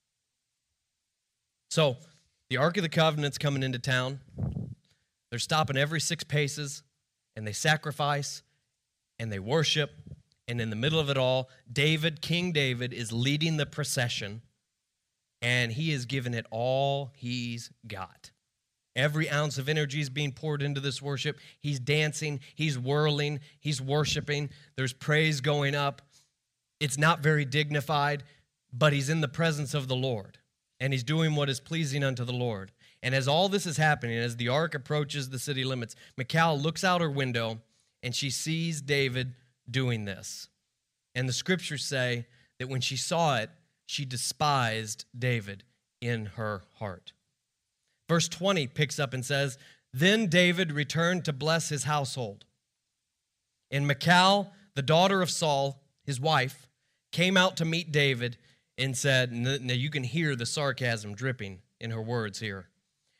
So, 1.70 1.98
the 2.48 2.56
Ark 2.56 2.78
of 2.78 2.82
the 2.82 2.88
Covenant's 2.88 3.36
coming 3.36 3.62
into 3.62 3.78
town. 3.78 4.20
They're 5.30 5.38
stopping 5.38 5.76
every 5.76 6.00
six 6.00 6.24
paces, 6.24 6.82
and 7.36 7.46
they 7.46 7.52
sacrifice, 7.52 8.42
and 9.18 9.30
they 9.30 9.38
worship. 9.38 9.90
And 10.46 10.62
in 10.62 10.70
the 10.70 10.76
middle 10.76 10.98
of 10.98 11.10
it 11.10 11.18
all, 11.18 11.50
David, 11.70 12.22
King 12.22 12.52
David, 12.52 12.94
is 12.94 13.12
leading 13.12 13.58
the 13.58 13.66
procession, 13.66 14.40
and 15.42 15.72
he 15.72 15.92
is 15.92 16.06
giving 16.06 16.32
it 16.32 16.46
all 16.50 17.12
he's 17.14 17.70
got. 17.86 18.30
Every 18.96 19.28
ounce 19.28 19.58
of 19.58 19.68
energy 19.68 20.00
is 20.00 20.08
being 20.08 20.32
poured 20.32 20.62
into 20.62 20.80
this 20.80 21.02
worship. 21.02 21.38
He's 21.60 21.78
dancing, 21.78 22.40
he's 22.54 22.78
whirling, 22.78 23.40
he's 23.60 23.80
worshiping. 23.80 24.48
There's 24.74 24.94
praise 24.94 25.42
going 25.42 25.74
up. 25.74 26.00
It's 26.80 26.96
not 26.96 27.20
very 27.20 27.44
dignified, 27.44 28.24
but 28.72 28.94
he's 28.94 29.10
in 29.10 29.20
the 29.20 29.28
presence 29.28 29.74
of 29.74 29.86
the 29.86 29.94
Lord 29.94 30.38
and 30.80 30.92
he's 30.92 31.04
doing 31.04 31.34
what 31.34 31.48
is 31.48 31.60
pleasing 31.60 32.04
unto 32.04 32.24
the 32.24 32.32
Lord. 32.32 32.72
And 33.02 33.14
as 33.14 33.28
all 33.28 33.48
this 33.48 33.66
is 33.66 33.76
happening, 33.76 34.18
as 34.18 34.36
the 34.36 34.48
ark 34.48 34.74
approaches 34.74 35.30
the 35.30 35.38
city 35.38 35.64
limits, 35.64 35.94
Michal 36.16 36.58
looks 36.58 36.84
out 36.84 37.00
her 37.00 37.10
window 37.10 37.60
and 38.02 38.14
she 38.14 38.30
sees 38.30 38.80
David 38.80 39.34
doing 39.70 40.04
this. 40.04 40.48
And 41.14 41.28
the 41.28 41.32
scriptures 41.32 41.84
say 41.84 42.26
that 42.58 42.68
when 42.68 42.80
she 42.80 42.96
saw 42.96 43.36
it, 43.38 43.50
she 43.86 44.04
despised 44.04 45.04
David 45.16 45.64
in 46.00 46.26
her 46.36 46.62
heart. 46.74 47.12
Verse 48.08 48.28
20 48.28 48.66
picks 48.68 48.98
up 48.98 49.12
and 49.12 49.24
says, 49.24 49.58
Then 49.92 50.26
David 50.26 50.72
returned 50.72 51.24
to 51.24 51.32
bless 51.32 51.68
his 51.68 51.84
household. 51.84 52.44
And 53.70 53.86
Michal, 53.86 54.52
the 54.74 54.82
daughter 54.82 55.22
of 55.22 55.30
Saul, 55.30 55.82
his 56.04 56.20
wife, 56.20 56.68
came 57.12 57.36
out 57.36 57.56
to 57.56 57.64
meet 57.64 57.92
David 57.92 58.38
and 58.78 58.96
said, 58.96 59.32
Now 59.32 59.74
you 59.74 59.90
can 59.90 60.04
hear 60.04 60.36
the 60.36 60.46
sarcasm 60.46 61.14
dripping 61.14 61.60
in 61.80 61.90
her 61.90 62.00
words 62.00 62.38
here. 62.38 62.68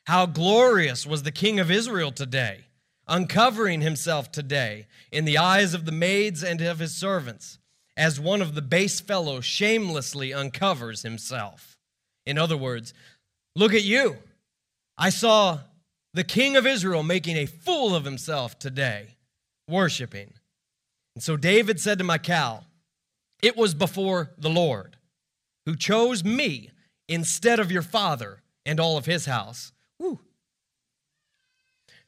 How 0.05 0.25
glorious 0.25 1.05
was 1.05 1.25
the 1.25 1.33
king 1.33 1.61
of 1.61 1.71
Israel 1.71 2.13
today, 2.13 2.67
uncovering 3.07 3.81
himself 3.81 4.31
today 4.31 4.87
in 5.11 5.25
the 5.25 5.37
eyes 5.37 5.75
of 5.75 5.85
the 5.85 5.93
maids 5.93 6.43
and 6.43 6.61
of 6.63 6.79
his 6.79 6.95
servants, 6.95 7.59
as 7.97 8.21
one 8.21 8.41
of 8.41 8.55
the 8.55 8.63
base 8.63 9.01
fellows 9.01 9.45
shamelessly 9.45 10.33
uncovers 10.33 11.03
himself. 11.03 11.77
In 12.25 12.39
other 12.39 12.57
words, 12.57 12.95
look 13.57 13.75
at 13.75 13.85
you. 13.85 14.17
I 14.97 15.11
saw 15.11 15.59
the 16.15 16.25
king 16.25 16.57
of 16.57 16.67
Israel 16.67 17.03
making 17.03 17.37
a 17.37 17.47
fool 17.47 17.95
of 17.95 18.05
himself 18.05 18.59
today, 18.59 19.17
worshiping. 19.69 20.35
And 21.15 21.23
so 21.23 21.37
David 21.37 21.81
said 21.81 21.99
to 21.99 22.05
Michal, 22.05 22.65
It 23.43 23.57
was 23.57 23.75
before 23.75 24.31
the 24.39 24.51
Lord 24.51 24.98
who 25.69 25.77
chose 25.77 26.25
me 26.25 26.71
instead 27.09 27.61
of 27.61 27.71
your 27.71 27.83
father 27.83 28.41
and 28.65 28.81
all 28.81 28.97
of 28.97 29.05
his 29.05 29.27
house. 29.27 29.71
Woo. 29.99 30.19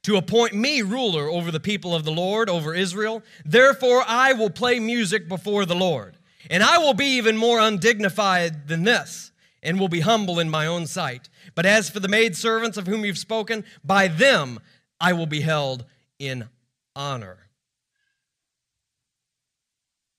To 0.05 0.17
appoint 0.17 0.55
me 0.55 0.81
ruler 0.81 1.29
over 1.29 1.51
the 1.51 1.61
people 1.61 1.95
of 1.95 2.07
the 2.07 2.11
Lord, 2.11 2.49
over 2.49 2.75
Israel. 2.75 3.23
Therefore, 3.45 4.03
I 4.07 4.33
will 4.33 4.49
play 4.49 4.81
music 4.81 5.29
before 5.29 5.67
the 5.67 5.75
Lord. 5.75 6.17
And 6.49 6.63
I 6.63 6.79
will 6.79 6.95
be 6.95 7.19
even 7.19 7.37
more 7.37 7.61
undignified 7.61 8.67
than 8.67 8.85
this, 8.85 9.31
and 9.63 9.79
will 9.79 9.89
be 9.89 10.01
humble 10.01 10.41
in 10.41 10.49
my 10.49 10.67
own 10.67 10.87
sight. 10.87 11.29
But 11.55 11.67
as 11.67 11.91
for 11.91 12.01
the 12.01 12.09
maidservants 12.09 12.79
of 12.79 12.87
whom 12.87 13.05
you've 13.05 13.19
spoken, 13.19 13.67
by 13.85 14.09
them 14.09 14.59
I 14.99 15.13
will 15.13 15.27
be 15.27 15.43
held 15.43 15.85
in 16.19 16.49
honor. 16.97 17.51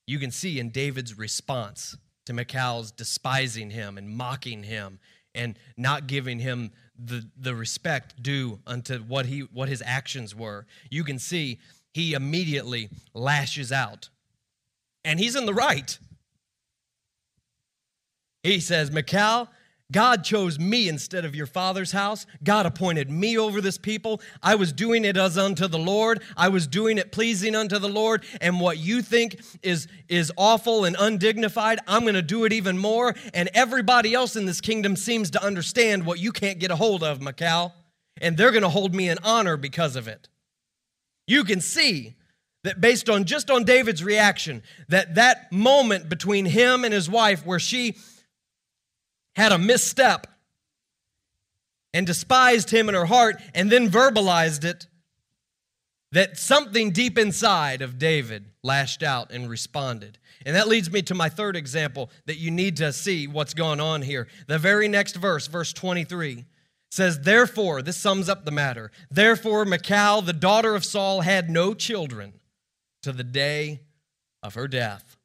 You 0.06 0.20
can 0.20 0.30
see 0.30 0.60
in 0.60 0.70
David's 0.70 1.18
response 1.18 1.96
to 2.26 2.32
Michal's 2.32 2.90
despising 2.90 3.70
him 3.70 3.98
and 3.98 4.08
mocking 4.08 4.62
him 4.62 4.98
and 5.34 5.58
not 5.76 6.06
giving 6.06 6.38
him 6.38 6.70
the, 6.98 7.26
the 7.36 7.54
respect 7.54 8.22
due 8.22 8.60
unto 8.66 8.98
what 8.98 9.26
he 9.26 9.40
what 9.40 9.68
his 9.68 9.82
actions 9.84 10.34
were. 10.34 10.66
You 10.90 11.04
can 11.04 11.18
see 11.18 11.58
he 11.92 12.14
immediately 12.14 12.90
lashes 13.14 13.72
out. 13.72 14.08
And 15.04 15.18
he's 15.18 15.36
in 15.36 15.46
the 15.46 15.54
right. 15.54 15.98
He 18.42 18.60
says, 18.60 18.90
Michal, 18.90 19.48
God 19.92 20.24
chose 20.24 20.58
me 20.58 20.88
instead 20.88 21.24
of 21.24 21.36
your 21.36 21.46
father's 21.46 21.92
house. 21.92 22.26
God 22.42 22.66
appointed 22.66 23.10
me 23.10 23.38
over 23.38 23.60
this 23.60 23.78
people. 23.78 24.20
I 24.42 24.54
was 24.54 24.72
doing 24.72 25.04
it 25.04 25.16
as 25.16 25.38
unto 25.38 25.68
the 25.68 25.78
Lord. 25.78 26.22
I 26.36 26.48
was 26.48 26.66
doing 26.66 26.98
it 26.98 27.12
pleasing 27.12 27.54
unto 27.54 27.78
the 27.78 27.88
Lord. 27.88 28.24
And 28.40 28.58
what 28.58 28.78
you 28.78 29.02
think 29.02 29.40
is, 29.62 29.86
is 30.08 30.32
awful 30.36 30.84
and 30.84 30.96
undignified, 30.98 31.78
I'm 31.86 32.02
going 32.02 32.14
to 32.14 32.22
do 32.22 32.44
it 32.44 32.52
even 32.52 32.78
more. 32.78 33.14
And 33.34 33.50
everybody 33.54 34.14
else 34.14 34.34
in 34.34 34.46
this 34.46 34.60
kingdom 34.60 34.96
seems 34.96 35.30
to 35.32 35.44
understand 35.44 36.06
what 36.06 36.18
you 36.18 36.32
can't 36.32 36.58
get 36.58 36.70
a 36.70 36.76
hold 36.76 37.04
of, 37.04 37.20
Michal. 37.20 37.74
And 38.20 38.36
they're 38.36 38.50
going 38.50 38.62
to 38.62 38.68
hold 38.68 38.94
me 38.94 39.08
in 39.08 39.18
honor 39.22 39.56
because 39.56 39.96
of 39.96 40.08
it. 40.08 40.28
You 41.26 41.44
can 41.44 41.60
see 41.60 42.16
that 42.64 42.80
based 42.80 43.10
on 43.10 43.24
just 43.24 43.50
on 43.50 43.64
David's 43.64 44.04
reaction, 44.04 44.62
that 44.88 45.16
that 45.16 45.50
moment 45.52 46.08
between 46.08 46.46
him 46.46 46.84
and 46.84 46.94
his 46.94 47.10
wife 47.10 47.44
where 47.44 47.58
she 47.58 47.96
had 49.34 49.52
a 49.52 49.58
misstep 49.58 50.26
and 51.94 52.06
despised 52.06 52.70
him 52.70 52.88
in 52.88 52.94
her 52.94 53.06
heart 53.06 53.40
and 53.54 53.70
then 53.70 53.90
verbalized 53.90 54.64
it, 54.64 54.86
that 56.12 56.36
something 56.36 56.90
deep 56.90 57.18
inside 57.18 57.80
of 57.80 57.98
David 57.98 58.44
lashed 58.62 59.02
out 59.02 59.30
and 59.30 59.48
responded. 59.48 60.18
And 60.44 60.54
that 60.56 60.68
leads 60.68 60.90
me 60.90 61.02
to 61.02 61.14
my 61.14 61.28
third 61.28 61.56
example 61.56 62.10
that 62.26 62.36
you 62.36 62.50
need 62.50 62.76
to 62.78 62.92
see 62.92 63.26
what's 63.26 63.54
going 63.54 63.80
on 63.80 64.02
here. 64.02 64.28
The 64.46 64.58
very 64.58 64.88
next 64.88 65.16
verse, 65.16 65.46
verse 65.46 65.72
23, 65.72 66.44
says, 66.90 67.20
Therefore, 67.20 67.80
this 67.80 67.96
sums 67.96 68.28
up 68.28 68.44
the 68.44 68.50
matter. 68.50 68.90
Therefore, 69.10 69.64
Michal, 69.64 70.20
the 70.20 70.34
daughter 70.34 70.74
of 70.74 70.84
Saul, 70.84 71.22
had 71.22 71.48
no 71.48 71.72
children 71.72 72.34
to 73.02 73.12
the 73.12 73.24
day 73.24 73.80
of 74.42 74.54
her 74.54 74.68
death. 74.68 75.16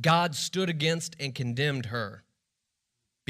God 0.00 0.36
stood 0.36 0.68
against 0.68 1.16
and 1.18 1.34
condemned 1.34 1.86
her 1.86 2.22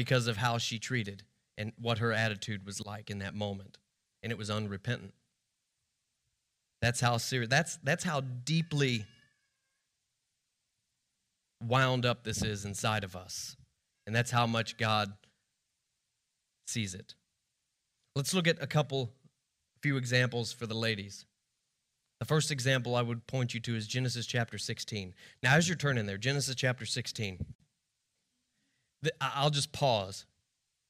because 0.01 0.25
of 0.25 0.37
how 0.37 0.57
she 0.57 0.79
treated 0.79 1.21
and 1.59 1.71
what 1.79 1.99
her 1.99 2.11
attitude 2.11 2.65
was 2.65 2.83
like 2.83 3.11
in 3.11 3.19
that 3.19 3.35
moment. 3.35 3.77
And 4.23 4.31
it 4.31 4.37
was 4.37 4.49
unrepentant. 4.49 5.13
That's 6.81 6.99
how 6.99 7.17
serious, 7.17 7.51
that's, 7.51 7.77
that's 7.83 8.03
how 8.03 8.21
deeply 8.21 9.05
wound 11.63 12.07
up 12.07 12.23
this 12.23 12.41
is 12.41 12.65
inside 12.65 13.03
of 13.03 13.15
us. 13.15 13.55
And 14.07 14.15
that's 14.15 14.31
how 14.31 14.47
much 14.47 14.75
God 14.75 15.13
sees 16.65 16.95
it. 16.95 17.13
Let's 18.15 18.33
look 18.33 18.47
at 18.47 18.59
a 18.59 18.65
couple, 18.65 19.11
few 19.83 19.97
examples 19.97 20.51
for 20.51 20.65
the 20.65 20.73
ladies. 20.73 21.27
The 22.19 22.25
first 22.25 22.49
example 22.49 22.95
I 22.95 23.03
would 23.03 23.27
point 23.27 23.53
you 23.53 23.59
to 23.59 23.75
is 23.75 23.85
Genesis 23.85 24.25
chapter 24.25 24.57
16. 24.57 25.13
Now, 25.43 25.53
as 25.53 25.69
you're 25.69 25.77
turning 25.77 26.07
there, 26.07 26.17
Genesis 26.17 26.55
chapter 26.55 26.87
16. 26.87 27.45
I'll 29.19 29.49
just 29.49 29.71
pause 29.71 30.25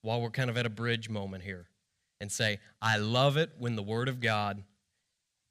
while 0.02 0.22
we're 0.22 0.30
kind 0.30 0.50
of 0.50 0.58
at 0.58 0.66
a 0.66 0.70
bridge 0.70 1.10
moment 1.10 1.44
here 1.44 1.68
and 2.20 2.32
say, 2.32 2.60
I 2.82 2.98
love 2.98 3.38
it 3.38 3.52
when 3.58 3.76
the 3.76 3.84
Word 3.84 4.08
of 4.08 4.20
God, 4.20 4.64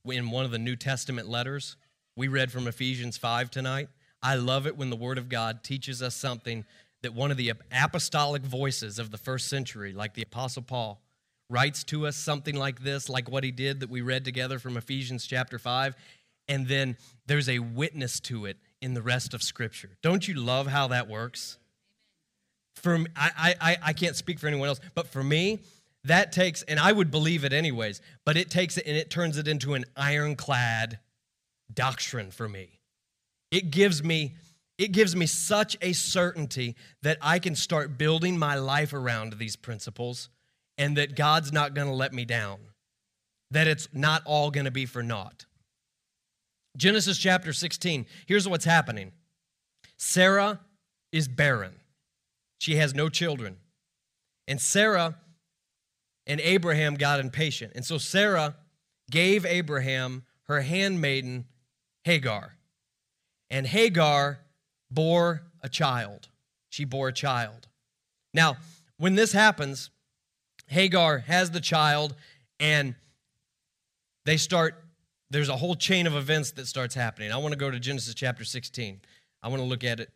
in 0.05 0.31
one 0.31 0.45
of 0.45 0.51
the 0.51 0.59
New 0.59 0.77
Testament 0.77 1.29
letters, 1.29 1.77
we 2.17 2.29
read 2.29 2.53
from 2.53 2.67
Ephesians 2.67 3.17
5 3.17 3.51
tonight. 3.51 3.89
I 4.23 4.35
love 4.35 4.67
it 4.67 4.77
when 4.77 4.91
the 4.91 4.97
Word 4.97 5.19
of 5.19 5.29
God 5.29 5.65
teaches 5.65 6.03
us 6.03 6.15
something 6.15 6.65
that 7.03 7.15
one 7.15 7.31
of 7.31 7.37
the 7.37 7.53
apostolic 7.73 8.43
voices 8.43 8.99
of 8.99 9.11
the 9.11 9.19
first 9.19 9.49
century, 9.49 9.93
like 9.93 10.15
the 10.15 10.23
Apostle 10.23 10.63
Paul, 10.63 11.01
writes 11.49 11.83
to 11.85 12.07
us 12.07 12.17
something 12.17 12.55
like 12.55 12.81
this, 12.83 13.09
like 13.09 13.31
what 13.31 13.43
he 13.43 13.51
did 13.51 13.81
that 13.81 13.91
we 13.91 14.03
read 14.03 14.25
together 14.25 14.59
from 14.59 14.77
Ephesians 14.77 15.27
chapter 15.27 15.59
5. 15.59 15.95
And 16.47 16.69
then 16.69 16.97
there's 17.27 17.49
a 17.49 17.61
witness 17.61 18.21
to 18.21 18.45
it 18.45 18.59
in 18.83 18.95
the 18.95 19.03
rest 19.03 19.35
of 19.35 19.43
Scripture. 19.43 19.97
Don't 20.03 20.29
you 20.29 20.35
love 20.35 20.67
how 20.67 20.89
that 20.89 21.09
works? 21.09 21.59
For 22.77 22.99
I, 23.17 23.55
I, 23.61 23.77
I 23.83 23.93
can't 23.93 24.17
speak 24.17 24.39
for 24.39 24.47
anyone 24.47 24.69
else, 24.69 24.81
but 24.95 25.09
for 25.09 25.23
me, 25.23 25.61
that 26.05 26.33
takes, 26.33 26.63
and 26.63 26.81
I 26.81 26.93
would 26.93 27.11
believe 27.11 27.45
it 27.45 27.53
anyways, 27.53 28.01
but 28.25 28.37
it 28.37 28.51
takes 28.51 28.79
it 28.79 28.87
and 28.87 28.97
it 28.97 29.11
turns 29.11 29.37
it 29.37 29.47
into 29.47 29.75
an 29.75 29.85
ironclad 29.97 30.99
doctrine 31.73 32.31
for 32.31 32.49
me. 32.49 32.81
It 33.51 33.71
gives 33.71 34.03
me 34.03 34.35
it 34.79 34.93
gives 34.93 35.15
me 35.15 35.27
such 35.27 35.77
a 35.83 35.93
certainty 35.93 36.75
that 37.03 37.19
I 37.21 37.39
can 37.39 37.55
start 37.55 37.99
building 37.99 38.39
my 38.39 38.55
life 38.55 38.95
around 38.95 39.35
these 39.35 39.55
principles 39.55 40.31
and 40.79 40.97
that 40.97 41.15
God's 41.15 41.53
not 41.53 41.75
going 41.75 41.87
to 41.87 41.93
let 41.93 42.15
me 42.15 42.25
down. 42.25 42.61
That 43.51 43.67
it's 43.67 43.89
not 43.93 44.23
all 44.25 44.51
going 44.51 44.65
to 44.65 44.71
be 44.71 44.87
for 44.87 45.03
naught. 45.03 45.45
Genesis 46.79 47.19
chapter 47.19 47.53
16. 47.53 48.07
Here's 48.25 48.49
what's 48.49 48.65
happening. 48.65 49.13
Sarah 49.99 50.61
is 51.13 51.29
barren. 51.29 51.75
She 52.61 52.77
has 52.77 52.95
no 52.95 53.09
children. 53.09 53.57
And 54.47 54.61
Sarah 54.61 55.17
and 56.27 56.41
Abraham 56.43 56.95
got 56.95 57.19
impatient. 57.19 57.73
And 57.75 57.87
so 57.87 57.97
Sarah 57.97 58.55
gave 59.11 59.47
Abraham 59.47 60.25
her 60.43 60.61
handmaiden 60.61 61.47
Hagar. 62.05 62.57
And 63.49 63.67
Hagar 63.67 64.41
bore 64.91 65.43
a 65.63 65.71
child. 65.71 66.29
She 66.69 66.85
bore 66.85 67.09
a 67.09 67.15
child. 67.15 67.67
Now, 68.35 68.59
when 68.99 69.15
this 69.15 69.33
happens, 69.33 69.89
Hagar 70.67 71.19
has 71.21 71.51
the 71.51 71.61
child, 71.61 72.15
and 72.61 72.95
they 74.27 74.37
start, 74.37 74.85
there's 75.31 75.49
a 75.49 75.57
whole 75.57 75.75
chain 75.75 76.07
of 76.07 76.15
events 76.15 76.53
that 76.53 76.67
starts 76.67 76.95
happening. 76.95 77.33
I 77.33 77.39
want 77.39 77.53
to 77.53 77.59
go 77.59 77.71
to 77.71 77.81
Genesis 77.81 78.15
chapter 78.15 78.45
16. 78.45 79.01
I 79.43 79.49
want 79.49 79.63
to 79.63 79.67
look 79.67 79.83
at 79.83 79.99
it 79.99 80.11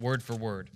word 0.00 0.22
for 0.22 0.34
word. 0.34 0.70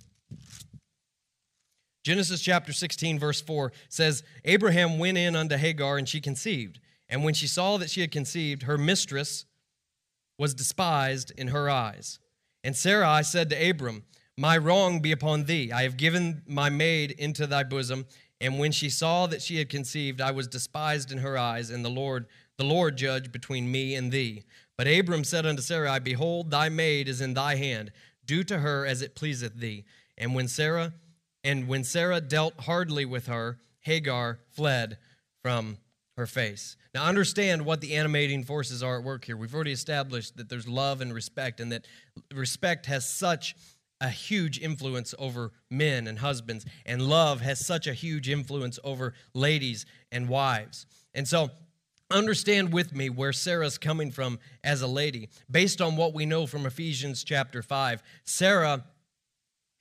Genesis 2.05 2.39
chapter 2.39 2.71
16, 2.71 3.17
verse 3.17 3.41
4 3.41 3.71
says, 3.89 4.21
Abraham 4.45 4.99
went 4.99 5.17
in 5.17 5.35
unto 5.35 5.57
Hagar, 5.57 5.97
and 5.97 6.07
she 6.07 6.21
conceived. 6.21 6.79
And 7.09 7.23
when 7.23 7.33
she 7.33 7.47
saw 7.47 7.77
that 7.77 7.89
she 7.89 8.01
had 8.01 8.11
conceived, 8.11 8.61
her 8.63 8.77
mistress 8.77 9.45
was 10.37 10.53
despised 10.53 11.31
in 11.35 11.47
her 11.47 11.67
eyes. 11.67 12.19
And 12.63 12.75
Sarai 12.75 13.23
said 13.23 13.49
to 13.49 13.69
Abram, 13.69 14.03
My 14.37 14.55
wrong 14.55 14.99
be 14.99 15.11
upon 15.11 15.45
thee. 15.45 15.71
I 15.71 15.81
have 15.81 15.97
given 15.97 16.43
my 16.45 16.69
maid 16.69 17.09
into 17.09 17.47
thy 17.47 17.63
bosom. 17.63 18.05
And 18.39 18.59
when 18.59 18.71
she 18.71 18.91
saw 18.91 19.25
that 19.25 19.41
she 19.41 19.57
had 19.57 19.69
conceived, 19.69 20.21
I 20.21 20.29
was 20.29 20.47
despised 20.47 21.11
in 21.11 21.17
her 21.17 21.39
eyes, 21.39 21.71
and 21.71 21.83
the 21.83 21.89
Lord, 21.89 22.27
the 22.57 22.65
Lord 22.65 22.97
judge 22.97 23.31
between 23.31 23.71
me 23.71 23.95
and 23.95 24.11
thee. 24.11 24.43
But 24.77 24.85
Abram 24.85 25.23
said 25.23 25.47
unto 25.47 25.63
Sarai, 25.63 25.99
Behold, 26.01 26.51
thy 26.51 26.69
maid 26.69 27.09
is 27.09 27.19
in 27.19 27.33
thy 27.33 27.55
hand. 27.55 27.91
Do 28.27 28.43
to 28.43 28.59
her 28.59 28.85
as 28.85 29.01
it 29.01 29.15
pleaseth 29.15 29.55
thee. 29.55 29.85
And 30.19 30.35
when 30.35 30.47
Sarah 30.47 30.93
and 31.45 31.67
when 31.67 31.83
Sarah 31.83 32.19
dealt 32.19 32.59
hardly 32.61 33.05
with 33.05 33.27
her, 33.27 33.59
Hagar 33.81 34.39
fled 34.49 34.97
from 35.43 35.77
her 36.17 36.25
face. 36.25 36.75
Now, 36.93 37.05
understand 37.05 37.65
what 37.65 37.81
the 37.81 37.95
animating 37.95 38.43
forces 38.43 38.81
are 38.81 38.97
at 38.97 39.03
work 39.03 39.25
here. 39.25 39.37
We've 39.37 39.53
already 39.53 39.71
established 39.71 40.37
that 40.37 40.49
there's 40.49 40.67
love 40.67 41.01
and 41.01 41.13
respect, 41.13 41.59
and 41.59 41.71
that 41.71 41.85
respect 42.33 42.87
has 42.87 43.07
such 43.07 43.55
a 44.01 44.09
huge 44.09 44.59
influence 44.59 45.13
over 45.19 45.51
men 45.69 46.07
and 46.07 46.17
husbands, 46.17 46.65
and 46.83 47.01
love 47.03 47.41
has 47.41 47.63
such 47.63 47.85
a 47.85 47.93
huge 47.93 48.27
influence 48.27 48.79
over 48.83 49.13
ladies 49.35 49.85
and 50.11 50.27
wives. 50.27 50.87
And 51.13 51.27
so, 51.27 51.51
understand 52.09 52.73
with 52.73 52.95
me 52.95 53.09
where 53.09 53.33
Sarah's 53.33 53.77
coming 53.77 54.09
from 54.09 54.39
as 54.63 54.81
a 54.81 54.87
lady. 54.87 55.29
Based 55.49 55.79
on 55.79 55.95
what 55.95 56.13
we 56.13 56.25
know 56.25 56.47
from 56.47 56.65
Ephesians 56.65 57.23
chapter 57.23 57.61
5, 57.61 58.01
Sarah 58.23 58.83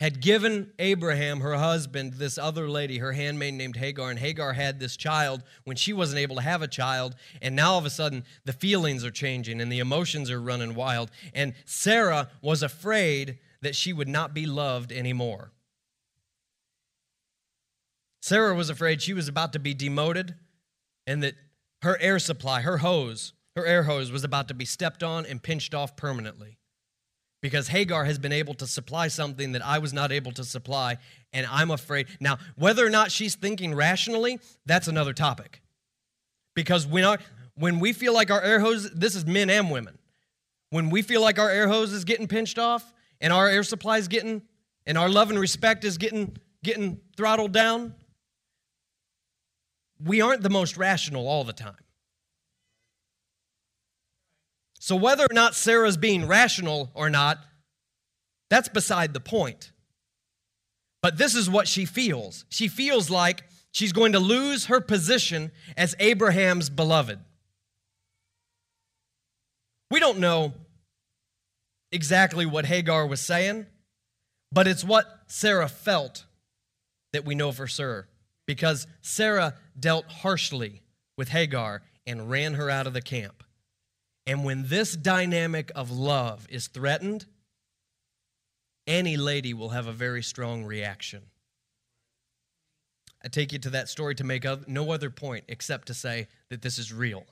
had 0.01 0.21
given 0.21 0.73
Abraham, 0.79 1.41
her 1.41 1.55
husband, 1.55 2.15
this 2.15 2.37
other 2.37 2.69
lady, 2.69 2.99
her 2.99 3.13
handmaid 3.13 3.55
named 3.55 3.77
Hagar, 3.77 4.11
and 4.11 4.19
Hagar 4.19 4.53
had 4.53 4.81
this 4.81 4.97
child 4.97 5.43
when 5.65 5.77
she 5.77 5.93
wasn't 5.93 6.19
able 6.19 6.37
to 6.37 6.43
have 6.43 6.63
a 6.63 6.69
child. 6.69 7.15
And 7.41 7.55
now 7.55 7.73
all 7.73 7.79
of 7.79 7.87
a 7.87 7.91
sudden, 7.91 8.25
the 8.45 8.53
feelings 8.53 9.05
are 9.05 9.11
changing 9.11 9.61
and 9.61 9.71
the 9.71 9.79
emotions 9.79 10.31
are 10.31 10.41
running 10.41 10.75
wild. 10.75 11.11
And 11.33 11.55
Sarah 11.65 12.29
was 12.43 12.63
afraid 12.63 13.39
that 13.63 13.77
she 13.77 13.93
would 13.93 14.09
not 14.09 14.35
be 14.35 14.47
loved 14.47 14.91
anymore. 14.91 15.53
Sarah 18.21 18.55
was 18.55 18.71
afraid 18.71 19.01
she 19.01 19.15
was 19.15 19.29
about 19.29 19.53
to 19.53 19.59
be 19.59 19.75
demoted 19.75 20.35
and 21.07 21.23
that 21.23 21.35
her 21.83 21.97
air 22.01 22.19
supply, 22.19 22.63
her 22.63 22.79
hose, 22.79 23.33
her 23.55 23.65
air 23.65 23.85
hose 23.85 24.11
was 24.11 24.25
about 24.25 24.49
to 24.49 24.55
be 24.55 24.65
stepped 24.65 25.03
on 25.03 25.25
and 25.25 25.43
pinched 25.43 25.75
off 25.75 25.97
permanently 25.97 26.59
because 27.45 27.69
Hagar 27.69 28.07
has 28.07 28.19
been 28.19 28.33
able 28.33 28.55
to 28.55 28.67
supply 28.67 29.07
something 29.09 29.53
that 29.53 29.63
I 29.63 29.79
was 29.79 29.93
not 29.93 30.11
able 30.11 30.33
to 30.33 30.45
supply, 30.45 30.97
and 31.31 31.47
I'm 31.51 31.71
afraid. 31.71 32.07
Now, 32.19 32.39
whether 32.57 32.87
or 32.87 32.89
not 32.89 33.13
she's 33.13 33.35
thinking 33.35 33.75
rationally, 33.75 34.39
that's 34.65 34.89
another 34.89 35.13
topic. 35.13 35.61
Because 36.55 36.87
when, 36.87 37.05
our, 37.05 37.19
when 37.55 37.81
we 37.81 37.93
feel 37.93 38.15
like 38.15 38.31
our 38.31 38.41
air 38.41 38.61
hose, 38.61 38.91
this 38.93 39.15
is 39.15 39.27
men 39.27 39.51
and 39.51 39.71
women, 39.71 39.99
when 40.71 40.89
we 40.89 41.03
feel 41.03 41.21
like 41.21 41.39
our 41.39 41.51
air 41.51 41.69
hose 41.69 41.93
is 41.93 42.05
getting 42.05 42.29
pinched 42.29 42.59
off 42.59 42.95
and 43.21 43.31
our 43.31 43.47
air 43.47 43.63
supply 43.63 43.99
is 43.99 44.09
getting 44.09 44.41
and 44.87 44.97
our 44.97 45.11
love 45.11 45.29
and 45.29 45.39
respect 45.39 45.85
is 45.85 45.99
getting 45.99 46.39
getting 46.63 46.99
throttled 47.15 47.53
down, 47.53 47.95
we 50.03 50.23
aren't 50.23 50.41
the 50.41 50.49
most 50.49 50.79
rational 50.79 51.29
all 51.29 51.45
the 51.45 51.53
time. 51.53 51.84
So 54.85 54.97
whether 54.97 55.24
or 55.24 55.32
not 55.32 55.55
Sarah's 55.55 55.97
being 55.97 56.28
rational 56.28 56.91
or 56.93 57.09
not, 57.09 57.39
that's 58.51 58.68
beside 58.68 59.14
the 59.14 59.18
point. 59.18 59.72
But 61.01 61.16
this 61.16 61.35
is 61.35 61.49
what 61.49 61.66
she 61.66 61.87
feels. 61.87 62.45
She 62.51 62.68
feels 62.68 63.09
like 63.09 63.45
she's 63.72 63.95
going 63.95 64.12
to 64.12 64.18
lose 64.18 64.66
her 64.66 64.82
position 64.82 65.53
as 65.74 65.97
Abraham's 65.99 66.68
beloved. 66.68 67.18
We 69.91 70.01
don't 70.01 70.18
know 70.18 70.53
exactly 71.91 72.45
what 72.45 72.66
Hagar 72.66 73.07
was 73.07 73.22
saying, 73.22 73.64
but 74.53 74.68
it's 74.68 74.85
what 74.85 75.07
Sarah 75.28 75.68
felt 75.68 76.26
that 77.14 77.24
we 77.24 77.35
know 77.35 77.53
for 77.53 77.66
sure. 77.66 78.07
Because 78.47 78.87
Sarah 79.01 79.55
dealt 79.80 80.05
harshly 80.12 80.82
with 81.16 81.28
Hagar 81.28 81.80
and 82.07 82.28
ran 82.28 82.53
her 82.53 82.68
out 82.68 82.87
of 82.87 82.93
the 82.93 83.01
camp. 83.01 83.45
And 84.27 84.45
when 84.45 84.68
this 84.68 84.97
dynamic 84.97 85.70
of 85.75 85.91
love 85.91 86.47
is 86.51 86.68
threatened, 86.68 87.27
any 88.87 89.16
lady 89.16 89.55
will 89.55 89.70
have 89.70 89.87
a 89.87 89.93
very 89.93 90.22
strong 90.22 90.64
reaction. 90.64 91.22
I 93.22 93.29
take 93.29 93.53
you 93.53 93.59
to 93.61 93.70
that 93.70 93.89
story 93.89 94.14
to 94.16 94.25
make 94.25 94.45
no 94.66 94.91
other 94.93 95.11
point 95.11 95.45
except 95.49 95.87
to 95.89 95.95
say 95.95 96.29
that 96.51 96.62
this 96.62 96.79
is 96.79 96.93
real. 96.93 97.25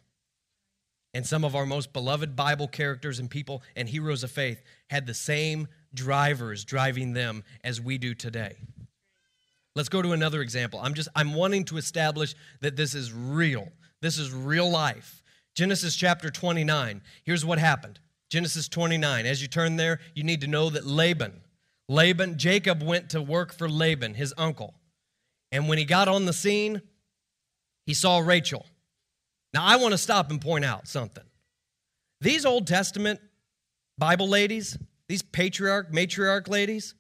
And 1.15 1.27
some 1.27 1.45
of 1.45 1.55
our 1.55 1.67
most 1.67 1.93
beloved 1.93 2.35
Bible 2.35 2.69
characters 2.69 3.19
and 3.19 3.31
people 3.31 3.63
and 3.77 3.87
heroes 3.87 4.25
of 4.25 4.31
faith 4.31 4.63
had 4.89 5.07
the 5.07 5.13
same 5.13 5.69
drivers 5.93 6.65
driving 6.65 7.13
them 7.13 7.45
as 7.63 7.81
we 7.81 7.99
do 7.99 8.15
today. 8.15 8.57
Let's 9.75 9.91
go 9.91 10.01
to 10.01 10.13
another 10.13 10.41
example. 10.41 10.81
I'm 10.83 10.95
just 10.95 11.09
I'm 11.15 11.35
wanting 11.35 11.65
to 11.67 11.77
establish 11.77 12.35
that 12.61 12.77
this 12.77 12.95
is 12.95 13.13
real. 13.13 13.69
This 14.01 14.19
is 14.19 14.33
real 14.33 14.71
life. 14.71 15.22
Genesis 15.55 15.95
chapter 15.95 16.31
29. 16.31 17.03
Here's 17.25 17.45
what 17.45 17.59
happened. 17.59 18.01
Genesis 18.31 18.69
29. 18.69 19.27
As 19.27 19.43
you 19.43 19.49
turn 19.49 19.77
there, 19.77 20.01
you 20.15 20.23
need 20.23 20.41
to 20.41 20.47
know 20.47 20.71
that 20.71 20.87
Laban, 20.87 21.43
Laban, 21.89 22.39
Jacob 22.39 22.83
went 22.83 23.11
to 23.11 23.21
work 23.21 23.53
for 23.53 23.69
Laban, 23.69 24.15
his 24.15 24.33
uncle. 24.39 24.75
And 25.51 25.69
when 25.69 25.77
he 25.77 25.85
got 25.85 26.09
on 26.09 26.25
the 26.25 26.33
scene, 26.33 26.81
he 27.85 27.93
saw 27.93 28.19
Rachel. 28.19 28.65
Now, 29.53 29.65
I 29.65 29.77
want 29.77 29.93
to 29.93 29.99
stop 29.99 30.31
and 30.31 30.41
point 30.41 30.65
out 30.65 30.89
something. 30.89 31.25
These 32.21 32.47
Old 32.47 32.67
Testament 32.67 33.21
Bible 33.99 34.29
ladies, 34.29 34.79
these 35.09 35.23
patriarch, 35.23 35.93
matriarch 35.93 36.49
ladies, 36.49 36.95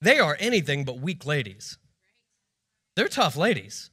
they 0.00 0.18
are 0.18 0.36
anything 0.40 0.84
but 0.84 1.00
weak 1.00 1.24
ladies. 1.24 1.78
They're 2.96 3.08
tough 3.08 3.36
ladies. 3.36 3.90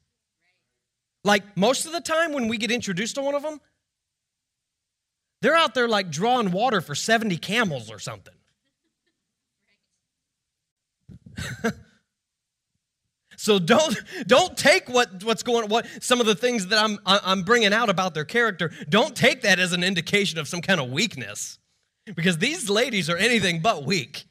Like 1.24 1.58
most 1.58 1.86
of 1.86 1.92
the 1.92 2.02
time 2.02 2.34
when 2.34 2.48
we 2.48 2.58
get 2.58 2.72
introduced 2.72 3.16
to 3.16 3.22
one 3.22 3.36
of 3.36 3.44
them, 3.44 3.62
they're 5.42 5.56
out 5.56 5.74
there 5.74 5.88
like 5.88 6.10
drawing 6.10 6.52
water 6.52 6.82
for 6.82 6.96
70 6.96 7.38
camels 7.38 7.92
or 7.92 8.00
something. 8.00 8.34
So 13.44 13.60
don't 13.60 14.02
don't 14.26 14.56
take 14.56 14.88
what 14.88 15.22
what's 15.26 15.44
going 15.44 15.68
what 15.68 15.86
some 16.00 16.22
of 16.22 16.26
the 16.26 16.34
things 16.34 16.68
that 16.68 16.82
I'm 16.82 16.98
I'm 17.06 17.44
bringing 17.44 17.74
out 17.74 17.90
about 17.90 18.14
their 18.14 18.24
character. 18.24 18.72
Don't 18.88 19.18
take 19.18 19.42
that 19.42 19.60
as 19.60 19.74
an 19.74 19.84
indication 19.84 20.40
of 20.40 20.48
some 20.48 20.62
kind 20.62 20.80
of 20.80 20.90
weakness, 20.92 21.60
because 22.16 22.38
these 22.38 22.70
ladies 22.70 23.10
are 23.10 23.18
anything 23.18 23.60
but 23.62 23.84
weak. 23.84 24.24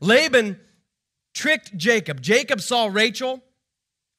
Laban 0.00 0.58
tricked 1.34 1.76
Jacob. 1.76 2.22
Jacob 2.22 2.62
saw 2.62 2.86
Rachel, 2.86 3.42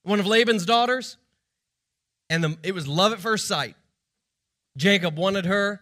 one 0.03 0.19
of 0.19 0.27
Laban's 0.27 0.67
daughters, 0.67 1.17
and 2.33 2.43
the, 2.43 2.57
it 2.63 2.73
was 2.73 2.87
love 2.87 3.13
at 3.13 3.19
first 3.19 3.47
sight. 3.47 3.75
Jacob 4.75 5.17
wanted 5.19 5.45
her 5.45 5.81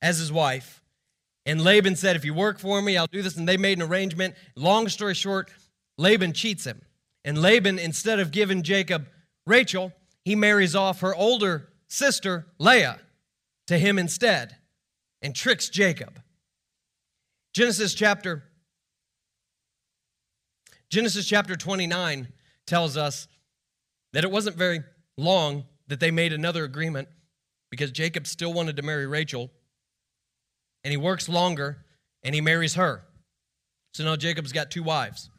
as 0.00 0.18
his 0.18 0.30
wife. 0.30 0.80
And 1.44 1.60
Laban 1.60 1.96
said, 1.96 2.14
If 2.14 2.24
you 2.24 2.34
work 2.34 2.60
for 2.60 2.80
me, 2.80 2.96
I'll 2.96 3.08
do 3.08 3.20
this. 3.20 3.36
And 3.36 3.48
they 3.48 3.56
made 3.56 3.78
an 3.78 3.82
arrangement. 3.82 4.36
Long 4.54 4.88
story 4.88 5.14
short, 5.14 5.50
Laban 5.96 6.34
cheats 6.34 6.64
him. 6.64 6.82
And 7.24 7.42
Laban, 7.42 7.80
instead 7.80 8.20
of 8.20 8.30
giving 8.30 8.62
Jacob 8.62 9.08
Rachel, 9.44 9.92
he 10.24 10.36
marries 10.36 10.76
off 10.76 11.00
her 11.00 11.16
older 11.16 11.70
sister, 11.88 12.46
Leah, 12.60 13.00
to 13.66 13.76
him 13.76 13.98
instead 13.98 14.54
and 15.20 15.34
tricks 15.34 15.68
Jacob. 15.68 16.20
Genesis 17.54 17.92
chapter 17.92 18.44
Genesis 20.90 21.26
chapter 21.26 21.56
29 21.56 22.28
tells 22.68 22.96
us 22.96 23.26
that 24.12 24.22
it 24.22 24.30
wasn't 24.30 24.54
very 24.54 24.80
long 25.16 25.64
that 25.88 26.00
they 26.00 26.10
made 26.10 26.32
another 26.32 26.64
agreement 26.64 27.08
because 27.70 27.90
Jacob 27.90 28.26
still 28.26 28.52
wanted 28.52 28.76
to 28.76 28.82
marry 28.82 29.06
Rachel 29.06 29.50
and 30.84 30.90
he 30.90 30.96
works 30.96 31.28
longer 31.28 31.84
and 32.22 32.34
he 32.34 32.40
marries 32.40 32.74
her. 32.74 33.02
So 33.94 34.04
now 34.04 34.16
Jacob's 34.16 34.52
got 34.52 34.70
two 34.70 34.82
wives. 34.82 35.30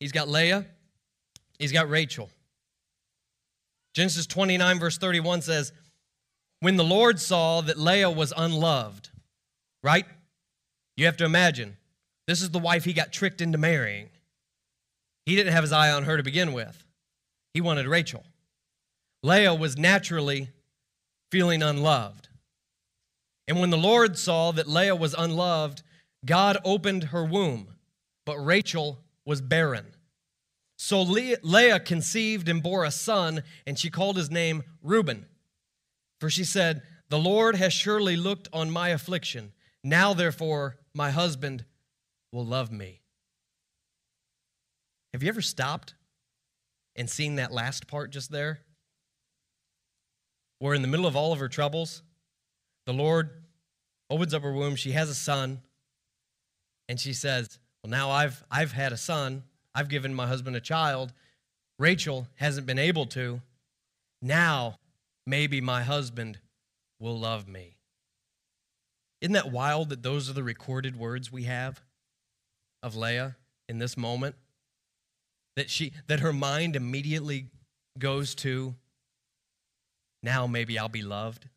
He's 0.00 0.12
got 0.12 0.28
Leah 0.28 0.66
He's 1.58 1.72
got 1.72 1.90
Rachel. 1.90 2.30
Genesis 3.94 4.26
29, 4.26 4.78
verse 4.78 4.96
31 4.96 5.42
says, 5.42 5.72
When 6.60 6.76
the 6.76 6.84
Lord 6.84 7.18
saw 7.18 7.60
that 7.62 7.78
Leah 7.78 8.10
was 8.10 8.32
unloved, 8.36 9.10
right? 9.82 10.06
You 10.96 11.06
have 11.06 11.16
to 11.18 11.24
imagine, 11.24 11.76
this 12.26 12.42
is 12.42 12.50
the 12.50 12.58
wife 12.58 12.84
he 12.84 12.92
got 12.92 13.12
tricked 13.12 13.40
into 13.40 13.58
marrying. 13.58 14.10
He 15.26 15.34
didn't 15.34 15.52
have 15.52 15.64
his 15.64 15.72
eye 15.72 15.90
on 15.90 16.04
her 16.04 16.16
to 16.16 16.22
begin 16.22 16.52
with, 16.52 16.84
he 17.52 17.60
wanted 17.60 17.86
Rachel. 17.86 18.24
Leah 19.22 19.54
was 19.54 19.76
naturally 19.76 20.50
feeling 21.30 21.62
unloved. 21.62 22.28
And 23.46 23.58
when 23.60 23.70
the 23.70 23.76
Lord 23.78 24.18
saw 24.18 24.52
that 24.52 24.68
Leah 24.68 24.94
was 24.94 25.14
unloved, 25.16 25.82
God 26.24 26.58
opened 26.64 27.04
her 27.04 27.24
womb, 27.24 27.74
but 28.26 28.38
Rachel 28.38 29.00
was 29.24 29.40
barren. 29.40 29.86
So 30.76 31.02
Leah 31.02 31.80
conceived 31.80 32.48
and 32.48 32.62
bore 32.62 32.84
a 32.84 32.90
son, 32.90 33.42
and 33.66 33.78
she 33.78 33.90
called 33.90 34.16
his 34.16 34.30
name 34.30 34.62
Reuben. 34.82 35.26
For 36.20 36.30
she 36.30 36.44
said, 36.44 36.82
The 37.08 37.18
Lord 37.18 37.56
has 37.56 37.72
surely 37.72 38.16
looked 38.16 38.48
on 38.52 38.70
my 38.70 38.90
affliction. 38.90 39.52
Now, 39.82 40.14
therefore, 40.14 40.76
my 40.94 41.10
husband 41.10 41.64
will 42.32 42.44
love 42.44 42.70
me. 42.70 43.00
Have 45.12 45.22
you 45.22 45.28
ever 45.28 45.42
stopped 45.42 45.94
and 46.94 47.08
seen 47.08 47.36
that 47.36 47.52
last 47.52 47.86
part 47.88 48.10
just 48.10 48.30
there? 48.30 48.60
Where 50.58 50.74
in 50.74 50.82
the 50.82 50.88
middle 50.88 51.06
of 51.06 51.16
all 51.16 51.32
of 51.32 51.38
her 51.38 51.48
troubles, 51.48 52.02
the 52.86 52.92
Lord 52.92 53.30
opens 54.10 54.34
up 54.34 54.42
her 54.42 54.52
womb. 54.52 54.76
She 54.76 54.92
has 54.92 55.08
a 55.08 55.14
son, 55.14 55.60
and 56.88 56.98
she 56.98 57.12
says, 57.12 57.58
Well, 57.82 57.90
now 57.90 58.10
I've, 58.10 58.42
I've 58.50 58.72
had 58.72 58.92
a 58.92 58.96
son. 58.96 59.44
I've 59.74 59.88
given 59.88 60.14
my 60.14 60.26
husband 60.26 60.56
a 60.56 60.60
child. 60.60 61.12
Rachel 61.78 62.26
hasn't 62.36 62.66
been 62.66 62.78
able 62.78 63.06
to. 63.06 63.40
Now, 64.20 64.78
maybe 65.26 65.60
my 65.60 65.82
husband 65.82 66.38
will 66.98 67.18
love 67.18 67.46
me. 67.46 67.76
Isn't 69.20 69.34
that 69.34 69.52
wild 69.52 69.90
that 69.90 70.02
those 70.02 70.28
are 70.28 70.32
the 70.32 70.42
recorded 70.42 70.96
words 70.96 71.30
we 71.30 71.44
have 71.44 71.80
of 72.82 72.96
Leah 72.96 73.36
in 73.68 73.78
this 73.78 73.96
moment? 73.96 74.36
That 75.56 75.70
she 75.70 75.92
that 76.06 76.20
her 76.20 76.32
mind 76.32 76.76
immediately 76.76 77.46
goes 77.98 78.34
to 78.36 78.74
now 80.22 80.46
maybe 80.46 80.78
I'll 80.78 80.88
be 80.88 81.02
loved. 81.02 81.48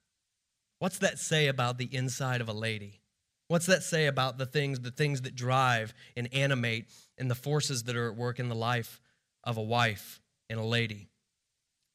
What's 0.79 0.99
that 0.99 1.19
say 1.19 1.47
about 1.47 1.77
the 1.77 1.93
inside 1.95 2.41
of 2.41 2.49
a 2.49 2.53
lady? 2.53 3.01
What's 3.47 3.65
that 3.65 3.83
say 3.83 4.07
about 4.07 4.37
the 4.37 4.45
things, 4.45 4.79
the 4.79 4.91
things 4.91 5.21
that 5.21 5.35
drive 5.35 5.93
and 6.15 6.33
animate 6.33 6.87
and 7.17 7.29
the 7.29 7.35
forces 7.35 7.83
that 7.83 7.95
are 7.95 8.09
at 8.09 8.15
work 8.15 8.39
in 8.39 8.49
the 8.49 8.55
life 8.55 9.01
of 9.43 9.57
a 9.57 9.61
wife 9.61 10.21
and 10.49 10.59
a 10.59 10.63
lady? 10.63 11.09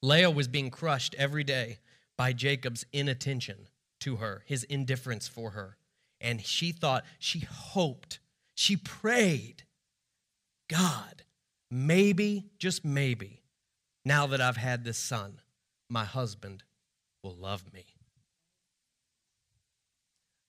Leah 0.03 0.31
was 0.31 0.49
being 0.49 0.71
crushed 0.71 1.15
every 1.19 1.45
day 1.45 1.79
by 2.17 2.33
Jacob's 2.33 2.85
inattention 2.93 3.69
to 4.01 4.17
her, 4.17 4.43
his 4.47 4.65
indifference 4.65 5.27
for 5.27 5.51
her. 5.51 5.79
And 6.21 6.41
she 6.45 6.73
thought, 6.73 7.05
she 7.19 7.41
hoped, 7.41 8.21
she 8.55 8.77
prayed, 8.77 9.65
God, 10.69 11.23
maybe, 11.71 12.51
just 12.59 12.85
maybe, 12.85 13.43
now 14.05 14.27
that 14.29 14.41
I've 14.41 14.57
had 14.57 14.85
this 14.85 14.99
son, 14.99 15.41
my 15.89 16.05
husband 16.05 16.63
will 17.23 17.35
love 17.35 17.73
me. 17.73 17.85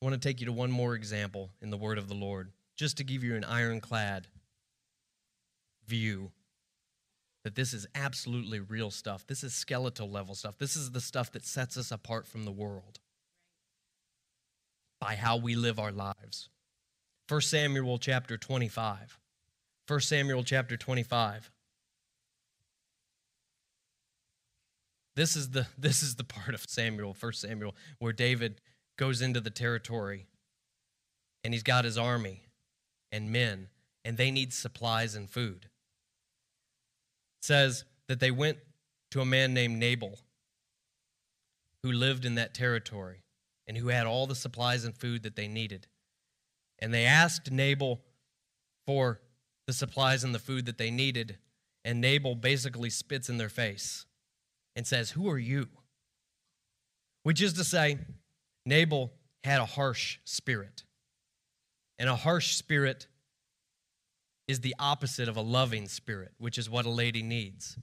I 0.01 0.05
want 0.05 0.13
to 0.13 0.27
take 0.27 0.39
you 0.39 0.45
to 0.45 0.51
one 0.51 0.71
more 0.71 0.93
example 0.95 1.51
in 1.61 1.69
the 1.69 1.77
word 1.77 1.97
of 1.97 2.07
the 2.07 2.15
Lord, 2.15 2.51
just 2.75 2.97
to 2.97 3.03
give 3.03 3.23
you 3.23 3.35
an 3.35 3.43
ironclad 3.43 4.27
view 5.87 6.31
that 7.43 7.55
this 7.55 7.73
is 7.73 7.87
absolutely 7.95 8.59
real 8.59 8.91
stuff. 8.91 9.25
This 9.25 9.43
is 9.43 9.53
skeletal 9.53 10.09
level 10.09 10.35
stuff. 10.35 10.57
This 10.57 10.75
is 10.75 10.91
the 10.91 11.01
stuff 11.01 11.31
that 11.31 11.45
sets 11.45 11.77
us 11.77 11.91
apart 11.91 12.27
from 12.27 12.43
the 12.43 12.51
world 12.51 12.99
by 14.99 15.15
how 15.15 15.37
we 15.37 15.55
live 15.55 15.79
our 15.79 15.91
lives. 15.91 16.49
1 17.29 17.41
Samuel 17.41 17.97
chapter 17.97 18.37
25. 18.37 19.17
1 19.87 19.99
Samuel 20.01 20.43
chapter 20.43 20.77
25. 20.77 21.51
This 25.17 25.35
is 25.35 25.49
the 25.49 25.65
this 25.77 26.03
is 26.03 26.15
the 26.15 26.23
part 26.23 26.53
of 26.53 26.63
Samuel, 26.67 27.17
1 27.19 27.33
Samuel, 27.33 27.75
where 27.99 28.13
David 28.13 28.61
goes 28.97 29.21
into 29.21 29.41
the 29.41 29.49
territory 29.49 30.27
and 31.43 31.53
he's 31.53 31.63
got 31.63 31.85
his 31.85 31.97
army 31.97 32.43
and 33.11 33.31
men 33.31 33.67
and 34.05 34.15
they 34.15 34.31
need 34.31 34.53
supplies 34.53 35.15
and 35.15 35.29
food. 35.29 35.65
It 37.39 37.45
says 37.45 37.83
that 38.07 38.19
they 38.19 38.31
went 38.31 38.59
to 39.11 39.21
a 39.21 39.25
man 39.25 39.53
named 39.53 39.79
Nabal 39.79 40.19
who 41.83 41.91
lived 41.91 42.23
in 42.23 42.35
that 42.35 42.53
territory 42.53 43.23
and 43.67 43.77
who 43.77 43.87
had 43.87 44.07
all 44.07 44.27
the 44.27 44.35
supplies 44.35 44.85
and 44.85 44.95
food 44.95 45.23
that 45.23 45.35
they 45.35 45.47
needed. 45.47 45.87
And 46.79 46.93
they 46.93 47.05
asked 47.05 47.51
Nabal 47.51 48.01
for 48.85 49.19
the 49.65 49.73
supplies 49.73 50.23
and 50.23 50.33
the 50.33 50.39
food 50.39 50.65
that 50.65 50.77
they 50.77 50.91
needed, 50.91 51.37
and 51.83 51.99
Nabal 51.99 52.35
basically 52.35 52.89
spits 52.89 53.29
in 53.29 53.37
their 53.37 53.49
face 53.49 54.05
and 54.77 54.85
says, 54.85 55.09
Who 55.11 55.27
are 55.27 55.39
you? 55.39 55.67
Which 57.23 57.41
is 57.41 57.53
to 57.53 57.65
say, 57.65 57.97
Nabal 58.65 59.11
had 59.43 59.59
a 59.59 59.65
harsh 59.65 60.19
spirit. 60.23 60.83
And 61.99 62.07
a 62.07 62.15
harsh 62.15 62.55
spirit 62.55 63.07
is 64.47 64.61
the 64.61 64.75
opposite 64.79 65.27
of 65.27 65.35
a 65.35 65.41
loving 65.41 65.87
spirit, 65.87 66.31
which 66.37 66.59
is 66.59 66.69
what 66.69 66.85
a 66.85 66.91
lady 66.91 67.23
needs. 67.23 67.77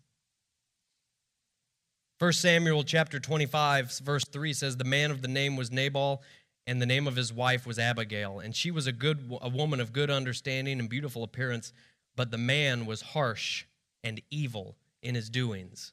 1 2.21 2.33
Samuel 2.33 2.85
chapter 2.85 3.19
25 3.19 3.99
verse 3.99 4.25
3 4.25 4.53
says 4.53 4.77
the 4.77 4.85
man 4.85 5.11
of 5.11 5.21
the 5.21 5.29
name 5.29 5.57
was 5.57 5.73
Nabal 5.73 6.23
and 6.65 6.81
the 6.81 6.87
name 6.87 7.09
of 7.09 7.17
his 7.17 7.33
wife 7.33 7.67
was 7.67 7.77
Abigail 7.77 8.39
and 8.39 8.55
she 8.55 8.71
was 8.71 8.87
a 8.87 8.93
good 8.93 9.37
a 9.43 9.49
woman 9.49 9.81
of 9.81 9.93
good 9.93 10.11
understanding 10.11 10.79
and 10.79 10.89
beautiful 10.89 11.25
appearance 11.25 11.73
but 12.15 12.31
the 12.31 12.39
man 12.39 12.87
was 12.87 13.03
harsh 13.03 13.65
and 14.05 14.23
evil 14.31 14.77
in 15.03 15.17
his 15.17 15.29
doings. 15.29 15.93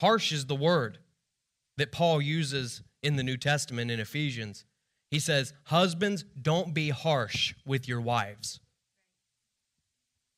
Harsh 0.00 0.32
is 0.32 0.46
the 0.46 0.54
word 0.54 0.98
that 1.76 1.92
Paul 1.92 2.20
uses 2.22 2.82
in 3.02 3.16
the 3.16 3.22
New 3.22 3.36
Testament 3.36 3.90
in 3.90 4.00
Ephesians. 4.00 4.64
He 5.10 5.18
says, 5.18 5.52
Husbands, 5.64 6.24
don't 6.40 6.72
be 6.72 6.90
harsh 6.90 7.54
with 7.66 7.88
your 7.88 8.00
wives. 8.00 8.60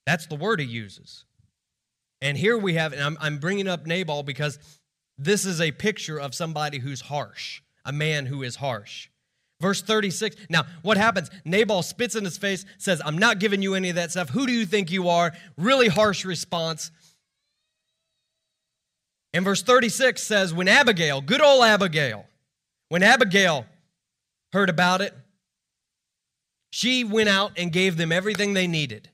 That's 0.07 0.27
the 0.27 0.35
word 0.35 0.61
he 0.61 0.67
uses. 0.67 1.25
And 2.21 2.37
here 2.37 2.57
we 2.57 2.75
have, 2.75 2.93
and 2.93 3.03
I'm, 3.03 3.19
I'm 3.21 3.39
bringing 3.39 3.69
up 3.69 3.87
Nabal 3.87 4.23
because 4.23 4.59
this 5.19 5.45
is 5.45 5.61
a 5.61 5.73
picture 5.73 6.19
of 6.19 6.35
somebody 6.35 6.79
who's 6.79 7.03
harsh, 7.03 7.63
a 7.85 7.93
man 7.93 8.27
who 8.27 8.43
is 8.43 8.57
harsh. 8.57 9.09
Verse 9.61 9.81
36. 9.81 10.37
Now, 10.51 10.65
what 10.83 10.97
happens? 10.97 11.31
Nabal 11.45 11.83
spits 11.83 12.17
in 12.17 12.25
his 12.25 12.37
face, 12.37 12.65
says, 12.79 13.01
I'm 13.05 13.19
not 13.19 13.39
giving 13.39 13.63
you 13.63 13.75
any 13.75 13.91
of 13.91 13.95
that 13.95 14.11
stuff. 14.11 14.31
Who 14.31 14.47
do 14.47 14.53
you 14.53 14.67
think 14.67 14.91
you 14.91 15.09
are? 15.09 15.33
Really 15.57 15.89
harsh 15.89 16.25
response. 16.25 16.91
And 19.35 19.45
verse 19.45 19.63
36 19.63 20.23
says, 20.23 20.53
When 20.53 20.69
Abigail, 20.69 21.21
good 21.21 21.41
old 21.41 21.65
Abigail, 21.65 22.27
when 22.89 23.03
Abigail 23.03 23.67
heard 24.53 24.69
about 24.69 25.01
it, 25.01 25.15
she 26.71 27.05
went 27.05 27.29
out 27.29 27.53
and 27.57 27.73
gave 27.73 27.97
them 27.97 28.13
everything 28.13 28.55
they 28.55 28.67
needed. 28.67 29.09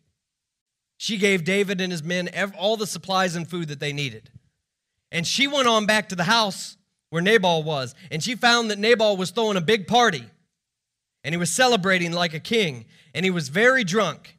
She 0.96 1.16
gave 1.16 1.44
David 1.44 1.80
and 1.80 1.92
his 1.92 2.02
men 2.02 2.28
all 2.58 2.76
the 2.76 2.86
supplies 2.86 3.36
and 3.36 3.48
food 3.48 3.68
that 3.68 3.80
they 3.80 3.92
needed. 3.92 4.30
And 5.10 5.26
she 5.26 5.46
went 5.46 5.68
on 5.68 5.86
back 5.86 6.08
to 6.08 6.16
the 6.16 6.24
house 6.24 6.76
where 7.10 7.22
Nabal 7.22 7.62
was, 7.62 7.94
and 8.10 8.22
she 8.22 8.34
found 8.34 8.70
that 8.70 8.78
Nabal 8.78 9.16
was 9.16 9.30
throwing 9.30 9.56
a 9.56 9.62
big 9.62 9.86
party, 9.86 10.24
and 11.24 11.32
he 11.32 11.38
was 11.38 11.50
celebrating 11.50 12.12
like 12.12 12.34
a 12.34 12.40
king, 12.40 12.84
and 13.14 13.24
he 13.24 13.30
was 13.30 13.48
very 13.48 13.84
drunk. 13.84 14.36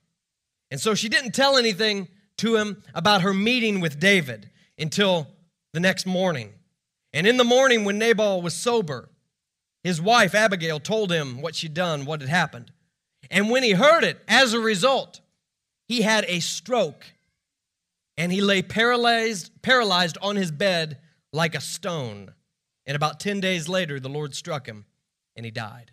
And 0.69 0.79
so 0.79 0.93
she 0.93 1.09
didn't 1.09 1.31
tell 1.31 1.57
anything 1.57 2.07
to 2.37 2.57
him 2.57 2.83
about 2.93 3.21
her 3.21 3.33
meeting 3.33 3.79
with 3.79 3.99
David 3.99 4.49
until 4.77 5.27
the 5.73 5.79
next 5.79 6.05
morning. 6.05 6.53
And 7.13 7.25
in 7.25 7.37
the 7.37 7.43
morning, 7.43 7.85
when 7.85 7.97
Nabal 7.97 8.41
was 8.41 8.53
sober, 8.53 9.09
his 9.83 10.01
wife 10.01 10.35
Abigail 10.35 10.79
told 10.79 11.11
him 11.11 11.41
what 11.41 11.55
she'd 11.55 11.73
done, 11.73 12.05
what 12.05 12.21
had 12.21 12.29
happened. 12.29 12.71
And 13.31 13.49
when 13.49 13.63
he 13.63 13.71
heard 13.71 14.03
it, 14.03 14.19
as 14.27 14.53
a 14.53 14.59
result, 14.59 15.21
he 15.87 16.01
had 16.01 16.25
a 16.27 16.39
stroke 16.39 17.05
and 18.17 18.31
he 18.31 18.41
lay 18.41 18.61
paralyzed, 18.61 19.51
paralyzed 19.61 20.17
on 20.21 20.35
his 20.35 20.51
bed 20.51 20.99
like 21.31 21.55
a 21.55 21.61
stone. 21.61 22.33
And 22.85 22.95
about 22.95 23.19
10 23.19 23.39
days 23.39 23.69
later, 23.69 23.99
the 23.99 24.09
Lord 24.09 24.35
struck 24.35 24.67
him 24.67 24.85
and 25.35 25.45
he 25.45 25.51
died. 25.51 25.91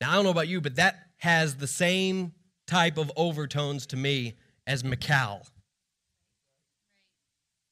Now, 0.00 0.12
I 0.12 0.14
don't 0.14 0.24
know 0.24 0.30
about 0.30 0.48
you, 0.48 0.60
but 0.60 0.76
that 0.76 1.08
has 1.18 1.56
the 1.56 1.66
same 1.66 2.32
type 2.66 2.98
of 2.98 3.12
overtones 3.16 3.86
to 3.86 3.96
me 3.96 4.34
as 4.66 4.82
Michal. 4.82 5.46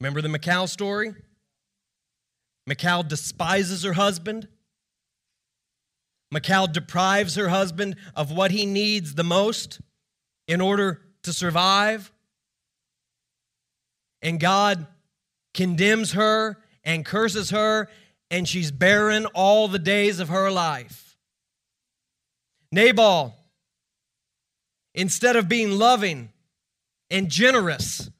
Remember 0.01 0.23
the 0.23 0.29
Michal 0.29 0.67
story? 0.67 1.15
Michal 2.67 3.03
despises 3.03 3.83
her 3.83 3.95
husband. 3.95 4.49
Michal 6.31 6.67
deprives 6.67 7.35
her 7.37 7.49
husband 7.49 7.97
of 8.15 8.31
what 8.31 8.51
he 8.51 8.67
needs 8.67 9.15
the 9.15 9.25
most 9.25 9.81
in 10.47 10.61
order 10.61 11.01
to 11.23 11.33
survive. 11.33 12.13
And 14.23 14.39
God 14.39 14.87
condemns 15.55 16.13
her 16.13 16.59
and 16.85 17.05
curses 17.05 17.51
her, 17.51 17.89
and 18.31 18.47
she's 18.47 18.71
barren 18.71 19.27
all 19.27 19.69
the 19.69 19.79
days 19.79 20.21
of 20.21 20.29
her 20.29 20.51
life. 20.51 21.17
Nabal, 22.71 23.35
instead 24.95 25.37
of 25.37 25.49
being 25.49 25.73
loving 25.73 26.31
and 27.11 27.31
generous, 27.31 28.11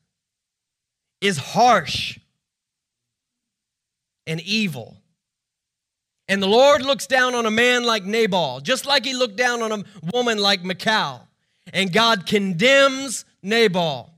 is 1.21 1.39
harsh 1.39 2.19
and 4.27 4.41
evil. 4.43 4.97
And 6.29 6.43
the 6.43 6.49
Lord 6.49 6.83
looks 6.83 7.07
down 7.07 7.35
on 7.35 7.47
a 7.47 7.51
man 7.51 7.85
like 7.85 8.05
Nabal, 8.05 8.61
just 8.61 8.85
like 8.85 9.05
he 9.05 9.15
looked 9.15 9.37
down 9.37 9.63
on 9.63 9.73
a 9.73 9.85
woman 10.13 10.39
like 10.39 10.63
Michal. 10.63 11.27
And 11.73 11.93
God 11.93 12.27
condemns 12.27 13.25
Nabal. 13.43 14.11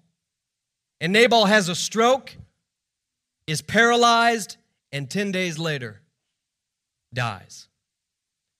And 1.01 1.13
Nabal 1.13 1.47
has 1.47 1.69
a 1.69 1.75
stroke, 1.75 2.37
is 3.47 3.63
paralyzed, 3.63 4.57
and 4.93 5.09
10 5.09 5.33
days 5.33 5.59
later 5.59 6.01
dies. 7.15 7.69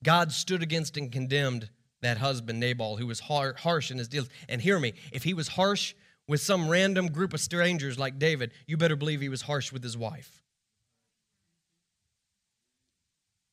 God 0.03 0.33
stood 0.33 0.63
against 0.63 0.97
and 0.97 1.13
condemned 1.13 1.69
that 2.03 2.19
husband, 2.19 2.61
Nabal, 2.61 2.97
who 2.97 3.07
was 3.07 3.21
harsh 3.21 3.91
in 3.91 3.99
his 3.99 4.09
dealings. 4.09 4.33
And 4.49 4.61
hear 4.61 4.79
me, 4.79 4.95
if 5.13 5.25
he 5.25 5.35
was 5.35 5.49
harsh 5.49 5.95
with 6.31 6.41
some 6.41 6.69
random 6.69 7.09
group 7.09 7.35
of 7.35 7.41
strangers 7.41 7.99
like 7.99 8.17
David, 8.17 8.53
you 8.65 8.77
better 8.77 8.95
believe 8.95 9.21
he 9.21 9.29
was 9.29 9.43
harsh 9.43 9.73
with 9.73 9.83
his 9.83 9.97
wife. 9.99 10.45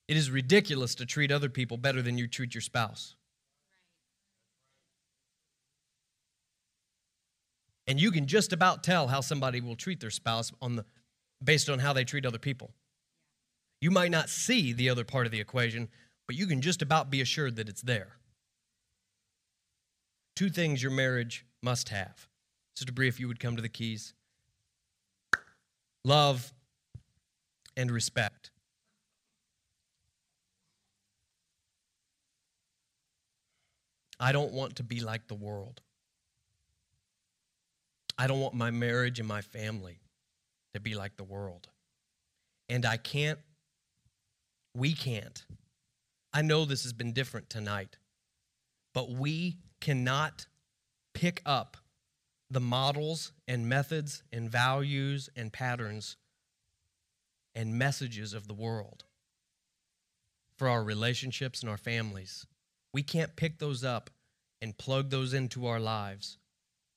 It 0.07 0.15
is 0.15 0.29
ridiculous 0.29 0.93
to 0.93 1.05
treat 1.07 1.31
other 1.31 1.49
people 1.49 1.77
better 1.77 2.03
than 2.03 2.19
you 2.19 2.27
treat 2.27 2.53
your 2.53 2.61
spouse. 2.61 3.15
And 7.87 7.99
you 7.99 8.11
can 8.11 8.27
just 8.27 8.53
about 8.53 8.83
tell 8.83 9.07
how 9.07 9.21
somebody 9.21 9.59
will 9.59 9.75
treat 9.75 9.99
their 9.99 10.11
spouse 10.11 10.51
on 10.61 10.75
the 10.75 10.85
based 11.43 11.69
on 11.69 11.79
how 11.79 11.93
they 11.93 12.03
treat 12.03 12.27
other 12.27 12.37
people. 12.37 12.75
You 13.81 13.89
might 13.89 14.11
not 14.11 14.29
see 14.29 14.71
the 14.71 14.91
other 14.91 15.03
part 15.03 15.25
of 15.25 15.31
the 15.31 15.39
equation, 15.39 15.89
but 16.27 16.35
you 16.35 16.45
can 16.45 16.61
just 16.61 16.83
about 16.83 17.09
be 17.09 17.21
assured 17.21 17.55
that 17.55 17.69
it's 17.69 17.81
there. 17.81 18.17
Two 20.35 20.51
things 20.51 20.83
your 20.83 20.91
marriage 20.91 21.43
must 21.63 21.89
have 21.89 22.27
Sister 22.77 22.93
Brie, 22.93 23.07
if 23.07 23.19
you 23.19 23.27
would 23.27 23.39
come 23.39 23.55
to 23.55 23.61
the 23.63 23.69
keys 23.69 24.13
love 26.05 26.53
and 27.75 27.89
respect. 27.89 28.51
I 34.19 34.31
don't 34.31 34.53
want 34.53 34.75
to 34.75 34.83
be 34.83 34.99
like 34.99 35.27
the 35.27 35.33
world. 35.33 35.81
I 38.15 38.27
don't 38.27 38.41
want 38.41 38.53
my 38.53 38.69
marriage 38.69 39.17
and 39.17 39.27
my 39.27 39.41
family 39.41 39.99
to 40.75 40.79
be 40.79 40.93
like 40.93 41.17
the 41.17 41.23
world. 41.23 41.69
And 42.69 42.85
I 42.85 42.97
can't, 42.97 43.39
we 44.75 44.93
can't. 44.93 45.43
I 46.31 46.43
know 46.43 46.63
this 46.63 46.83
has 46.83 46.93
been 46.93 47.11
different 47.11 47.49
tonight, 47.49 47.97
but 48.93 49.09
we 49.09 49.57
cannot 49.81 50.45
pick 51.15 51.41
up 51.43 51.77
the 52.49 52.59
models 52.59 53.31
and 53.47 53.67
methods 53.67 54.23
and 54.31 54.49
values 54.49 55.29
and 55.35 55.51
patterns 55.51 56.15
and 57.55 57.77
messages 57.77 58.33
of 58.33 58.47
the 58.47 58.53
world 58.53 59.03
for 60.57 60.69
our 60.69 60.83
relationships 60.83 61.61
and 61.61 61.69
our 61.69 61.77
families. 61.77 62.45
We 62.93 63.03
can't 63.03 63.35
pick 63.35 63.59
those 63.59 63.83
up 63.83 64.09
and 64.61 64.77
plug 64.77 65.09
those 65.09 65.33
into 65.33 65.67
our 65.67 65.79
lives 65.79 66.37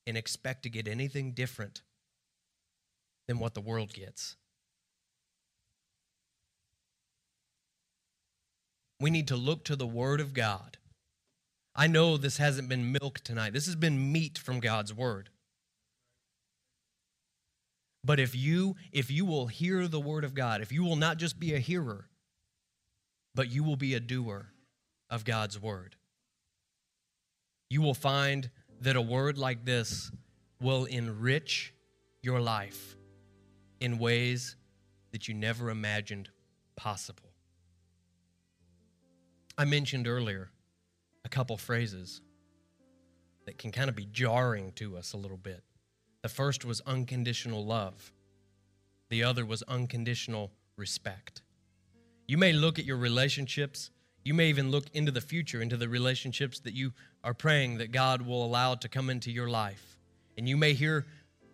and 0.07 0.17
expect 0.17 0.63
to 0.63 0.69
get 0.69 0.87
anything 0.87 1.33
different 1.33 1.81
than 3.27 3.39
what 3.39 3.53
the 3.53 3.61
world 3.61 3.93
gets. 3.93 4.35
We 8.99 9.09
need 9.09 9.27
to 9.27 9.35
look 9.35 9.63
to 9.65 9.75
the 9.75 9.87
Word 9.87 10.21
of 10.21 10.33
God 10.33 10.77
I 11.75 11.87
know 11.87 12.17
this 12.17 12.37
hasn't 12.37 12.69
been 12.69 12.91
milk 12.91 13.21
tonight. 13.21 13.53
This 13.53 13.65
has 13.65 13.75
been 13.75 14.11
meat 14.11 14.37
from 14.37 14.59
God's 14.59 14.93
word. 14.93 15.29
But 18.03 18.19
if 18.19 18.35
you 18.35 18.75
if 18.91 19.11
you 19.11 19.25
will 19.25 19.47
hear 19.47 19.87
the 19.87 19.99
word 19.99 20.23
of 20.23 20.33
God, 20.33 20.61
if 20.61 20.71
you 20.71 20.83
will 20.83 20.95
not 20.95 21.17
just 21.17 21.39
be 21.39 21.53
a 21.53 21.59
hearer, 21.59 22.07
but 23.35 23.51
you 23.51 23.63
will 23.63 23.75
be 23.75 23.93
a 23.93 23.99
doer 23.99 24.51
of 25.09 25.23
God's 25.23 25.61
word, 25.61 25.95
you 27.69 27.81
will 27.81 27.93
find 27.93 28.49
that 28.81 28.95
a 28.95 29.01
word 29.01 29.37
like 29.37 29.65
this 29.65 30.11
will 30.59 30.85
enrich 30.85 31.73
your 32.21 32.39
life 32.39 32.95
in 33.79 33.97
ways 33.97 34.55
that 35.11 35.27
you 35.27 35.33
never 35.33 35.69
imagined 35.69 36.29
possible. 36.75 37.31
I 39.57 39.65
mentioned 39.65 40.07
earlier 40.07 40.49
a 41.23 41.29
couple 41.29 41.57
phrases 41.57 42.21
that 43.45 43.57
can 43.57 43.71
kind 43.71 43.89
of 43.89 43.95
be 43.95 44.05
jarring 44.05 44.71
to 44.73 44.97
us 44.97 45.13
a 45.13 45.17
little 45.17 45.37
bit. 45.37 45.63
The 46.21 46.29
first 46.29 46.65
was 46.65 46.81
unconditional 46.81 47.65
love, 47.65 48.11
the 49.09 49.23
other 49.23 49.45
was 49.45 49.63
unconditional 49.63 50.51
respect. 50.77 51.41
You 52.27 52.37
may 52.37 52.53
look 52.53 52.79
at 52.79 52.85
your 52.85 52.97
relationships, 52.97 53.89
you 54.23 54.33
may 54.33 54.49
even 54.49 54.71
look 54.71 54.85
into 54.93 55.11
the 55.11 55.21
future, 55.21 55.61
into 55.61 55.77
the 55.77 55.89
relationships 55.89 56.59
that 56.61 56.73
you 56.73 56.93
are 57.23 57.33
praying 57.33 57.79
that 57.79 57.91
God 57.91 58.21
will 58.21 58.45
allow 58.45 58.75
to 58.75 58.87
come 58.87 59.09
into 59.09 59.31
your 59.31 59.49
life. 59.49 59.97
And 60.37 60.47
you 60.47 60.55
may 60.55 60.73
hear 60.73 61.05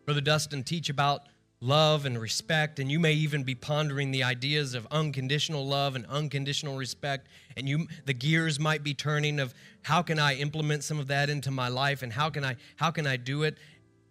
Brother 0.06 0.22
Dustin 0.22 0.64
teach 0.64 0.90
about 0.90 1.22
love 1.60 2.06
and 2.06 2.22
respect 2.22 2.78
and 2.78 2.92
you 2.92 3.00
may 3.00 3.14
even 3.14 3.44
be 3.44 3.56
pondering 3.56 4.12
the 4.12 4.24
ideas 4.24 4.76
of 4.76 4.86
unconditional 4.92 5.66
love 5.66 5.96
and 5.96 6.06
unconditional 6.06 6.78
respect 6.78 7.28
and 7.56 7.68
you 7.68 7.88
the 8.06 8.14
gears 8.14 8.60
might 8.60 8.84
be 8.84 8.94
turning 8.94 9.40
of 9.40 9.56
how 9.82 10.04
can 10.04 10.20
i 10.20 10.36
implement 10.36 10.84
some 10.84 11.00
of 11.00 11.08
that 11.08 11.32
into 11.32 11.50
my 11.50 11.68
life 11.68 12.04
and 12.04 12.14
how 12.14 12.30
can 12.30 12.46
i 12.46 12.56
how 12.76 12.92
can 12.92 13.08
i 13.08 13.18
do 13.18 13.42
it 13.42 13.58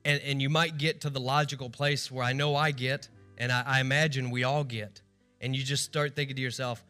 and 0.06 0.22
and 0.22 0.40
you 0.40 0.48
might 0.48 0.78
get 0.78 1.02
to 1.02 1.10
the 1.10 1.20
logical 1.20 1.68
place 1.68 2.10
where 2.10 2.24
i 2.24 2.32
know 2.32 2.56
i 2.56 2.70
get 2.70 3.10
and 3.36 3.52
i, 3.52 3.62
I 3.66 3.80
imagine 3.80 4.30
we 4.30 4.44
all 4.44 4.64
get 4.64 5.02
and 5.42 5.54
you 5.54 5.62
just 5.62 5.84
start 5.84 6.16
thinking 6.16 6.36
to 6.36 6.42
yourself 6.42 6.82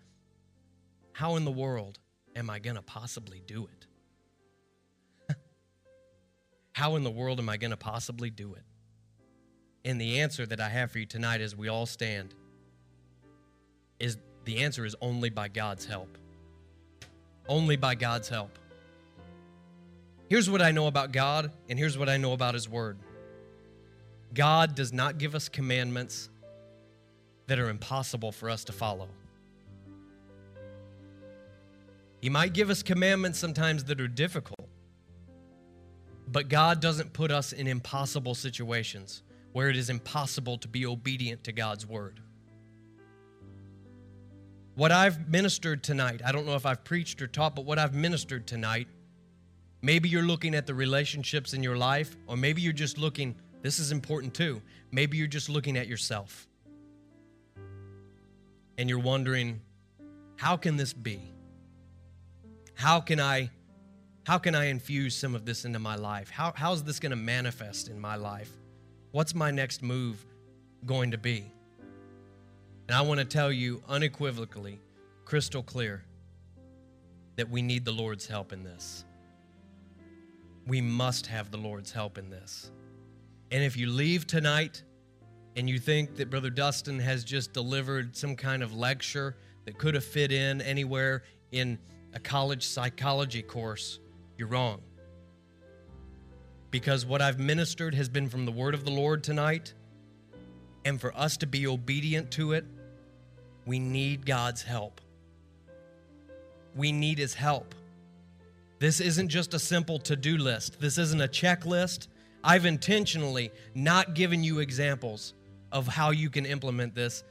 how 1.13 1.35
in 1.35 1.45
the 1.45 1.51
world 1.51 1.99
am 2.37 2.49
i 2.49 2.61
going 2.61 2.77
to 2.77 2.83
possibly 2.83 3.43
do 3.45 3.69
it 5.29 5.37
how 6.73 6.95
in 6.95 7.03
the 7.03 7.11
world 7.11 7.41
am 7.41 7.49
i 7.49 7.57
going 7.57 7.73
to 7.73 7.77
possibly 7.77 8.31
do 8.31 8.55
it 8.55 8.63
and 9.87 10.01
the 10.01 10.21
answer 10.21 10.45
that 10.45 10.61
I 10.61 10.69
have 10.69 10.91
for 10.91 10.99
you 10.99 11.07
tonight 11.07 11.41
as 11.41 11.55
we 11.55 11.69
all 11.69 11.87
stand 11.87 12.35
is 14.01 14.19
the 14.45 14.59
answer 14.59 14.85
is 14.85 14.97
only 15.01 15.31
by 15.31 15.47
God's 15.47 15.87
help. 15.87 16.19
Only 17.49 17.77
by 17.77 17.95
God's 17.95 18.29
help. 18.29 18.59
Here's 20.29 20.51
what 20.51 20.61
I 20.61 20.73
know 20.73 20.89
about 20.89 21.13
God, 21.13 21.53
and 21.69 21.79
here's 21.79 21.97
what 21.97 22.09
I 22.09 22.17
know 22.17 22.33
about 22.33 22.55
His 22.55 22.69
Word 22.69 22.99
God 24.35 24.75
does 24.75 24.93
not 24.93 25.19
give 25.19 25.35
us 25.35 25.49
commandments 25.49 26.29
that 27.47 27.59
are 27.59 27.69
impossible 27.69 28.33
for 28.33 28.51
us 28.51 28.65
to 28.65 28.73
follow. 28.73 29.09
He 32.21 32.29
might 32.29 32.53
give 32.53 32.71
us 32.71 32.83
commandments 32.83 33.39
sometimes 33.39 33.85
that 33.85 34.01
are 34.01 34.09
difficult, 34.09 34.69
but 36.29 36.49
God 36.49 36.81
doesn't 36.81 37.13
put 37.13 37.31
us 37.31 37.53
in 37.53 37.67
impossible 37.67 38.35
situations 38.35 39.23
where 39.53 39.71
it 39.71 39.77
is 39.77 39.91
impossible 39.91 40.59
to 40.59 40.69
be 40.69 40.85
obedient 40.85 41.45
to 41.45 41.53
God's 41.53 41.87
word. 41.87 42.21
What 44.75 44.93
I've 44.93 45.29
ministered 45.29 45.83
tonight, 45.83 46.21
I 46.23 46.33
don't 46.33 46.45
know 46.45 46.57
if 46.57 46.67
I've 46.67 46.85
preached 46.85 47.23
or 47.23 47.27
taught, 47.27 47.57
but 47.57 47.65
what 47.65 47.79
I've 47.79 47.95
ministered 47.95 48.47
tonight, 48.47 48.89
maybe 49.81 50.11
you're 50.11 50.23
looking 50.23 50.55
at 50.55 50.67
the 50.67 50.75
relationships 50.75 51.55
in 51.55 51.63
your 51.63 51.79
life, 51.79 52.15
or 52.27 52.37
maybe 52.37 52.61
you're 52.61 52.75
just 52.75 52.99
looking, 52.99 53.35
this 53.67 53.81
is 53.81 53.91
important 53.91 54.33
too. 54.33 54.63
Maybe 54.93 55.17
you're 55.17 55.27
just 55.27 55.49
looking 55.49 55.77
at 55.77 55.89
yourself. 55.89 56.47
And 58.79 58.89
you're 58.89 59.01
wondering, 59.01 59.61
how 60.37 60.57
can 60.57 60.77
this 60.77 60.93
be? 60.93 61.33
How 62.75 63.01
can 63.01 63.19
I 63.19 63.51
how 64.25 64.39
can 64.39 64.55
I 64.55 64.67
infuse 64.67 65.17
some 65.17 65.35
of 65.35 65.45
this 65.45 65.65
into 65.65 65.81
my 65.81 65.97
life? 65.97 66.31
How, 66.31 66.53
how 66.55 66.73
is 66.73 66.83
this 66.83 66.99
going 66.99 67.11
to 67.11 67.17
manifest 67.17 67.89
in 67.89 68.01
my 68.01 68.17
life? 68.17 68.51
What's 69.13 69.37
my 69.37 69.53
next 69.53 69.85
move 69.85 70.25
going 70.85 71.13
to 71.13 71.19
be? 71.19 71.53
And 72.89 72.97
I 72.97 73.03
want 73.03 73.19
to 73.21 73.25
tell 73.25 73.53
you 73.53 73.83
unequivocally, 73.89 74.81
crystal 75.25 75.63
clear, 75.63 76.03
that 77.37 77.49
we 77.49 77.63
need 77.63 77.85
the 77.85 77.93
Lord's 77.93 78.27
help 78.27 78.53
in 78.53 78.65
this. 78.65 79.05
We 80.67 80.81
must 80.81 81.29
have 81.29 81.53
the 81.53 81.59
Lord's 81.59 81.93
help 81.93 82.19
in 82.19 82.29
this. 82.29 82.73
And 83.51 83.63
if 83.63 83.77
you 83.77 83.89
leave 83.89 84.27
tonight 84.27 84.83
and 85.57 85.69
you 85.69 85.79
think 85.79 86.17
that 86.17 86.31
Brother 86.31 86.51
Dustin 86.51 86.99
has 86.99 87.25
just 87.25 87.53
delivered 87.53 88.17
some 88.17 88.37
kind 88.37 88.63
of 88.63 88.75
lecture 88.75 89.37
that 89.65 89.79
could 89.79 89.95
have 89.95 90.05
fit 90.05 90.33
in 90.33 90.61
anywhere 90.61 91.23
in 91.53 91.79
a 92.15 92.19
college 92.19 92.67
psychology 92.67 93.43
course, 93.43 94.01
you're 94.37 94.49
wrong 94.49 94.83
because 96.77 97.07
what 97.07 97.23
I've 97.23 97.39
ministered 97.39 97.95
has 97.95 98.09
been 98.11 98.29
from 98.29 98.45
the 98.45 98.53
word 98.53 98.75
of 98.75 98.85
the 98.85 98.91
Lord 98.91 99.25
tonight. 99.25 99.73
And 100.85 101.01
for 101.01 101.17
us 101.17 101.39
to 101.39 101.47
be 101.47 101.67
obedient 101.67 102.31
to 102.33 102.53
it, 102.53 102.67
we 103.65 103.79
need 103.79 104.27
God's 104.27 104.63
help. 104.63 105.01
We 106.75 106.93
need 106.93 107.19
His 107.19 107.33
help. 107.33 107.75
This 108.79 109.01
isn't 109.01 109.29
just 109.29 109.55
a 109.55 109.59
simple 109.59 109.99
to 110.01 110.17
do 110.17 110.37
list, 110.37 110.79
this 110.79 110.99
isn't 110.99 111.23
a 111.23 111.29
checklist. 111.29 112.09
I've 112.47 112.65
intentionally 112.65 113.51
not 113.75 114.15
given 114.15 114.45
you 114.45 114.61
examples 114.61 115.35
of 115.73 115.89
how 115.89 116.11
you 116.11 116.31
can 116.31 116.47
implement 116.47 116.95
this. 116.95 117.25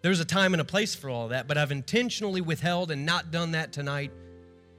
There's 0.00 0.20
a 0.20 0.24
time 0.24 0.54
and 0.54 0.60
a 0.60 0.64
place 0.64 0.94
for 0.94 1.10
all 1.10 1.28
that, 1.28 1.48
but 1.48 1.58
I've 1.58 1.72
intentionally 1.72 2.40
withheld 2.40 2.92
and 2.92 3.04
not 3.04 3.32
done 3.32 3.50
that 3.50 3.72
tonight 3.72 4.12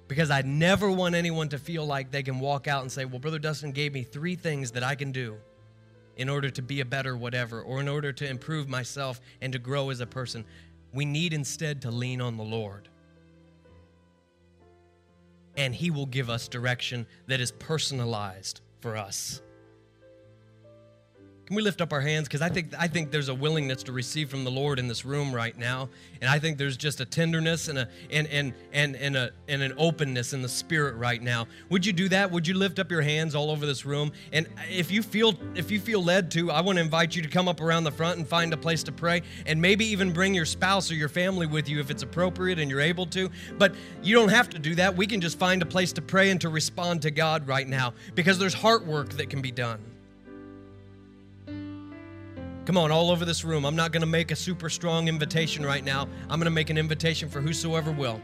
because 0.08 0.32
I 0.32 0.44
never 0.44 0.90
want 0.90 1.14
anyone 1.14 1.50
to 1.50 1.58
feel 1.58 1.86
like 1.86 2.10
they 2.10 2.24
can 2.24 2.40
walk 2.40 2.70
out 2.70 2.84
and 2.84 2.92
say, 2.92 3.04
Well, 3.04 3.20
Brother 3.20 3.38
Dustin 3.38 3.74
gave 3.74 3.94
me 3.94 4.04
three 4.04 4.38
things 4.38 4.72
that 4.72 4.84
I 4.84 4.96
can 4.96 5.12
do 5.12 5.36
in 6.16 6.30
order 6.30 6.50
to 6.52 6.62
be 6.62 6.80
a 6.80 6.86
better 6.86 7.18
whatever, 7.18 7.62
or 7.62 7.82
in 7.82 7.90
order 7.90 8.14
to 8.14 8.26
improve 8.26 8.70
myself 8.70 9.20
and 9.42 9.52
to 9.52 9.60
grow 9.60 9.90
as 9.90 10.00
a 10.00 10.08
person. 10.08 10.46
We 10.94 11.04
need 11.04 11.34
instead 11.34 11.82
to 11.82 11.92
lean 11.92 12.22
on 12.22 12.38
the 12.38 12.44
Lord. 12.44 12.88
And 15.58 15.76
He 15.76 15.92
will 15.92 16.06
give 16.06 16.30
us 16.30 16.48
direction 16.48 17.06
that 17.28 17.42
is 17.42 17.52
personalized 17.52 18.62
for 18.80 18.96
us. 18.96 19.42
Can 21.46 21.56
we 21.56 21.62
lift 21.62 21.80
up 21.80 21.94
our 21.94 22.02
hands? 22.02 22.28
Because 22.28 22.42
I 22.42 22.50
think, 22.50 22.74
I 22.78 22.88
think 22.88 23.12
there's 23.12 23.30
a 23.30 23.36
willingness 23.36 23.84
to 23.84 23.92
receive 23.92 24.32
from 24.32 24.44
the 24.44 24.50
Lord 24.50 24.80
in 24.80 24.88
this 24.88 25.06
room 25.06 25.32
right 25.32 25.56
now. 25.56 25.90
And 26.20 26.28
I 26.28 26.40
think 26.40 26.58
there's 26.58 26.76
just 26.76 27.02
a 27.02 27.06
tenderness 27.06 27.68
and, 27.68 27.78
a, 27.78 27.88
and, 28.10 28.28
and, 28.30 28.54
and, 28.74 28.96
and, 28.96 29.16
a, 29.16 29.32
and 29.48 29.62
an 29.62 29.76
openness 29.78 30.34
in 30.34 30.42
the 30.42 30.50
spirit 30.50 30.96
right 30.96 31.22
now. 31.22 31.46
Would 31.70 31.86
you 31.86 31.94
do 31.94 32.10
that? 32.10 32.32
Would 32.32 32.48
you 32.48 32.56
lift 32.56 32.80
up 32.80 32.90
your 32.90 33.04
hands 33.04 33.36
all 33.36 33.52
over 33.52 33.68
this 33.68 33.86
room? 33.86 34.12
And 34.34 34.48
if 34.72 34.90
you 34.90 35.04
feel, 35.04 35.36
if 35.54 35.70
you 35.70 35.80
feel 35.80 36.04
led 36.04 36.32
to, 36.32 36.50
I 36.50 36.62
want 36.62 36.80
to 36.80 36.82
invite 36.82 37.16
you 37.16 37.22
to 37.22 37.30
come 37.30 37.48
up 37.48 37.62
around 37.62 37.84
the 37.84 37.92
front 37.92 38.18
and 38.18 38.28
find 38.28 38.52
a 38.52 38.58
place 38.58 38.82
to 38.82 38.92
pray. 38.92 39.22
And 39.46 39.62
maybe 39.62 39.86
even 39.86 40.12
bring 40.12 40.34
your 40.34 40.46
spouse 40.46 40.90
or 40.90 40.96
your 40.96 41.10
family 41.10 41.46
with 41.46 41.70
you 41.70 41.80
if 41.80 41.92
it's 41.92 42.02
appropriate 42.02 42.58
and 42.58 42.72
you're 42.72 42.82
able 42.82 43.06
to. 43.08 43.30
But 43.60 43.76
you 44.02 44.16
don't 44.16 44.30
have 44.30 44.50
to 44.50 44.58
do 44.58 44.74
that. 44.76 44.96
We 44.96 45.06
can 45.06 45.22
just 45.22 45.38
find 45.38 45.62
a 45.62 45.68
place 45.68 45.94
to 45.94 46.02
pray 46.02 46.32
and 46.32 46.42
to 46.42 46.50
respond 46.50 47.04
to 47.04 47.12
God 47.12 47.48
right 47.48 47.68
now 47.68 47.94
because 48.16 48.40
there's 48.40 48.56
heart 48.56 48.84
work 48.84 49.10
that 49.10 49.30
can 49.30 49.44
be 49.44 49.52
done. 49.52 49.80
Come 52.66 52.78
on, 52.78 52.92
all 52.92 53.12
over 53.12 53.26
this 53.26 53.46
room. 53.46 53.64
I'm 53.64 53.76
not 53.76 53.92
going 53.92 54.02
to 54.02 54.08
make 54.08 54.32
a 54.32 54.36
super 54.36 54.72
strong 54.72 55.08
invitation 55.08 55.64
right 55.64 55.86
now. 55.86 56.08
I'm 56.24 56.40
going 56.40 56.46
to 56.46 56.50
make 56.50 56.72
an 56.72 56.80
invitation 56.80 57.30
for 57.30 57.40
whosoever 57.40 57.92
will. 57.92 58.20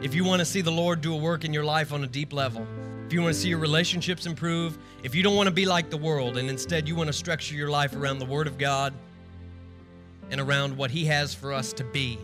If 0.00 0.14
you 0.14 0.24
want 0.24 0.40
to 0.40 0.46
see 0.46 0.62
the 0.62 0.72
Lord 0.72 1.02
do 1.02 1.12
a 1.12 1.16
work 1.16 1.44
in 1.44 1.52
your 1.52 1.64
life 1.64 1.92
on 1.92 2.04
a 2.04 2.06
deep 2.06 2.32
level, 2.32 2.66
if 3.06 3.12
you 3.12 3.20
want 3.20 3.34
to 3.34 3.40
see 3.40 3.50
your 3.50 3.58
relationships 3.58 4.24
improve, 4.24 4.78
if 5.02 5.14
you 5.14 5.22
don't 5.22 5.36
want 5.36 5.46
to 5.46 5.52
be 5.52 5.66
like 5.66 5.90
the 5.90 5.96
world 5.98 6.38
and 6.38 6.48
instead 6.48 6.88
you 6.88 6.96
want 6.96 7.08
to 7.08 7.12
structure 7.12 7.54
your 7.54 7.68
life 7.68 7.94
around 7.94 8.18
the 8.18 8.24
Word 8.24 8.46
of 8.46 8.56
God 8.56 8.94
and 10.30 10.40
around 10.40 10.74
what 10.74 10.90
He 10.90 11.04
has 11.04 11.34
for 11.34 11.52
us 11.52 11.74
to 11.74 11.84
be, 11.84 12.18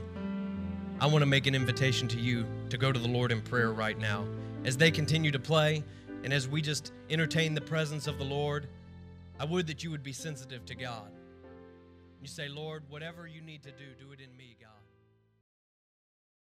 I 1.00 1.06
want 1.06 1.20
to 1.20 1.26
make 1.26 1.46
an 1.46 1.54
invitation 1.54 2.08
to 2.08 2.18
you 2.18 2.46
to 2.70 2.78
go 2.78 2.92
to 2.92 2.98
the 2.98 3.08
Lord 3.08 3.30
in 3.30 3.42
prayer 3.42 3.72
right 3.72 3.98
now. 3.98 4.24
As 4.64 4.78
they 4.78 4.90
continue 4.90 5.32
to 5.32 5.38
play 5.38 5.84
and 6.24 6.32
as 6.32 6.48
we 6.48 6.62
just 6.62 6.92
entertain 7.10 7.52
the 7.52 7.60
presence 7.60 8.06
of 8.06 8.16
the 8.16 8.24
Lord, 8.24 8.68
I 9.42 9.44
would 9.44 9.66
that 9.66 9.82
you 9.82 9.90
would 9.90 10.04
be 10.04 10.12
sensitive 10.12 10.64
to 10.66 10.76
God. 10.76 11.10
You 12.20 12.28
say, 12.28 12.48
Lord, 12.48 12.84
whatever 12.88 13.26
you 13.26 13.40
need 13.40 13.64
to 13.64 13.72
do, 13.72 13.86
do 13.98 14.12
it 14.12 14.20
in 14.20 14.36
me. 14.36 14.41